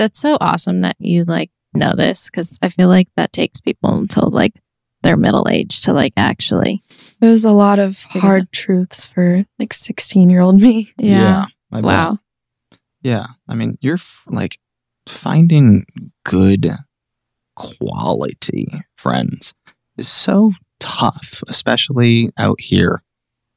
That's 0.01 0.19
so 0.19 0.39
awesome 0.41 0.81
that 0.81 0.97
you 0.99 1.25
like 1.25 1.51
know 1.75 1.95
this 1.95 2.31
because 2.31 2.59
I 2.63 2.71
feel 2.71 2.89
like 2.89 3.09
that 3.17 3.35
takes 3.35 3.61
people 3.61 3.93
until 3.99 4.31
like 4.31 4.55
their 5.03 5.19
middle 5.19 5.47
age 5.47 5.83
to 5.83 5.93
like 5.93 6.15
actually. 6.17 6.83
There's 7.21 7.45
a 7.45 7.53
lot 7.53 7.79
of 7.79 7.99
Figure 7.99 8.21
hard 8.21 8.51
truths 8.51 9.05
for 9.05 9.45
like 9.59 9.75
sixteen 9.75 10.31
year 10.31 10.41
old 10.41 10.59
me. 10.59 10.91
Yeah. 10.97 11.45
I 11.71 11.77
bet. 11.77 11.85
Wow. 11.85 12.19
Yeah. 13.03 13.27
I 13.47 13.55
mean, 13.55 13.77
you're 13.83 13.95
f- 13.95 14.25
like 14.27 14.57
finding 15.07 15.85
good 16.25 16.71
quality 17.57 18.81
friends 18.97 19.53
is 19.99 20.09
so 20.09 20.53
tough, 20.79 21.43
especially 21.47 22.31
out 22.39 22.59
here. 22.59 23.03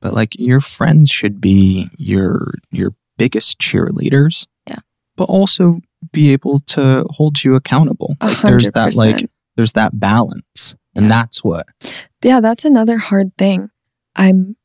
But 0.02 0.14
like 0.14 0.38
your 0.38 0.60
friends 0.60 1.10
should 1.10 1.40
be 1.40 1.90
your 1.98 2.56
your 2.70 2.96
biggest 3.18 3.60
cheerleaders. 3.60 4.46
Yeah. 4.68 4.80
But 5.16 5.30
also 5.30 5.80
be 6.12 6.32
able 6.34 6.60
to 6.62 7.06
hold 7.10 7.44
you 7.44 7.56
accountable. 7.56 8.16
Like 8.22 8.42
there's 8.42 8.72
that 8.72 8.96
like 8.96 9.26
there's 9.56 9.74
that 9.74 10.00
balance. 10.00 10.76
And 10.96 11.06
Yeah. 11.06 11.10
that's 11.10 11.44
what 11.44 11.66
Yeah, 12.24 12.40
that's 12.40 12.66
another 12.66 12.98
hard 12.98 13.36
thing. 13.38 13.70
I'm 14.16 14.56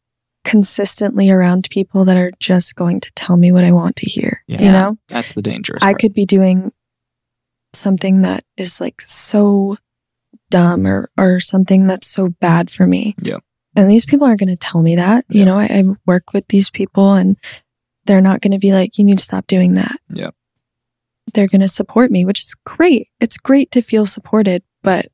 consistently 0.45 1.31
around 1.31 1.69
people 1.71 2.05
that 2.07 2.17
are 2.17 2.31
just 2.41 2.75
going 2.75 3.01
to 3.01 3.13
tell 3.15 3.37
me 3.37 3.53
what 3.53 3.65
I 3.65 3.73
want 3.73 3.97
to 3.97 4.07
hear. 4.11 4.43
Yeah. 4.47 4.63
You 4.63 4.73
know, 4.73 4.97
that's 5.09 5.33
the 5.35 5.43
dangerous 5.43 5.83
I 5.83 5.93
part. 5.93 6.01
could 6.01 6.15
be 6.15 6.25
doing 6.27 6.71
something 7.75 8.23
that 8.23 8.45
is 8.57 8.81
like 8.81 9.01
so 9.03 9.77
dumb 10.51 10.87
or, 10.87 11.11
or 11.19 11.41
something 11.41 11.87
that's 11.87 12.07
so 12.07 12.29
bad 12.41 12.71
for 12.71 12.87
me. 12.87 13.15
Yeah. 13.21 13.39
And 13.77 13.91
these 13.91 14.07
people 14.07 14.27
aren't 14.27 14.41
going 14.41 14.49
to 14.49 14.57
tell 14.57 14.83
me 14.83 14.97
that. 14.97 15.25
Yeah. 15.29 15.39
You 15.41 15.45
know, 15.47 15.57
I, 15.59 15.65
I 15.67 15.83
work 16.07 16.33
with 16.33 16.49
these 16.49 16.71
people 16.71 17.13
and 17.15 17.37
they're 18.07 18.23
not 18.23 18.41
going 18.41 18.53
to 18.53 18.59
be 18.59 18.73
like, 18.73 18.97
you 18.97 19.05
need 19.05 19.19
to 19.19 19.25
stop 19.25 19.47
doing 19.47 19.75
that. 19.75 19.97
Yeah. 20.11 20.31
They're 21.35 21.49
going 21.49 21.61
to 21.61 21.69
support 21.69 22.11
me, 22.11 22.25
which 22.25 22.41
is 22.41 22.55
great. 22.65 23.09
It's 23.21 23.37
great 23.37 23.71
to 23.73 23.83
feel 23.83 24.07
supported, 24.07 24.63
but 24.83 25.07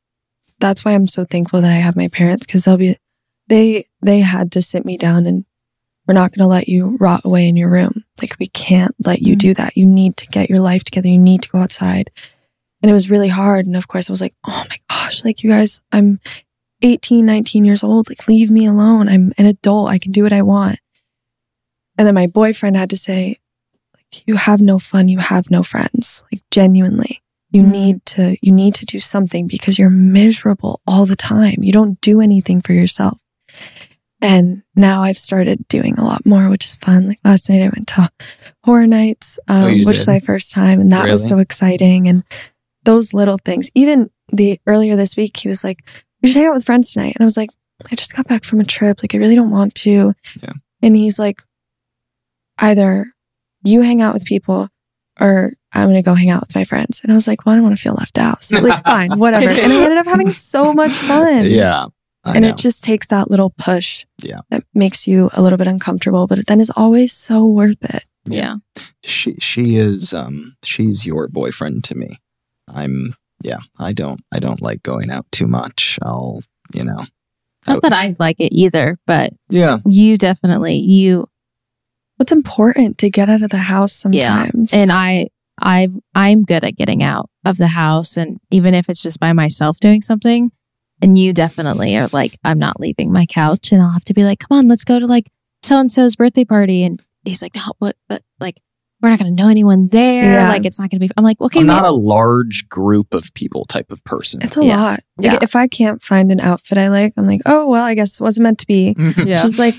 that's 0.61 0.85
why 0.85 0.93
I'm 0.93 1.07
so 1.07 1.25
thankful 1.25 1.61
that 1.61 1.71
I 1.73 1.77
have 1.77 1.97
my 1.97 2.09
parents 2.09 2.47
because 2.47 2.65
they'll 2.65 2.77
be, 2.77 2.97
they, 3.49 3.85
they 4.03 4.21
had 4.21 4.53
to 4.53 4.63
sit 4.63 4.85
me 4.85 4.97
down 4.97 5.27
and 5.27 5.45
we're 6.07 6.15
not 6.15 6.31
going 6.33 6.45
to 6.45 6.47
let 6.47 6.69
you 6.69 6.97
rot 7.01 7.23
away 7.25 7.49
in 7.49 7.57
your 7.57 7.71
room. 7.71 8.05
Like 8.21 8.37
we 8.39 8.49
can't 8.49 8.95
let 9.05 9.21
you 9.23 9.35
Mhm. 9.37 9.39
do 9.41 9.55
that. 9.55 9.77
You 9.77 9.87
need 9.87 10.17
to 10.19 10.27
get 10.27 10.51
your 10.51 10.61
life 10.61 10.85
together. 10.85 11.09
You 11.09 11.19
need 11.19 11.43
to 11.43 11.49
go 11.49 11.59
outside. 11.59 12.11
And 12.83 12.91
it 12.91 12.95
was 12.95 13.11
really 13.11 13.29
hard. 13.29 13.67
And 13.67 13.77
of 13.77 13.89
course 13.89 14.09
I 14.09 14.13
was 14.13 14.21
like, 14.21 14.35
oh 14.47 14.65
my 14.69 14.77
gosh, 14.91 15.25
like 15.25 15.43
you 15.43 15.51
guys, 15.51 15.81
I'm 15.93 16.21
18, 16.83 17.25
19 17.25 17.65
years 17.65 17.83
old. 17.83 18.09
Like 18.11 18.29
leave 18.29 18.51
me 18.51 18.67
alone. 18.67 19.09
I'm 19.09 19.33
an 19.39 19.47
adult. 19.47 19.89
I 19.89 19.99
can 19.99 20.13
do 20.13 20.23
what 20.23 20.33
I 20.35 20.43
want. 20.43 20.79
And 21.97 22.07
then 22.07 22.15
my 22.15 22.27
boyfriend 22.33 22.77
had 22.77 22.91
to 22.91 22.97
say, 22.97 23.39
you 24.27 24.37
have 24.37 24.61
no 24.61 24.79
fun. 24.79 25.09
You 25.09 25.19
have 25.19 25.51
no 25.51 25.63
friends. 25.63 26.25
Like 26.33 26.43
genuinely. 26.51 27.21
You 27.51 27.63
Mm. 27.63 27.71
need 27.73 28.07
to, 28.07 28.37
you 28.43 28.53
need 28.53 28.75
to 28.77 28.85
do 28.87 28.99
something 28.99 29.47
because 29.47 29.79
you're 29.79 29.91
miserable 29.91 30.81
all 30.87 31.07
the 31.07 31.17
time. 31.17 31.57
You 31.63 31.73
don't 31.73 32.01
do 32.01 32.21
anything 32.21 32.61
for 32.61 32.73
yourself. 32.73 33.19
And 34.21 34.63
now 34.75 35.03
I've 35.03 35.19
started 35.19 35.69
doing 35.69 35.97
a 35.99 36.05
lot 36.05 36.25
more, 36.25 36.49
which 36.49 36.65
is 36.65 36.77
fun. 36.77 37.09
Like 37.09 37.19
last 37.25 37.49
night 37.51 37.63
I 37.63 37.69
went 37.69 37.89
to 37.89 38.11
horror 38.65 38.87
nights, 38.87 39.39
um, 39.49 39.65
Oh, 39.65 39.69
which 39.69 39.79
did? 39.79 39.87
was 39.87 40.07
my 40.07 40.19
first 40.19 40.51
time. 40.51 40.81
And 40.81 40.93
that 40.93 41.07
was 41.09 41.27
so 41.29 41.39
exciting. 41.39 42.09
And 42.09 42.25
those 42.85 43.13
little 43.13 43.39
things, 43.39 43.71
even 43.75 44.11
the 44.33 44.59
earlier 44.67 44.97
this 44.97 45.17
week, 45.17 45.37
he 45.37 45.47
was 45.49 45.63
like, 45.63 45.79
we 46.23 46.29
should 46.29 46.39
hang 46.39 46.47
out 46.47 46.55
with 46.55 46.65
friends 46.65 46.93
tonight. 46.93 47.13
And 47.17 47.23
I 47.23 47.25
was 47.25 47.37
like, 47.37 47.51
I 47.91 47.95
just 47.97 48.17
got 48.17 48.27
back 48.27 48.45
from 48.45 48.61
a 48.61 48.65
trip. 48.65 49.03
Like, 49.03 49.15
I 49.15 49.19
really 49.19 49.35
don't 49.37 49.51
want 49.51 49.75
to. 49.77 50.15
Yeah. 50.43 50.53
And 50.83 50.97
he's 50.97 51.19
like, 51.19 51.43
either 52.59 53.13
you 53.65 53.83
hang 53.83 54.01
out 54.03 54.15
with 54.15 54.25
people 54.25 54.69
or 55.21 55.53
I'm 55.73 55.89
going 55.89 55.97
to 56.01 56.03
go 56.03 56.15
hang 56.15 56.31
out 56.31 56.43
with 56.43 56.55
my 56.55 56.65
friends. 56.65 57.01
And 57.03 57.11
I 57.13 57.15
was 57.15 57.27
like, 57.27 57.45
well, 57.45 57.53
I 57.55 57.57
don't 57.57 57.65
want 57.65 57.77
to 57.77 57.83
feel 57.83 57.95
left 57.95 58.19
out. 58.19 58.43
So 58.45 58.61
like, 58.61 58.85
fine, 58.85 59.19
whatever. 59.19 59.49
And 59.49 59.73
I 59.73 59.83
ended 59.83 59.99
up 59.99 60.07
having 60.07 60.33
so 60.33 60.73
much 60.73 60.93
fun. 60.93 61.45
Yeah. 61.47 61.87
I 62.25 62.37
and 62.37 62.43
know. 62.43 62.49
it 62.49 62.57
just 62.57 62.83
takes 62.85 63.09
that 63.09 63.31
little 63.31 63.51
push 63.59 64.07
Yeah. 64.23 64.41
that 64.51 64.63
makes 64.75 65.07
you 65.07 65.31
a 65.35 65.43
little 65.43 65.59
bit 65.59 65.67
uncomfortable, 65.67 66.27
but 66.27 66.47
then 66.47 66.61
is 66.61 66.73
always 66.75 67.13
so 67.13 67.45
worth 67.47 67.83
it. 67.95 68.05
Yeah. 68.27 68.57
she 69.03 69.35
she 69.35 69.77
is 69.77 70.15
um 70.15 70.57
she's 70.63 71.05
your 71.05 71.29
boyfriend 71.29 71.85
to 71.85 71.95
me 71.95 72.19
i'm 72.69 73.13
yeah 73.43 73.59
i 73.79 73.93
don't 73.93 74.19
i 74.33 74.39
don't 74.39 74.63
like 74.63 74.83
going 74.83 75.11
out 75.11 75.27
too 75.31 75.47
much 75.47 75.99
i'll 76.01 76.41
you 76.73 76.85
know 76.85 77.05
Not 77.67 77.83
that 77.83 77.93
I 77.93 78.15
like 78.19 78.41
it 78.41 78.55
either, 78.55 78.97
but 79.07 79.35
yeah 79.51 79.77
you 79.85 80.17
definitely 80.17 80.77
you 80.77 81.29
It's 82.21 82.33
important 82.33 82.99
to 82.99 83.11
get 83.11 83.29
out 83.29 83.43
of 83.43 83.51
the 83.51 83.59
house 83.59 84.05
Yeah. 84.11 84.45
sometimes. 84.45 84.73
and 84.73 84.91
I 84.93 85.29
I 85.61 85.89
I'm 86.15 86.43
good 86.45 86.65
at 86.65 86.77
getting 86.77 87.03
out 87.03 87.31
of 87.45 87.57
the 87.59 87.69
house 87.69 88.17
and 88.17 88.39
even 88.51 88.75
if 88.75 88.89
it's 88.89 89.03
just 89.03 89.21
by 89.21 89.33
myself 89.33 89.79
doing 89.81 90.01
something 90.03 90.51
and 91.03 91.19
you 91.19 91.33
definitely 91.33 91.97
are 91.97 92.09
like 92.13 92.37
I'm 92.45 92.59
not 92.59 92.81
leaving 92.81 93.13
my 93.13 93.27
couch 93.27 93.71
and 93.73 93.81
I'll 93.83 93.91
have 93.93 94.05
to 94.05 94.15
be 94.15 94.25
like 94.25 94.39
come 94.41 94.59
on 94.59 94.69
let's 94.69 94.85
go 94.85 94.99
to 94.99 95.07
like 95.07 95.31
so 95.63 95.79
and 95.79 95.91
so's 95.91 96.17
birthday 96.17 96.45
party 96.45 96.83
and 96.85 97.01
he's 97.25 97.41
like 97.43 97.55
no 97.55 97.63
but 97.81 97.97
but 98.09 98.23
like 98.41 98.59
we're 99.01 99.11
not 99.11 99.19
going 99.19 99.37
to 99.37 99.43
know 99.43 99.49
anyone 99.51 99.89
there 99.89 100.33
Yeah. 100.35 100.49
like 100.49 100.65
it's 100.67 100.81
not 100.81 100.91
going 100.91 101.01
to 101.01 101.07
be 101.07 101.13
I'm 101.17 101.25
like 101.25 101.41
okay 101.41 101.61
i'm 101.61 101.67
ma- 101.67 101.81
not 101.83 101.85
a 101.85 101.95
large 101.95 102.67
group 102.69 103.13
of 103.15 103.33
people 103.35 103.65
type 103.67 103.93
of 103.93 104.03
person 104.05 104.41
it's 104.43 104.57
a 104.57 104.65
Yeah. 104.65 104.77
lot. 104.81 105.01
Like 105.19 105.33
Yeah. 105.33 105.39
if 105.43 105.55
I 105.55 105.69
can't 105.69 106.03
find 106.03 106.33
an 106.33 106.41
outfit 106.41 106.79
I 106.79 106.89
like, 106.89 107.13
I'm 107.17 107.27
like, 107.27 107.43
oh 107.47 107.69
well, 107.69 107.85
I 107.85 107.95
guess 107.95 108.19
it 108.21 108.23
wasn't 108.25 108.45
meant 108.45 108.59
to 108.61 108.67
be. 108.67 108.95
yeah 108.99 109.37
Just 109.39 109.59
like 109.59 109.75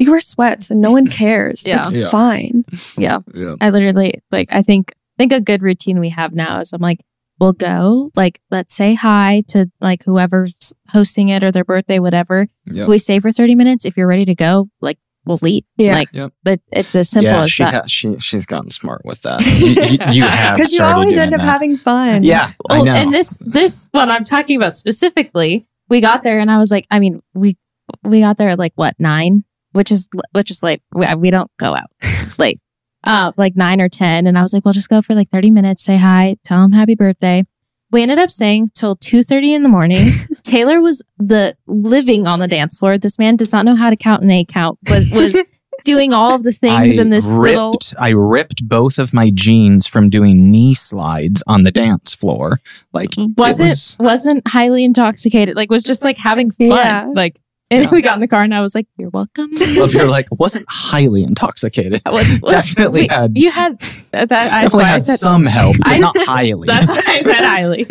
you 0.00 0.10
wear 0.10 0.20
sweats 0.20 0.70
and 0.70 0.80
no 0.80 0.90
one 0.92 1.06
cares. 1.06 1.66
Yeah. 1.66 1.80
It's 1.82 1.92
Yeah. 1.92 2.10
fine. 2.10 2.64
yeah 2.96 3.18
yeah 3.34 3.54
I 3.60 3.70
literally 3.70 4.14
like 4.30 4.48
I 4.50 4.62
think 4.62 4.92
I 4.92 5.22
think 5.22 5.32
a 5.32 5.40
good 5.40 5.62
routine 5.62 6.00
we 6.00 6.08
have 6.08 6.32
now 6.34 6.60
is 6.60 6.72
I'm 6.72 6.80
like 6.80 7.00
we'll 7.38 7.52
go 7.52 8.10
like 8.16 8.38
let's 8.50 8.74
say 8.74 8.94
hi 8.94 9.42
to 9.48 9.70
like 9.80 10.02
whoever's 10.04 10.74
hosting 10.88 11.28
it 11.28 11.42
or 11.44 11.50
their 11.52 11.64
birthday 11.64 11.98
whatever 11.98 12.46
yeah 12.66 12.86
we 12.86 12.98
stay 12.98 13.18
for 13.20 13.30
30 13.32 13.54
minutes 13.54 13.84
if 13.84 13.96
you're 13.96 14.06
ready 14.08 14.24
to 14.26 14.34
go 14.34 14.68
like 14.82 14.98
we'll 15.24 15.38
leave 15.42 15.64
Yeah. 15.78 15.94
like 15.94 16.08
Yep. 16.12 16.32
but 16.42 16.60
it's 16.72 16.94
as 16.94 17.08
simple 17.08 17.30
yeah 17.32 17.42
as 17.44 17.50
she 17.52 17.62
that 17.64 17.72
ha- 17.74 17.82
she 17.86 18.18
she's 18.18 18.44
gotten 18.46 18.70
smart 18.70 19.02
with 19.06 19.22
that 19.22 19.40
you, 19.60 19.68
you, 19.68 20.22
you 20.22 20.28
have 20.28 20.56
Because 20.56 20.72
you 20.72 20.82
always 20.82 21.14
doing 21.14 21.26
end 21.26 21.34
up 21.34 21.40
that. 21.40 21.46
having 21.46 21.76
fun. 21.78 22.22
yeah 22.24 22.50
i 22.68 22.76
Well, 22.76 22.84
know 22.84 22.94
and 22.94 23.12
this 23.12 23.38
this 23.44 23.88
one 23.92 24.10
i'm 24.10 24.24
talking 24.24 24.56
about 24.56 24.76
specifically 24.76 25.66
we 25.88 26.00
got 26.00 26.22
there 26.22 26.40
and 26.40 26.50
i 26.50 26.58
was 26.58 26.70
like 26.70 26.86
i 26.90 26.98
mean 26.98 27.22
we 27.34 27.56
we 28.04 28.20
got 28.20 28.36
there 28.36 28.50
at 28.50 28.58
like 28.58 28.72
what 28.76 28.94
nine 28.98 29.44
which 29.72 29.90
is 29.90 30.08
which 30.32 30.50
is 30.50 30.62
late 30.62 30.82
we, 30.94 31.06
we 31.16 31.30
don't 31.30 31.50
go 31.58 31.74
out 31.74 31.90
late 32.38 32.60
uh 33.04 33.32
like 33.36 33.56
nine 33.56 33.80
or 33.80 33.88
ten. 33.88 34.26
And 34.26 34.38
i 34.38 34.42
was 34.42 34.52
like 34.52 34.64
well 34.64 34.74
just 34.74 34.88
go 34.88 35.00
for 35.02 35.14
like 35.14 35.28
30 35.30 35.50
minutes 35.50 35.82
say 35.82 35.96
hi 35.96 36.36
tell 36.44 36.62
him 36.64 36.72
happy 36.72 36.94
birthday. 36.94 37.44
We 37.92 38.02
ended 38.02 38.20
up 38.20 38.30
staying 38.30 38.68
till 38.68 38.94
2.30 38.96 39.48
in 39.56 39.62
the 39.64 39.68
morning. 39.68 40.10
Taylor 40.44 40.80
was 40.80 41.02
the 41.18 41.56
living 41.66 42.28
on 42.28 42.38
the 42.38 42.46
dance 42.46 42.78
floor. 42.78 42.98
This 42.98 43.18
man 43.18 43.34
does 43.34 43.52
not 43.52 43.64
know 43.64 43.74
how 43.74 43.90
to 43.90 43.96
count 43.96 44.22
an 44.22 44.30
a 44.30 44.44
count 44.44 44.78
was 44.88 45.10
was 45.10 45.36
doing 45.84 46.12
all 46.12 46.34
of 46.34 46.44
the 46.44 46.52
things 46.52 46.98
I 46.98 47.02
in 47.02 47.10
this 47.10 47.26
ripped, 47.26 47.46
little 47.56 47.78
I 47.98 48.10
ripped 48.10 48.68
both 48.68 48.98
of 49.00 49.12
my 49.12 49.30
jeans 49.34 49.88
from 49.88 50.08
doing 50.08 50.52
knee 50.52 50.74
slides 50.74 51.42
on 51.48 51.64
the 51.64 51.72
dance 51.72 52.14
floor. 52.14 52.60
Like 52.92 53.10
wasn't 53.36 53.70
was- 53.70 53.96
wasn't 53.98 54.46
highly 54.46 54.84
intoxicated 54.84 55.56
like 55.56 55.68
was 55.70 55.82
just 55.82 56.04
like 56.04 56.16
having 56.18 56.50
fun. 56.52 56.68
Yeah. 56.68 57.10
like 57.12 57.40
And 57.72 57.84
Yeah. 57.84 57.90
we 57.90 58.02
got 58.02 58.14
in 58.14 58.20
the 58.20 58.26
car 58.28 58.42
and 58.42 58.52
I 58.54 58.60
was 58.60 58.74
like, 58.74 58.86
You're 58.98 59.10
welcome. 59.10 59.48
If 59.52 59.94
you're 59.94 60.08
like, 60.08 60.26
wasn't 60.38 60.66
highly 60.68 61.22
intoxicated. 61.22 62.02
What- 62.04 62.26
what- 62.40 62.50
Definitely 62.50 63.02
wait, 63.02 63.12
had- 63.12 63.38
You 63.38 63.50
had 63.50 63.78
that. 64.12 64.28
Definitely 64.28 64.84
had 64.84 65.02
said. 65.04 65.18
some 65.20 65.46
help, 65.46 65.76
but 65.78 65.98
not 65.98 66.16
highly. 66.18 66.66
That's 66.66 66.90
why 66.90 67.02
I 67.06 67.20
said 67.22 67.44
highly. 67.44 67.86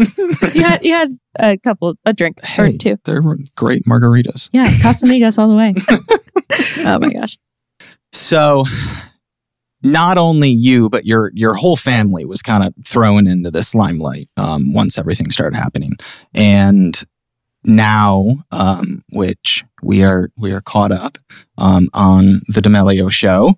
you 0.54 0.64
had 0.64 0.84
you 0.84 0.94
had 0.94 1.10
a 1.40 1.58
couple, 1.58 1.96
a 2.06 2.14
drink 2.14 2.40
or 2.58 2.72
two. 2.74 2.98
They're 3.06 3.24
great 3.56 3.84
margaritas. 3.86 4.50
Yeah, 4.52 4.66
Casamigos 4.66 5.40
all 5.40 5.48
the 5.50 5.56
way. 5.56 5.74
oh 6.86 7.00
my 7.00 7.14
gosh. 7.14 7.38
So 8.12 8.66
not 9.82 10.18
only 10.18 10.50
you, 10.50 10.90
but 10.90 11.06
your 11.06 11.32
your 11.34 11.54
whole 11.54 11.78
family 11.78 12.26
was 12.26 12.42
kind 12.42 12.64
of 12.66 12.74
thrown 12.86 13.28
into 13.28 13.50
this 13.50 13.74
limelight 13.74 14.28
um, 14.36 14.74
once 14.74 14.98
everything 14.98 15.32
started 15.32 15.56
happening. 15.56 15.94
And 16.34 17.02
now, 17.64 18.26
um, 18.52 19.04
which 19.12 19.64
we 19.82 20.04
are 20.04 20.32
we 20.38 20.52
are 20.54 20.62
caught 20.62 20.92
up 20.92 21.18
um, 21.58 21.88
on 21.94 22.42
the 22.48 22.62
D'Amelio 22.62 23.12
show. 23.12 23.56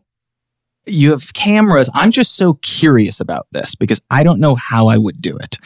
You 0.88 1.12
have 1.12 1.34
cameras. 1.34 1.90
I'm 1.94 2.10
just 2.12 2.36
so 2.36 2.54
curious 2.56 3.20
about 3.20 3.48
this 3.52 3.76
because 3.76 4.02
I 4.10 4.24
don't 4.24 4.40
know 4.40 4.56
how 4.56 4.88
I 4.88 4.98
would 4.98 5.22
do 5.22 5.38
it. 5.38 5.58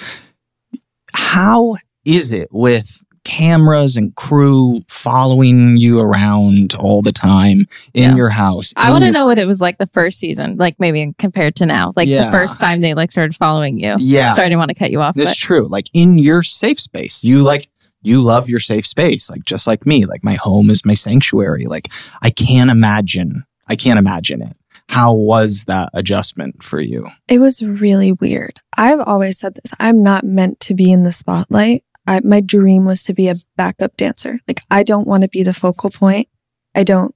How 1.14 1.76
is 2.04 2.34
it 2.34 2.50
with 2.52 3.02
cameras 3.24 3.98
and 3.98 4.14
crew 4.16 4.82
following 4.88 5.78
you 5.78 6.00
around 6.00 6.76
all 6.76 7.02
the 7.02 7.12
time 7.12 7.66
in 7.96 8.12
Yeah. 8.12 8.16
your 8.16 8.30
house? 8.30 8.72
I 8.76 8.92
want 8.92 9.02
to 9.02 9.06
your- 9.08 9.14
know 9.14 9.26
what 9.26 9.40
it 9.40 9.48
was 9.48 9.62
like 9.62 9.78
the 9.80 9.88
first 9.88 10.20
season, 10.20 10.58
like 10.58 10.76
maybe 10.80 11.12
compared 11.18 11.56
to 11.56 11.66
now, 11.66 11.92
like 11.96 12.08
Yeah. 12.08 12.26
the 12.26 12.32
first 12.32 12.60
time 12.60 12.82
they 12.82 12.94
like 12.94 13.10
started 13.10 13.34
following 13.36 13.80
you. 13.80 13.96
Yeah, 13.98 14.32
Sorry, 14.32 14.46
I 14.46 14.50
didn't 14.50 14.60
want 14.60 14.70
to 14.70 14.76
cut 14.76 14.92
you 14.92 15.02
off, 15.02 15.16
that's 15.16 15.32
but 15.32 15.38
true. 15.38 15.68
Like 15.68 15.90
in 15.94 16.20
your 16.20 16.44
safe 16.44 16.80
space, 16.80 17.24
you 17.24 17.42
like 17.42 17.68
you 18.06 18.22
love 18.22 18.50
your 18.50 18.60
safe 18.60 18.86
space, 18.86 19.30
like 19.30 19.44
just 19.46 19.68
like 19.68 19.86
me. 19.86 20.06
Like 20.06 20.24
my 20.24 20.36
home 20.36 20.70
is 20.70 20.86
my 20.86 20.94
sanctuary. 20.94 21.66
Like 21.66 21.92
I 22.22 22.30
can't 22.30 22.70
imagine. 22.70 23.44
I 23.68 23.76
can't 23.76 24.00
imagine 24.00 24.42
it. 24.42 24.56
How 24.90 25.14
was 25.14 25.64
that 25.66 25.90
adjustment 25.94 26.64
for 26.64 26.80
you? 26.80 27.08
It 27.28 27.40
was 27.40 27.62
really 27.64 28.12
weird. 28.12 28.60
I've 28.78 29.00
always 29.00 29.40
said 29.40 29.56
this. 29.56 29.74
I'm 29.80 30.04
not 30.04 30.24
meant 30.24 30.60
to 30.62 30.76
be 30.76 30.92
in 30.92 31.04
the 31.04 31.12
spotlight. 31.12 31.84
I, 32.06 32.22
my 32.24 32.40
dream 32.42 32.86
was 32.86 33.02
to 33.04 33.14
be 33.14 33.28
a 33.28 33.36
backup 33.58 33.98
dancer. 33.98 34.40
Like, 34.48 34.62
I 34.70 34.84
don't 34.84 35.08
want 35.08 35.24
to 35.24 35.30
be 35.30 35.42
the 35.42 35.54
focal 35.54 35.90
point. 35.90 36.28
I 36.76 36.84
don't 36.84 37.16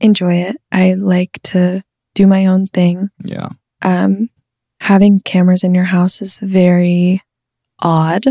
enjoy 0.00 0.34
it. 0.34 0.58
I 0.70 0.94
like 0.94 1.40
to 1.44 1.82
do 2.14 2.28
my 2.28 2.46
own 2.46 2.66
thing. 2.66 3.08
Yeah, 3.24 3.48
Um, 3.82 4.28
having 4.80 5.20
cameras 5.24 5.64
in 5.64 5.74
your 5.74 5.84
house 5.84 6.22
is 6.22 6.38
very 6.38 7.22
odd. 7.82 8.24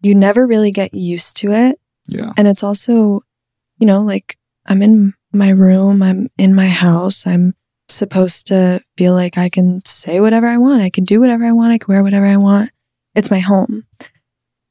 You 0.00 0.14
never 0.14 0.46
really 0.46 0.70
get 0.70 0.94
used 0.94 1.36
to 1.38 1.52
it. 1.52 1.78
yeah, 2.06 2.32
And 2.36 2.46
it's 2.46 2.62
also, 2.62 3.22
you 3.78 3.86
know, 3.86 4.02
like 4.02 4.36
I'm 4.66 4.82
in 4.82 5.14
my 5.32 5.50
room, 5.50 6.02
I'm 6.02 6.28
in 6.38 6.54
my 6.54 6.68
house, 6.68 7.26
I'm 7.26 7.54
supposed 7.88 8.46
to 8.48 8.80
feel 8.96 9.14
like 9.14 9.36
I 9.36 9.48
can 9.48 9.80
say 9.86 10.20
whatever 10.20 10.46
I 10.46 10.58
want, 10.58 10.82
I 10.82 10.90
can 10.90 11.04
do 11.04 11.20
whatever 11.20 11.44
I 11.44 11.52
want, 11.52 11.72
I 11.72 11.78
can 11.78 11.92
wear 11.92 12.02
whatever 12.02 12.26
I 12.26 12.36
want. 12.36 12.70
It's 13.14 13.30
my 13.30 13.40
home. 13.40 13.86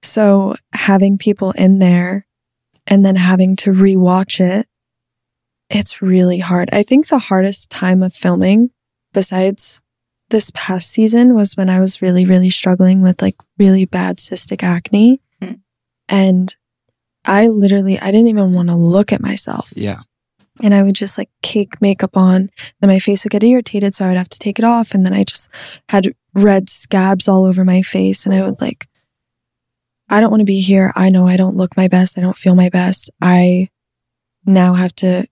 So 0.02 0.56
having 0.74 1.18
people 1.18 1.52
in 1.52 1.80
there 1.80 2.26
and 2.86 3.06
then 3.06 3.16
having 3.16 3.56
to 3.58 3.72
rewatch 3.72 4.40
it, 4.40 4.68
it's 5.70 6.02
really 6.02 6.40
hard. 6.40 6.70
I 6.72 6.84
think 6.84 7.08
the 7.08 7.20
hardest 7.20 7.70
time 7.70 8.02
of 8.02 8.14
filming, 8.14 8.70
besides 9.14 9.82
this 10.30 10.52
past 10.54 10.90
season, 10.90 11.36
was 11.36 11.56
when 11.56 11.70
I 11.70 11.80
was 11.80 12.02
really, 12.02 12.26
really 12.26 12.50
struggling 12.50 13.02
with 13.02 13.22
like 13.22 13.36
really 13.58 13.86
bad 13.86 14.18
cystic 14.18 14.64
acne. 14.64 15.22
Hmm. 15.42 15.54
And 16.10 16.56
I 17.26 17.48
literally, 17.48 18.00
I 18.00 18.12
didn't 18.12 18.28
even 18.28 18.54
want 18.54 18.70
to 18.70 18.76
look 18.76 19.12
at 19.12 19.22
myself. 19.22 19.72
yeah, 19.76 20.00
And 20.64 20.74
I 20.74 20.84
would 20.84 20.96
just 20.96 21.18
like 21.18 21.30
cake 21.42 21.82
makeup 21.82 22.16
on. 22.16 22.50
Then 22.80 22.90
my 22.90 23.00
face 23.00 23.24
would 23.24 23.32
get 23.32 23.44
irritated. 23.44 23.96
So 23.96 24.06
I 24.06 24.10
would 24.10 24.18
have 24.18 24.30
to 24.30 24.40
take 24.40 24.60
it 24.60 24.66
off. 24.66 24.94
And 24.94 25.06
then 25.06 25.14
I 25.14 25.24
just 25.24 25.50
had 25.90 26.14
red 26.36 26.70
scabs 26.70 27.28
all 27.28 27.46
over 27.46 27.66
my 27.66 27.82
face. 27.82 28.26
And 28.26 28.34
I 28.34 28.46
would 28.46 28.62
like, 28.62 28.88
I 30.10 30.22
don't 30.22 30.32
want 30.32 30.42
to 30.42 30.46
be 30.46 30.62
here. 30.62 30.92
I 30.96 31.10
know 31.10 31.28
I 31.28 31.36
don't 31.36 31.58
look 31.58 31.76
my 31.76 31.88
best. 31.90 32.18
I 32.18 32.22
don't 32.22 32.38
feel 32.38 32.56
my 32.56 32.70
best. 32.70 33.10
I 33.22 33.70
now 34.46 34.74
have 34.74 34.96
to 34.96 35.28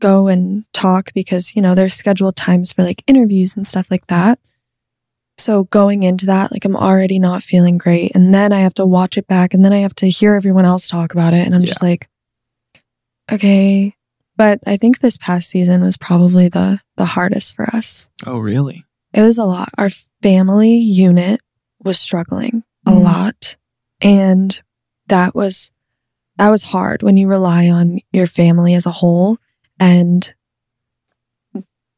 go 0.00 0.28
and 0.28 0.64
talk 0.72 1.12
because, 1.14 1.54
you 1.56 1.62
know, 1.62 1.74
there's 1.74 1.94
scheduled 1.94 2.36
times 2.36 2.72
for 2.72 2.82
like 2.82 3.02
interviews 3.06 3.56
and 3.56 3.66
stuff 3.66 3.90
like 3.90 4.06
that. 4.08 4.38
So 5.38 5.64
going 5.64 6.02
into 6.02 6.26
that, 6.26 6.50
like 6.52 6.64
I'm 6.64 6.76
already 6.76 7.18
not 7.18 7.42
feeling 7.42 7.78
great. 7.78 8.14
And 8.14 8.32
then 8.34 8.52
I 8.52 8.60
have 8.60 8.74
to 8.74 8.86
watch 8.86 9.16
it 9.18 9.26
back 9.26 9.54
and 9.54 9.64
then 9.64 9.72
I 9.72 9.78
have 9.78 9.94
to 9.96 10.08
hear 10.08 10.34
everyone 10.34 10.64
else 10.64 10.88
talk 10.88 11.12
about 11.12 11.34
it. 11.34 11.46
And 11.46 11.54
I'm 11.54 11.64
just 11.64 11.82
like, 11.82 12.08
okay. 13.30 13.94
But 14.36 14.60
I 14.66 14.76
think 14.76 14.98
this 14.98 15.16
past 15.16 15.48
season 15.48 15.82
was 15.82 15.96
probably 15.96 16.48
the, 16.48 16.80
the 16.96 17.04
hardest 17.06 17.54
for 17.56 17.64
us. 17.74 18.10
Oh, 18.26 18.38
really? 18.38 18.84
It 19.14 19.22
was 19.22 19.38
a 19.38 19.44
lot. 19.44 19.70
Our 19.78 19.88
family 20.22 20.74
unit 20.74 21.40
was 21.82 21.98
struggling 21.98 22.64
a 22.86 22.90
Mm. 22.90 23.02
lot. 23.04 23.56
And 24.02 24.60
that 25.06 25.34
was, 25.34 25.70
that 26.36 26.50
was 26.50 26.64
hard 26.64 27.02
when 27.02 27.16
you 27.16 27.28
rely 27.28 27.68
on 27.68 28.00
your 28.12 28.26
family 28.26 28.74
as 28.74 28.84
a 28.84 28.90
whole 28.90 29.38
and 29.78 30.32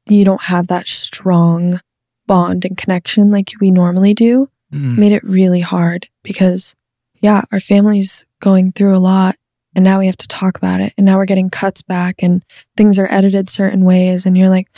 you 0.08 0.24
don't 0.24 0.42
have 0.42 0.68
that 0.68 0.88
strong 0.88 1.80
bond 2.26 2.64
and 2.64 2.76
connection 2.76 3.30
like 3.30 3.52
we 3.60 3.70
normally 3.70 4.14
do. 4.14 4.48
Mm, 4.72 4.98
Made 4.98 5.12
it 5.12 5.24
really 5.24 5.60
hard 5.60 6.08
because 6.22 6.74
yeah, 7.20 7.42
our 7.52 7.60
family's 7.60 8.26
going 8.40 8.72
through 8.72 8.96
a 8.96 8.98
lot 8.98 9.36
and 9.74 9.84
now 9.84 9.98
we 9.98 10.06
have 10.06 10.16
to 10.16 10.28
talk 10.28 10.56
about 10.56 10.80
it. 10.80 10.92
And 10.96 11.06
now 11.06 11.18
we're 11.18 11.24
getting 11.24 11.50
cuts 11.50 11.82
back 11.82 12.16
and 12.22 12.44
things 12.76 12.98
are 12.98 13.10
edited 13.10 13.48
certain 13.48 13.84
ways. 13.84 14.26
And 14.26 14.36
you're 14.36 14.48
like, 14.48 14.68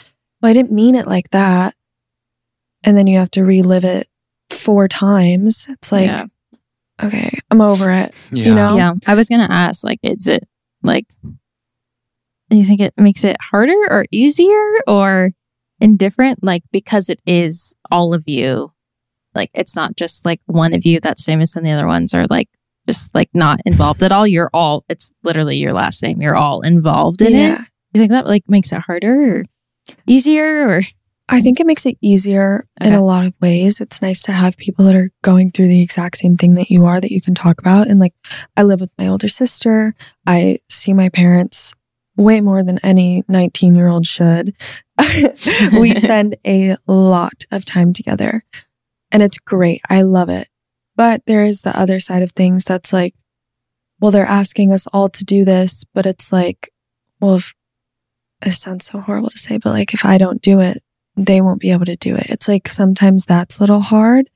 well, 0.40 0.50
I 0.50 0.52
didn't 0.52 0.72
mean 0.72 0.94
it 0.94 1.06
like 1.06 1.30
that. 1.30 1.74
And 2.84 2.96
then 2.96 3.06
you 3.06 3.18
have 3.18 3.30
to 3.32 3.44
relive 3.44 3.84
it 3.84 4.08
four 4.50 4.88
times. 4.88 5.66
It's 5.68 5.92
like, 5.92 6.06
yeah. 6.06 6.26
okay, 7.02 7.30
I'm 7.50 7.60
over 7.60 7.90
it. 7.90 8.14
yeah. 8.30 8.54
know? 8.54 8.76
yeah. 8.76 8.94
I 9.06 9.14
was 9.14 9.28
gonna 9.28 9.48
ask, 9.50 9.84
like, 9.84 10.00
is 10.02 10.28
it 10.28 10.46
like, 10.82 11.06
do 12.50 12.56
you 12.56 12.64
think 12.64 12.80
it 12.80 12.94
makes 12.96 13.24
it 13.24 13.36
harder 13.40 13.78
or 13.88 14.04
easier 14.10 14.62
or 14.86 15.30
indifferent? 15.80 16.42
Like, 16.42 16.62
because 16.72 17.08
it 17.08 17.20
is 17.26 17.74
all 17.90 18.12
of 18.12 18.24
you. 18.26 18.72
Like, 19.34 19.50
it's 19.54 19.76
not 19.76 19.96
just 19.96 20.26
like 20.26 20.40
one 20.46 20.74
of 20.74 20.84
you 20.84 21.00
that's 21.00 21.24
famous 21.24 21.54
and 21.56 21.64
the 21.64 21.70
other 21.70 21.86
ones 21.86 22.12
are 22.14 22.26
like 22.28 22.48
just 22.86 23.14
like 23.14 23.30
not 23.32 23.60
involved 23.64 24.02
at 24.02 24.12
all. 24.12 24.26
You're 24.26 24.50
all. 24.52 24.84
It's 24.88 25.12
literally 25.22 25.56
your 25.56 25.72
last 25.72 26.02
name. 26.02 26.20
You're 26.20 26.36
all 26.36 26.62
involved 26.62 27.22
in 27.22 27.34
it. 27.34 27.60
You 27.94 28.00
think 28.00 28.10
that 28.10 28.26
like 28.26 28.42
makes 28.48 28.72
it 28.72 28.80
harder 28.80 29.38
or 29.38 29.44
easier 30.06 30.68
or 30.68 30.80
I 31.28 31.40
think 31.40 31.60
it 31.60 31.66
makes 31.66 31.86
it 31.86 31.96
easier 32.00 32.66
in 32.80 32.92
a 32.92 33.04
lot 33.04 33.24
of 33.24 33.34
ways. 33.40 33.80
It's 33.80 34.02
nice 34.02 34.20
to 34.22 34.32
have 34.32 34.56
people 34.56 34.84
that 34.86 34.96
are 34.96 35.10
going 35.22 35.50
through 35.50 35.68
the 35.68 35.80
exact 35.80 36.16
same 36.16 36.36
thing 36.36 36.54
that 36.54 36.70
you 36.70 36.84
are 36.86 37.00
that 37.00 37.12
you 37.12 37.20
can 37.20 37.36
talk 37.36 37.60
about. 37.60 37.86
And 37.86 38.00
like, 38.00 38.14
I 38.56 38.64
live 38.64 38.80
with 38.80 38.90
my 38.98 39.06
older 39.06 39.28
sister. 39.28 39.94
I 40.26 40.58
see 40.68 40.92
my 40.92 41.08
parents 41.08 41.72
way 42.20 42.40
more 42.40 42.62
than 42.62 42.78
any 42.82 43.22
19 43.28 43.74
year 43.74 43.88
old 43.88 44.06
should. 44.06 44.54
we 45.72 45.94
spend 45.94 46.36
a 46.44 46.76
lot 46.86 47.44
of 47.50 47.64
time 47.64 47.92
together 47.92 48.44
and 49.10 49.22
it's 49.22 49.38
great. 49.38 49.80
I 49.88 50.02
love 50.02 50.28
it. 50.28 50.48
But 50.96 51.22
there 51.26 51.42
is 51.42 51.62
the 51.62 51.78
other 51.78 51.98
side 51.98 52.22
of 52.22 52.32
things 52.32 52.64
that's 52.64 52.92
like, 52.92 53.14
well, 54.00 54.10
they're 54.10 54.26
asking 54.26 54.72
us 54.72 54.86
all 54.92 55.08
to 55.08 55.24
do 55.24 55.44
this, 55.44 55.84
but 55.94 56.06
it's 56.06 56.32
like, 56.32 56.70
well, 57.20 57.36
if 57.36 57.54
it 58.44 58.52
sounds 58.52 58.86
so 58.86 59.00
horrible 59.00 59.30
to 59.30 59.38
say, 59.38 59.58
but 59.58 59.70
like, 59.70 59.94
if 59.94 60.04
I 60.04 60.18
don't 60.18 60.42
do 60.42 60.60
it, 60.60 60.78
they 61.16 61.40
won't 61.40 61.60
be 61.60 61.70
able 61.72 61.84
to 61.86 61.96
do 61.96 62.14
it. 62.16 62.26
It's 62.28 62.48
like 62.48 62.68
sometimes 62.68 63.24
that's 63.24 63.58
a 63.58 63.62
little 63.62 63.80
hard. 63.80 64.28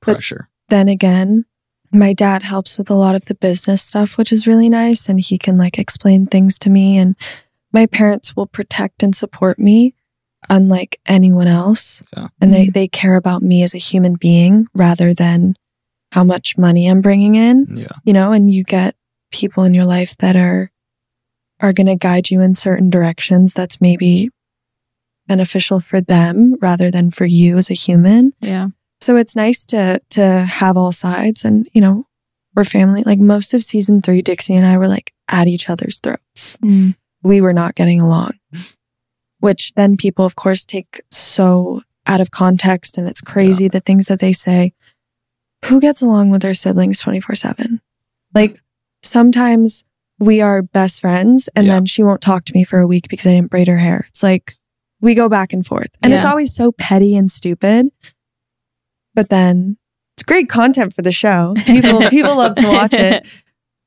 but- 0.00 0.14
Pressure. 0.14 0.48
Then 0.68 0.86
again, 0.86 1.46
my 1.92 2.12
dad 2.12 2.42
helps 2.42 2.78
with 2.78 2.90
a 2.90 2.94
lot 2.94 3.14
of 3.14 3.24
the 3.26 3.34
business 3.34 3.82
stuff, 3.82 4.16
which 4.16 4.32
is 4.32 4.46
really 4.46 4.68
nice. 4.68 5.08
And 5.08 5.20
he 5.20 5.38
can 5.38 5.58
like 5.58 5.78
explain 5.78 6.26
things 6.26 6.58
to 6.60 6.70
me. 6.70 6.98
And 6.98 7.16
my 7.72 7.86
parents 7.86 8.36
will 8.36 8.46
protect 8.46 9.02
and 9.02 9.14
support 9.14 9.58
me, 9.58 9.94
unlike 10.48 11.00
anyone 11.06 11.48
else. 11.48 12.02
Yeah. 12.16 12.28
And 12.40 12.52
they, 12.52 12.64
mm-hmm. 12.64 12.72
they 12.72 12.88
care 12.88 13.16
about 13.16 13.42
me 13.42 13.62
as 13.62 13.74
a 13.74 13.78
human 13.78 14.14
being 14.14 14.66
rather 14.74 15.14
than 15.14 15.54
how 16.12 16.24
much 16.24 16.58
money 16.58 16.88
I'm 16.88 17.00
bringing 17.00 17.34
in 17.36 17.66
Yeah. 17.70 17.86
you 18.04 18.12
know, 18.12 18.32
and 18.32 18.50
you 18.50 18.64
get 18.64 18.96
people 19.30 19.62
in 19.64 19.74
your 19.74 19.84
life 19.84 20.16
that 20.18 20.36
are 20.36 20.70
are 21.60 21.72
going 21.72 21.86
to 21.86 21.96
guide 21.96 22.30
you 22.30 22.40
in 22.40 22.54
certain 22.54 22.88
directions 22.88 23.52
that's 23.52 23.80
maybe 23.80 24.30
beneficial 25.26 25.78
for 25.78 26.00
them 26.00 26.56
rather 26.60 26.90
than 26.90 27.10
for 27.10 27.26
you 27.26 27.58
as 27.58 27.70
a 27.70 27.74
human. 27.74 28.32
yeah. 28.40 28.68
So 29.00 29.16
it's 29.16 29.34
nice 29.36 29.64
to 29.66 30.00
to 30.10 30.22
have 30.22 30.76
all 30.76 30.92
sides 30.92 31.44
and, 31.44 31.68
you 31.72 31.80
know, 31.80 32.06
we're 32.54 32.64
family. 32.64 33.02
Like 33.04 33.18
most 33.18 33.54
of 33.54 33.62
season 33.62 34.02
3 34.02 34.22
Dixie 34.22 34.54
and 34.54 34.66
I 34.66 34.76
were 34.78 34.88
like 34.88 35.12
at 35.28 35.46
each 35.46 35.70
other's 35.70 35.98
throats. 35.98 36.56
Mm. 36.62 36.96
We 37.22 37.40
were 37.40 37.52
not 37.52 37.74
getting 37.74 38.00
along. 38.00 38.32
Which 39.38 39.72
then 39.74 39.96
people 39.96 40.24
of 40.26 40.36
course 40.36 40.66
take 40.66 41.00
so 41.10 41.82
out 42.06 42.20
of 42.20 42.30
context 42.30 42.98
and 42.98 43.08
it's 43.08 43.20
crazy 43.20 43.68
the 43.68 43.80
things 43.80 44.06
that 44.06 44.18
they 44.20 44.32
say. 44.32 44.72
Who 45.66 45.80
gets 45.80 46.02
along 46.02 46.30
with 46.30 46.42
their 46.42 46.54
siblings 46.54 47.02
24/7? 47.02 47.80
Like 48.34 48.60
sometimes 49.02 49.84
we 50.18 50.40
are 50.42 50.60
best 50.62 51.00
friends 51.00 51.48
and 51.54 51.66
Yeah. 51.66 51.74
then 51.74 51.86
she 51.86 52.02
won't 52.02 52.20
talk 52.20 52.44
to 52.46 52.52
me 52.54 52.64
for 52.64 52.80
a 52.80 52.86
week 52.86 53.08
because 53.08 53.26
I 53.26 53.32
didn't 53.32 53.50
braid 53.50 53.68
her 53.68 53.78
hair. 53.78 54.04
It's 54.08 54.22
like 54.22 54.56
we 55.00 55.14
go 55.14 55.28
back 55.30 55.52
and 55.54 55.64
forth. 55.64 55.90
And 56.02 56.12
it's 56.12 56.24
always 56.26 56.54
so 56.54 56.72
petty 56.72 57.16
and 57.16 57.30
stupid. 57.30 57.88
But 59.14 59.28
then 59.28 59.76
it's 60.16 60.22
great 60.22 60.48
content 60.48 60.94
for 60.94 61.02
the 61.02 61.12
show. 61.12 61.54
People 61.66 62.00
people 62.10 62.36
love 62.36 62.54
to 62.56 62.68
watch 62.68 62.94
it. 62.94 63.26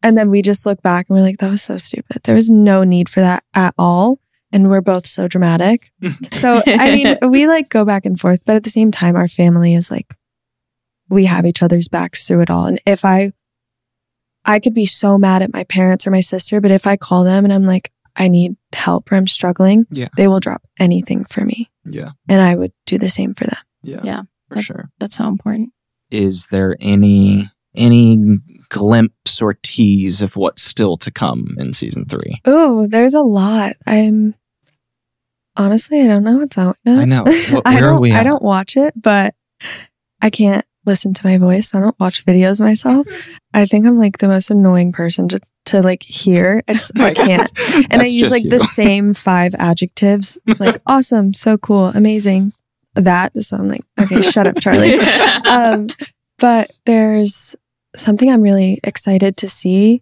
And 0.01 0.17
then 0.17 0.29
we 0.29 0.41
just 0.41 0.65
look 0.65 0.81
back 0.81 1.05
and 1.09 1.17
we're 1.17 1.23
like, 1.23 1.37
that 1.37 1.49
was 1.49 1.61
so 1.61 1.77
stupid. 1.77 2.23
There 2.23 2.35
was 2.35 2.49
no 2.51 2.83
need 2.83 3.07
for 3.07 3.21
that 3.21 3.43
at 3.55 3.73
all. 3.77 4.19
And 4.51 4.69
we're 4.69 4.81
both 4.81 5.07
so 5.07 5.27
dramatic. 5.27 5.91
So, 6.33 6.61
I 6.67 6.91
mean, 6.95 7.17
we 7.31 7.47
like 7.47 7.69
go 7.69 7.85
back 7.85 8.05
and 8.05 8.19
forth, 8.19 8.41
but 8.45 8.55
at 8.57 8.63
the 8.63 8.69
same 8.69 8.91
time, 8.91 9.15
our 9.15 9.27
family 9.29 9.73
is 9.73 9.89
like, 9.89 10.13
we 11.09 11.25
have 11.25 11.45
each 11.45 11.63
other's 11.63 11.87
backs 11.87 12.27
through 12.27 12.41
it 12.41 12.49
all. 12.49 12.65
And 12.65 12.81
if 12.85 13.05
I, 13.05 13.31
I 14.45 14.59
could 14.59 14.73
be 14.73 14.85
so 14.85 15.17
mad 15.17 15.41
at 15.41 15.53
my 15.53 15.63
parents 15.63 16.05
or 16.05 16.11
my 16.11 16.19
sister, 16.19 16.59
but 16.59 16.71
if 16.71 16.85
I 16.85 16.97
call 16.97 17.23
them 17.23 17.45
and 17.45 17.53
I'm 17.53 17.63
like, 17.63 17.91
I 18.15 18.27
need 18.27 18.57
help 18.73 19.11
or 19.11 19.15
I'm 19.15 19.25
struggling, 19.27 19.85
Yeah. 19.89 20.09
they 20.17 20.27
will 20.27 20.39
drop 20.41 20.61
anything 20.79 21.23
for 21.25 21.45
me. 21.45 21.71
Yeah. 21.85 22.09
And 22.29 22.41
I 22.41 22.55
would 22.55 22.73
do 22.85 22.97
the 22.97 23.09
same 23.09 23.33
for 23.33 23.45
them. 23.45 23.59
Yeah. 23.83 24.01
Yeah. 24.03 24.21
For 24.53 24.61
sure. 24.61 24.89
That's 24.99 25.15
so 25.15 25.27
important. 25.27 25.71
Is 26.11 26.47
there 26.51 26.75
any 26.79 27.49
any 27.75 28.17
glimpse 28.69 29.41
or 29.41 29.55
tease 29.63 30.21
of 30.21 30.35
what's 30.35 30.61
still 30.61 30.95
to 30.97 31.09
come 31.11 31.55
in 31.57 31.73
season 31.73 32.05
three? 32.05 32.39
Oh, 32.45 32.85
there's 32.87 33.15
a 33.15 33.21
lot. 33.21 33.73
I'm 33.87 34.35
honestly, 35.57 36.01
I 36.01 36.07
don't 36.07 36.23
know 36.23 36.37
what's 36.37 36.57
out 36.57 36.77
yet. 36.85 36.99
I 36.99 37.05
know. 37.05 37.23
What- 37.51 37.65
I 37.67 37.75
where 37.75 37.85
are 37.85 37.91
don't, 37.93 38.01
we 38.01 38.11
I 38.11 38.23
don't 38.23 38.43
watch 38.43 38.77
it, 38.77 38.93
but 39.01 39.35
I 40.21 40.29
can't 40.29 40.65
listen 40.85 41.13
to 41.13 41.25
my 41.25 41.37
voice. 41.37 41.69
So 41.69 41.77
I 41.77 41.81
don't 41.81 41.99
watch 41.99 42.25
videos 42.25 42.61
myself. 42.61 43.07
I 43.53 43.65
think 43.65 43.85
I'm 43.87 43.97
like 43.97 44.17
the 44.17 44.27
most 44.27 44.51
annoying 44.51 44.91
person 44.91 45.27
to, 45.29 45.39
to 45.67 45.81
like 45.81 46.03
hear. 46.03 46.61
It's, 46.67 46.91
I 46.95 47.13
can't. 47.13 47.51
And 47.91 48.01
I 48.01 48.05
use 48.05 48.31
like 48.31 48.43
you. 48.43 48.49
the 48.51 48.59
same 48.59 49.13
five 49.13 49.55
adjectives 49.57 50.37
like 50.59 50.81
awesome, 50.85 51.33
so 51.33 51.57
cool, 51.57 51.87
amazing, 51.87 52.53
that. 52.95 53.35
So 53.37 53.57
I'm 53.57 53.69
like, 53.69 53.83
okay, 53.99 54.21
shut 54.21 54.47
up, 54.47 54.55
Charli. 54.55 54.99
um, 55.45 55.89
but 56.39 56.71
there's 56.85 57.55
something 57.95 58.31
I'm 58.31 58.41
really 58.41 58.79
excited 58.83 59.37
to 59.37 59.49
see. 59.49 60.01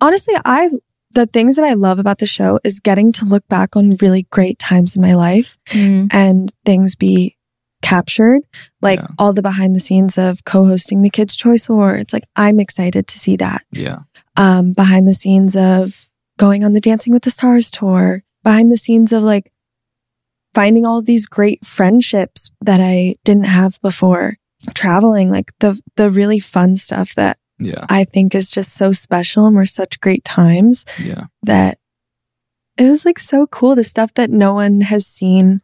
Honestly, 0.00 0.34
I 0.44 0.70
the 1.12 1.26
things 1.26 1.54
that 1.54 1.64
I 1.64 1.74
love 1.74 2.00
about 2.00 2.18
the 2.18 2.26
show 2.26 2.58
is 2.64 2.80
getting 2.80 3.12
to 3.12 3.24
look 3.24 3.46
back 3.46 3.76
on 3.76 3.94
really 4.02 4.26
great 4.30 4.58
times 4.58 4.96
in 4.96 5.02
my 5.02 5.14
life 5.14 5.56
Mm. 5.66 6.08
and 6.12 6.52
things 6.64 6.96
be 6.96 7.36
captured, 7.82 8.42
like 8.82 8.98
Yeah. 8.98 9.06
all 9.18 9.32
the 9.32 9.42
behind 9.42 9.76
the 9.76 9.80
scenes 9.80 10.18
of 10.18 10.42
co-hosting 10.44 11.02
the 11.02 11.10
Kids 11.10 11.36
Choice 11.36 11.68
Awards. 11.68 12.12
Like 12.12 12.24
I'm 12.34 12.58
excited 12.58 13.06
to 13.06 13.18
see 13.18 13.36
that. 13.36 13.62
Yeah. 13.72 14.00
Um, 14.36 14.72
behind 14.76 15.06
the 15.06 15.14
scenes 15.14 15.54
of 15.56 16.08
going 16.38 16.64
on 16.64 16.72
the 16.72 16.80
Dancing 16.80 17.12
with 17.12 17.22
the 17.22 17.30
Stars 17.30 17.70
tour, 17.70 18.24
behind 18.42 18.72
the 18.72 18.76
scenes 18.76 19.12
of 19.12 19.22
like 19.22 19.52
finding 20.54 20.86
all 20.86 20.98
of 21.00 21.06
these 21.06 21.26
great 21.26 21.64
friendships 21.66 22.50
that 22.60 22.80
I 22.80 23.16
didn't 23.24 23.44
have 23.44 23.80
before, 23.82 24.36
traveling, 24.74 25.30
like 25.30 25.52
the 25.60 25.80
the 25.96 26.10
really 26.10 26.38
fun 26.40 26.76
stuff 26.76 27.14
that 27.16 27.38
Yeah. 27.58 27.84
I 27.88 28.04
think 28.04 28.34
is 28.34 28.50
just 28.50 28.72
so 28.74 28.92
special 28.92 29.46
and 29.46 29.54
were 29.56 29.66
such 29.66 30.00
great 30.00 30.24
times 30.24 30.84
Yeah. 30.98 31.24
that 31.42 31.78
it 32.76 32.84
was 32.88 33.04
like 33.04 33.18
so 33.18 33.46
cool. 33.46 33.74
The 33.74 33.84
stuff 33.84 34.12
that 34.14 34.30
no 34.30 34.54
one 34.54 34.80
has 34.80 35.06
seen, 35.06 35.60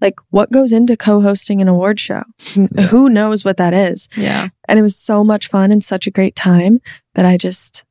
like 0.00 0.16
what 0.30 0.50
goes 0.52 0.72
into 0.72 0.96
co-hosting 0.96 1.60
an 1.62 1.68
award 1.68 1.98
show. 2.00 2.22
Yeah. 2.54 2.86
Who 2.88 3.08
knows 3.08 3.44
what 3.44 3.56
that 3.58 3.72
is? 3.72 4.08
Yeah. 4.16 4.48
And 4.68 4.78
it 4.78 4.82
was 4.82 4.96
so 4.96 5.24
much 5.24 5.48
fun 5.48 5.70
and 5.72 5.82
such 5.82 6.06
a 6.06 6.10
great 6.10 6.36
time 6.36 6.80
that 7.14 7.24
I 7.24 7.36
just, 7.38 7.84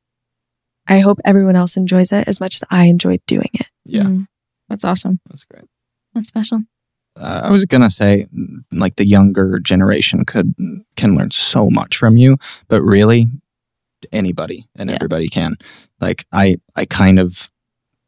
I 0.86 1.00
hope 1.00 1.18
everyone 1.24 1.56
else 1.56 1.76
enjoys 1.76 2.12
it 2.12 2.28
as 2.28 2.38
much 2.40 2.56
as 2.56 2.64
I 2.70 2.84
enjoyed 2.84 3.20
doing 3.26 3.50
it. 3.54 3.70
Yeah. 3.84 4.04
Mm. 4.04 4.26
That's 4.68 4.84
awesome. 4.84 5.18
That's 5.28 5.44
great. 5.44 5.64
That's 6.14 6.28
special. 6.28 6.62
Uh, 7.18 7.42
I 7.44 7.50
was 7.50 7.64
gonna 7.64 7.90
say, 7.90 8.26
like 8.72 8.96
the 8.96 9.06
younger 9.06 9.58
generation 9.58 10.24
could 10.24 10.54
can 10.96 11.16
learn 11.16 11.30
so 11.30 11.68
much 11.70 11.96
from 11.96 12.16
you, 12.16 12.36
but 12.68 12.82
really, 12.82 13.26
anybody 14.12 14.64
and 14.76 14.88
Yeah. 14.88 14.96
everybody 14.96 15.28
can. 15.28 15.56
Like 16.00 16.24
I, 16.32 16.56
I 16.76 16.84
kind 16.86 17.18
of 17.18 17.50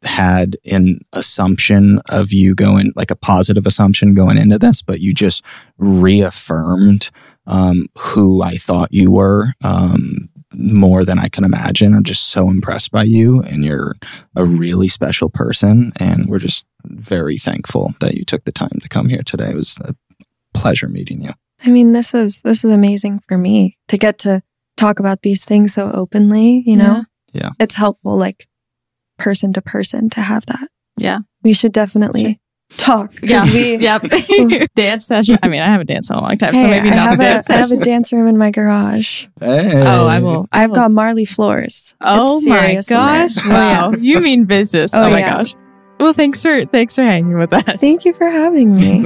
had 0.04 0.56
an 0.70 0.98
assumption 1.12 2.00
of 2.08 2.32
you 2.32 2.54
going 2.54 2.92
like 2.96 3.10
a 3.10 3.16
positive 3.16 3.66
assumption 3.66 4.14
going 4.14 4.38
into 4.38 4.58
this, 4.58 4.82
but 4.82 5.00
you 5.00 5.12
just 5.14 5.44
reaffirmed 5.78 7.10
um, 7.46 7.86
who 7.98 8.42
I 8.42 8.56
thought 8.56 8.92
you 8.92 9.10
were 9.10 9.48
um, 9.64 10.28
more 10.54 11.04
than 11.04 11.18
I 11.18 11.28
can 11.28 11.44
imagine. 11.44 11.94
I'm 11.94 12.02
just 12.02 12.28
so 12.28 12.48
impressed 12.48 12.90
by 12.90 13.04
you, 13.04 13.42
and 13.42 13.64
you're 13.64 13.94
a 14.36 14.44
really 14.44 14.88
special 14.88 15.30
person, 15.30 15.92
and 15.98 16.26
we're 16.28 16.38
just 16.38 16.66
very 16.84 17.38
thankful 17.38 17.94
that 18.00 18.14
you 18.14 18.24
took 18.24 18.44
the 18.44 18.52
time 18.52 18.78
to 18.82 18.88
come 18.88 19.08
here 19.08 19.22
today. 19.22 19.50
It 19.50 19.56
was 19.56 19.78
a 19.80 19.94
pleasure 20.52 20.88
meeting 20.88 21.22
you. 21.22 21.30
I 21.64 21.70
mean, 21.70 21.92
this 21.92 22.12
was, 22.12 22.42
this 22.42 22.64
was 22.64 22.72
amazing 22.72 23.20
for 23.28 23.38
me 23.38 23.78
to 23.88 23.96
get 23.96 24.18
to 24.20 24.42
talk 24.76 24.98
about 24.98 25.22
these 25.22 25.44
things 25.44 25.72
so 25.72 25.90
openly, 25.92 26.62
you 26.66 26.76
know? 26.76 27.04
Yeah. 27.32 27.50
It's 27.60 27.76
helpful, 27.76 28.16
like 28.16 28.48
person 29.16 29.52
to 29.52 29.62
person 29.62 30.10
to 30.10 30.20
have 30.20 30.44
that. 30.46 30.68
Yeah. 30.98 31.20
We 31.42 31.54
should 31.54 31.72
definitely 31.72 32.41
talk. 32.76 33.10
'cause 33.10 33.20
Yeah. 33.30 33.44
We, 33.44 33.76
Yep. 33.80 34.02
dance 34.74 35.06
session. 35.06 35.38
I 35.42 35.48
mean, 35.48 35.60
I 35.62 35.66
haven't 35.66 35.86
danced 35.86 36.10
in 36.10 36.16
a 36.16 36.20
long 36.20 36.36
time, 36.38 36.54
so 36.54 36.62
maybe 36.62 36.88
I 36.90 36.94
not 36.94 37.08
have, 37.10 37.20
a, 37.20 37.22
dance 37.22 37.50
I 37.50 37.56
have 37.56 37.70
a 37.70 37.76
dance 37.76 38.12
room 38.12 38.26
in 38.28 38.36
my 38.38 38.50
garage. 38.50 39.26
Hey. 39.40 39.82
Oh, 39.84 40.06
I 40.06 40.20
will. 40.20 40.48
I 40.52 40.64
I've 40.64 40.70
will- 40.70 40.76
got 40.76 40.90
Marley 40.90 41.24
floors. 41.24 41.94
Oh 42.00 42.40
my 42.46 42.58
serious 42.60 42.90
in 42.90 42.96
gosh! 42.96 43.30
Oh, 43.38 43.42
yeah. 43.48 43.86
Wow, 43.88 43.92
you 44.00 44.20
mean 44.20 44.44
business? 44.44 44.94
Oh, 44.94 45.04
Oh, 45.04 45.10
my 45.10 45.18
yeah. 45.20 45.38
gosh! 45.38 45.54
Well, 46.00 46.12
thanks 46.12 46.42
for 46.42 46.64
thanks 46.66 46.96
for 46.96 47.02
hanging 47.02 47.38
with 47.38 47.52
us. 47.52 47.80
Thank 47.80 48.04
you 48.04 48.12
for 48.12 48.28
having 48.28 48.74
me. 48.76 49.04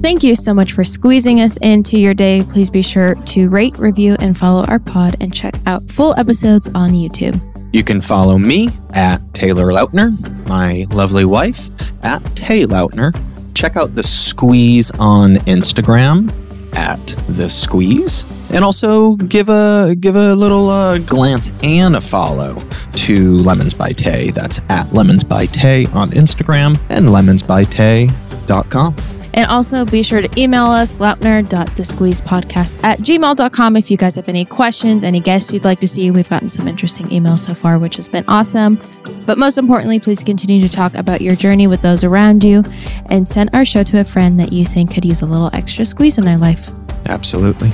Thank 0.00 0.22
you 0.22 0.36
so 0.36 0.54
much 0.54 0.72
for 0.72 0.84
squeezing 0.84 1.40
us 1.40 1.56
into 1.58 1.98
your 1.98 2.14
day. 2.14 2.42
Please 2.50 2.70
be 2.70 2.80
sure 2.82 3.16
to 3.16 3.48
rate, 3.48 3.76
review, 3.76 4.16
and 4.20 4.38
follow 4.38 4.64
our 4.66 4.78
pod 4.78 5.16
and 5.20 5.34
check 5.34 5.54
out 5.66 5.90
full 5.90 6.14
episodes 6.16 6.68
on 6.76 6.92
YouTube. 6.92 7.34
You 7.76 7.84
can 7.84 8.00
follow 8.00 8.38
me 8.38 8.70
at 8.94 9.18
Taylor 9.34 9.66
Lautner, 9.66 10.16
my 10.48 10.86
lovely 10.88 11.26
wife 11.26 11.68
at 12.02 12.24
Tay 12.34 12.64
Lautner. 12.64 13.14
Check 13.54 13.76
out 13.76 13.94
the 13.94 14.02
Squeeze 14.02 14.90
on 14.92 15.34
Instagram 15.44 16.32
at 16.74 17.06
the 17.28 17.50
Squeeze, 17.50 18.24
and 18.50 18.64
also 18.64 19.16
give 19.16 19.50
a 19.50 19.94
give 20.00 20.16
a 20.16 20.34
little 20.34 20.70
uh, 20.70 20.96
glance 20.96 21.52
and 21.62 21.96
a 21.96 22.00
follow 22.00 22.58
to 22.94 23.36
Lemons 23.36 23.74
by 23.74 23.92
Tay. 23.92 24.30
That's 24.30 24.58
at 24.70 24.90
Lemons 24.94 25.22
by 25.22 25.44
Tay 25.44 25.84
on 25.92 26.08
Instagram 26.12 26.80
and 26.88 27.08
lemonsbytay.com. 27.08 29.15
And 29.36 29.46
also 29.46 29.84
be 29.84 30.02
sure 30.02 30.22
to 30.22 30.40
email 30.40 30.64
us, 30.64 30.98
lautner.thesqueezepodcast 30.98 32.82
at 32.82 32.98
gmail.com 33.00 33.76
if 33.76 33.90
you 33.90 33.96
guys 33.96 34.16
have 34.16 34.28
any 34.28 34.44
questions, 34.44 35.04
any 35.04 35.20
guests 35.20 35.52
you'd 35.52 35.64
like 35.64 35.80
to 35.80 35.88
see. 35.88 36.10
We've 36.10 36.28
gotten 36.28 36.48
some 36.48 36.66
interesting 36.66 37.06
emails 37.06 37.40
so 37.40 37.54
far, 37.54 37.78
which 37.78 37.96
has 37.96 38.08
been 38.08 38.24
awesome. 38.28 38.80
But 39.26 39.38
most 39.38 39.58
importantly, 39.58 40.00
please 40.00 40.24
continue 40.24 40.60
to 40.62 40.68
talk 40.68 40.94
about 40.94 41.20
your 41.20 41.36
journey 41.36 41.66
with 41.66 41.82
those 41.82 42.02
around 42.02 42.42
you 42.42 42.64
and 43.10 43.28
send 43.28 43.50
our 43.52 43.64
show 43.64 43.82
to 43.84 44.00
a 44.00 44.04
friend 44.04 44.40
that 44.40 44.52
you 44.52 44.64
think 44.64 44.94
could 44.94 45.04
use 45.04 45.20
a 45.20 45.26
little 45.26 45.50
extra 45.52 45.84
squeeze 45.84 46.18
in 46.18 46.24
their 46.24 46.38
life. 46.38 46.70
Absolutely. 47.06 47.70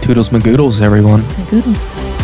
Toodles 0.00 0.30
magoodles, 0.30 0.80
everyone. 0.80 1.22
My 1.22 2.23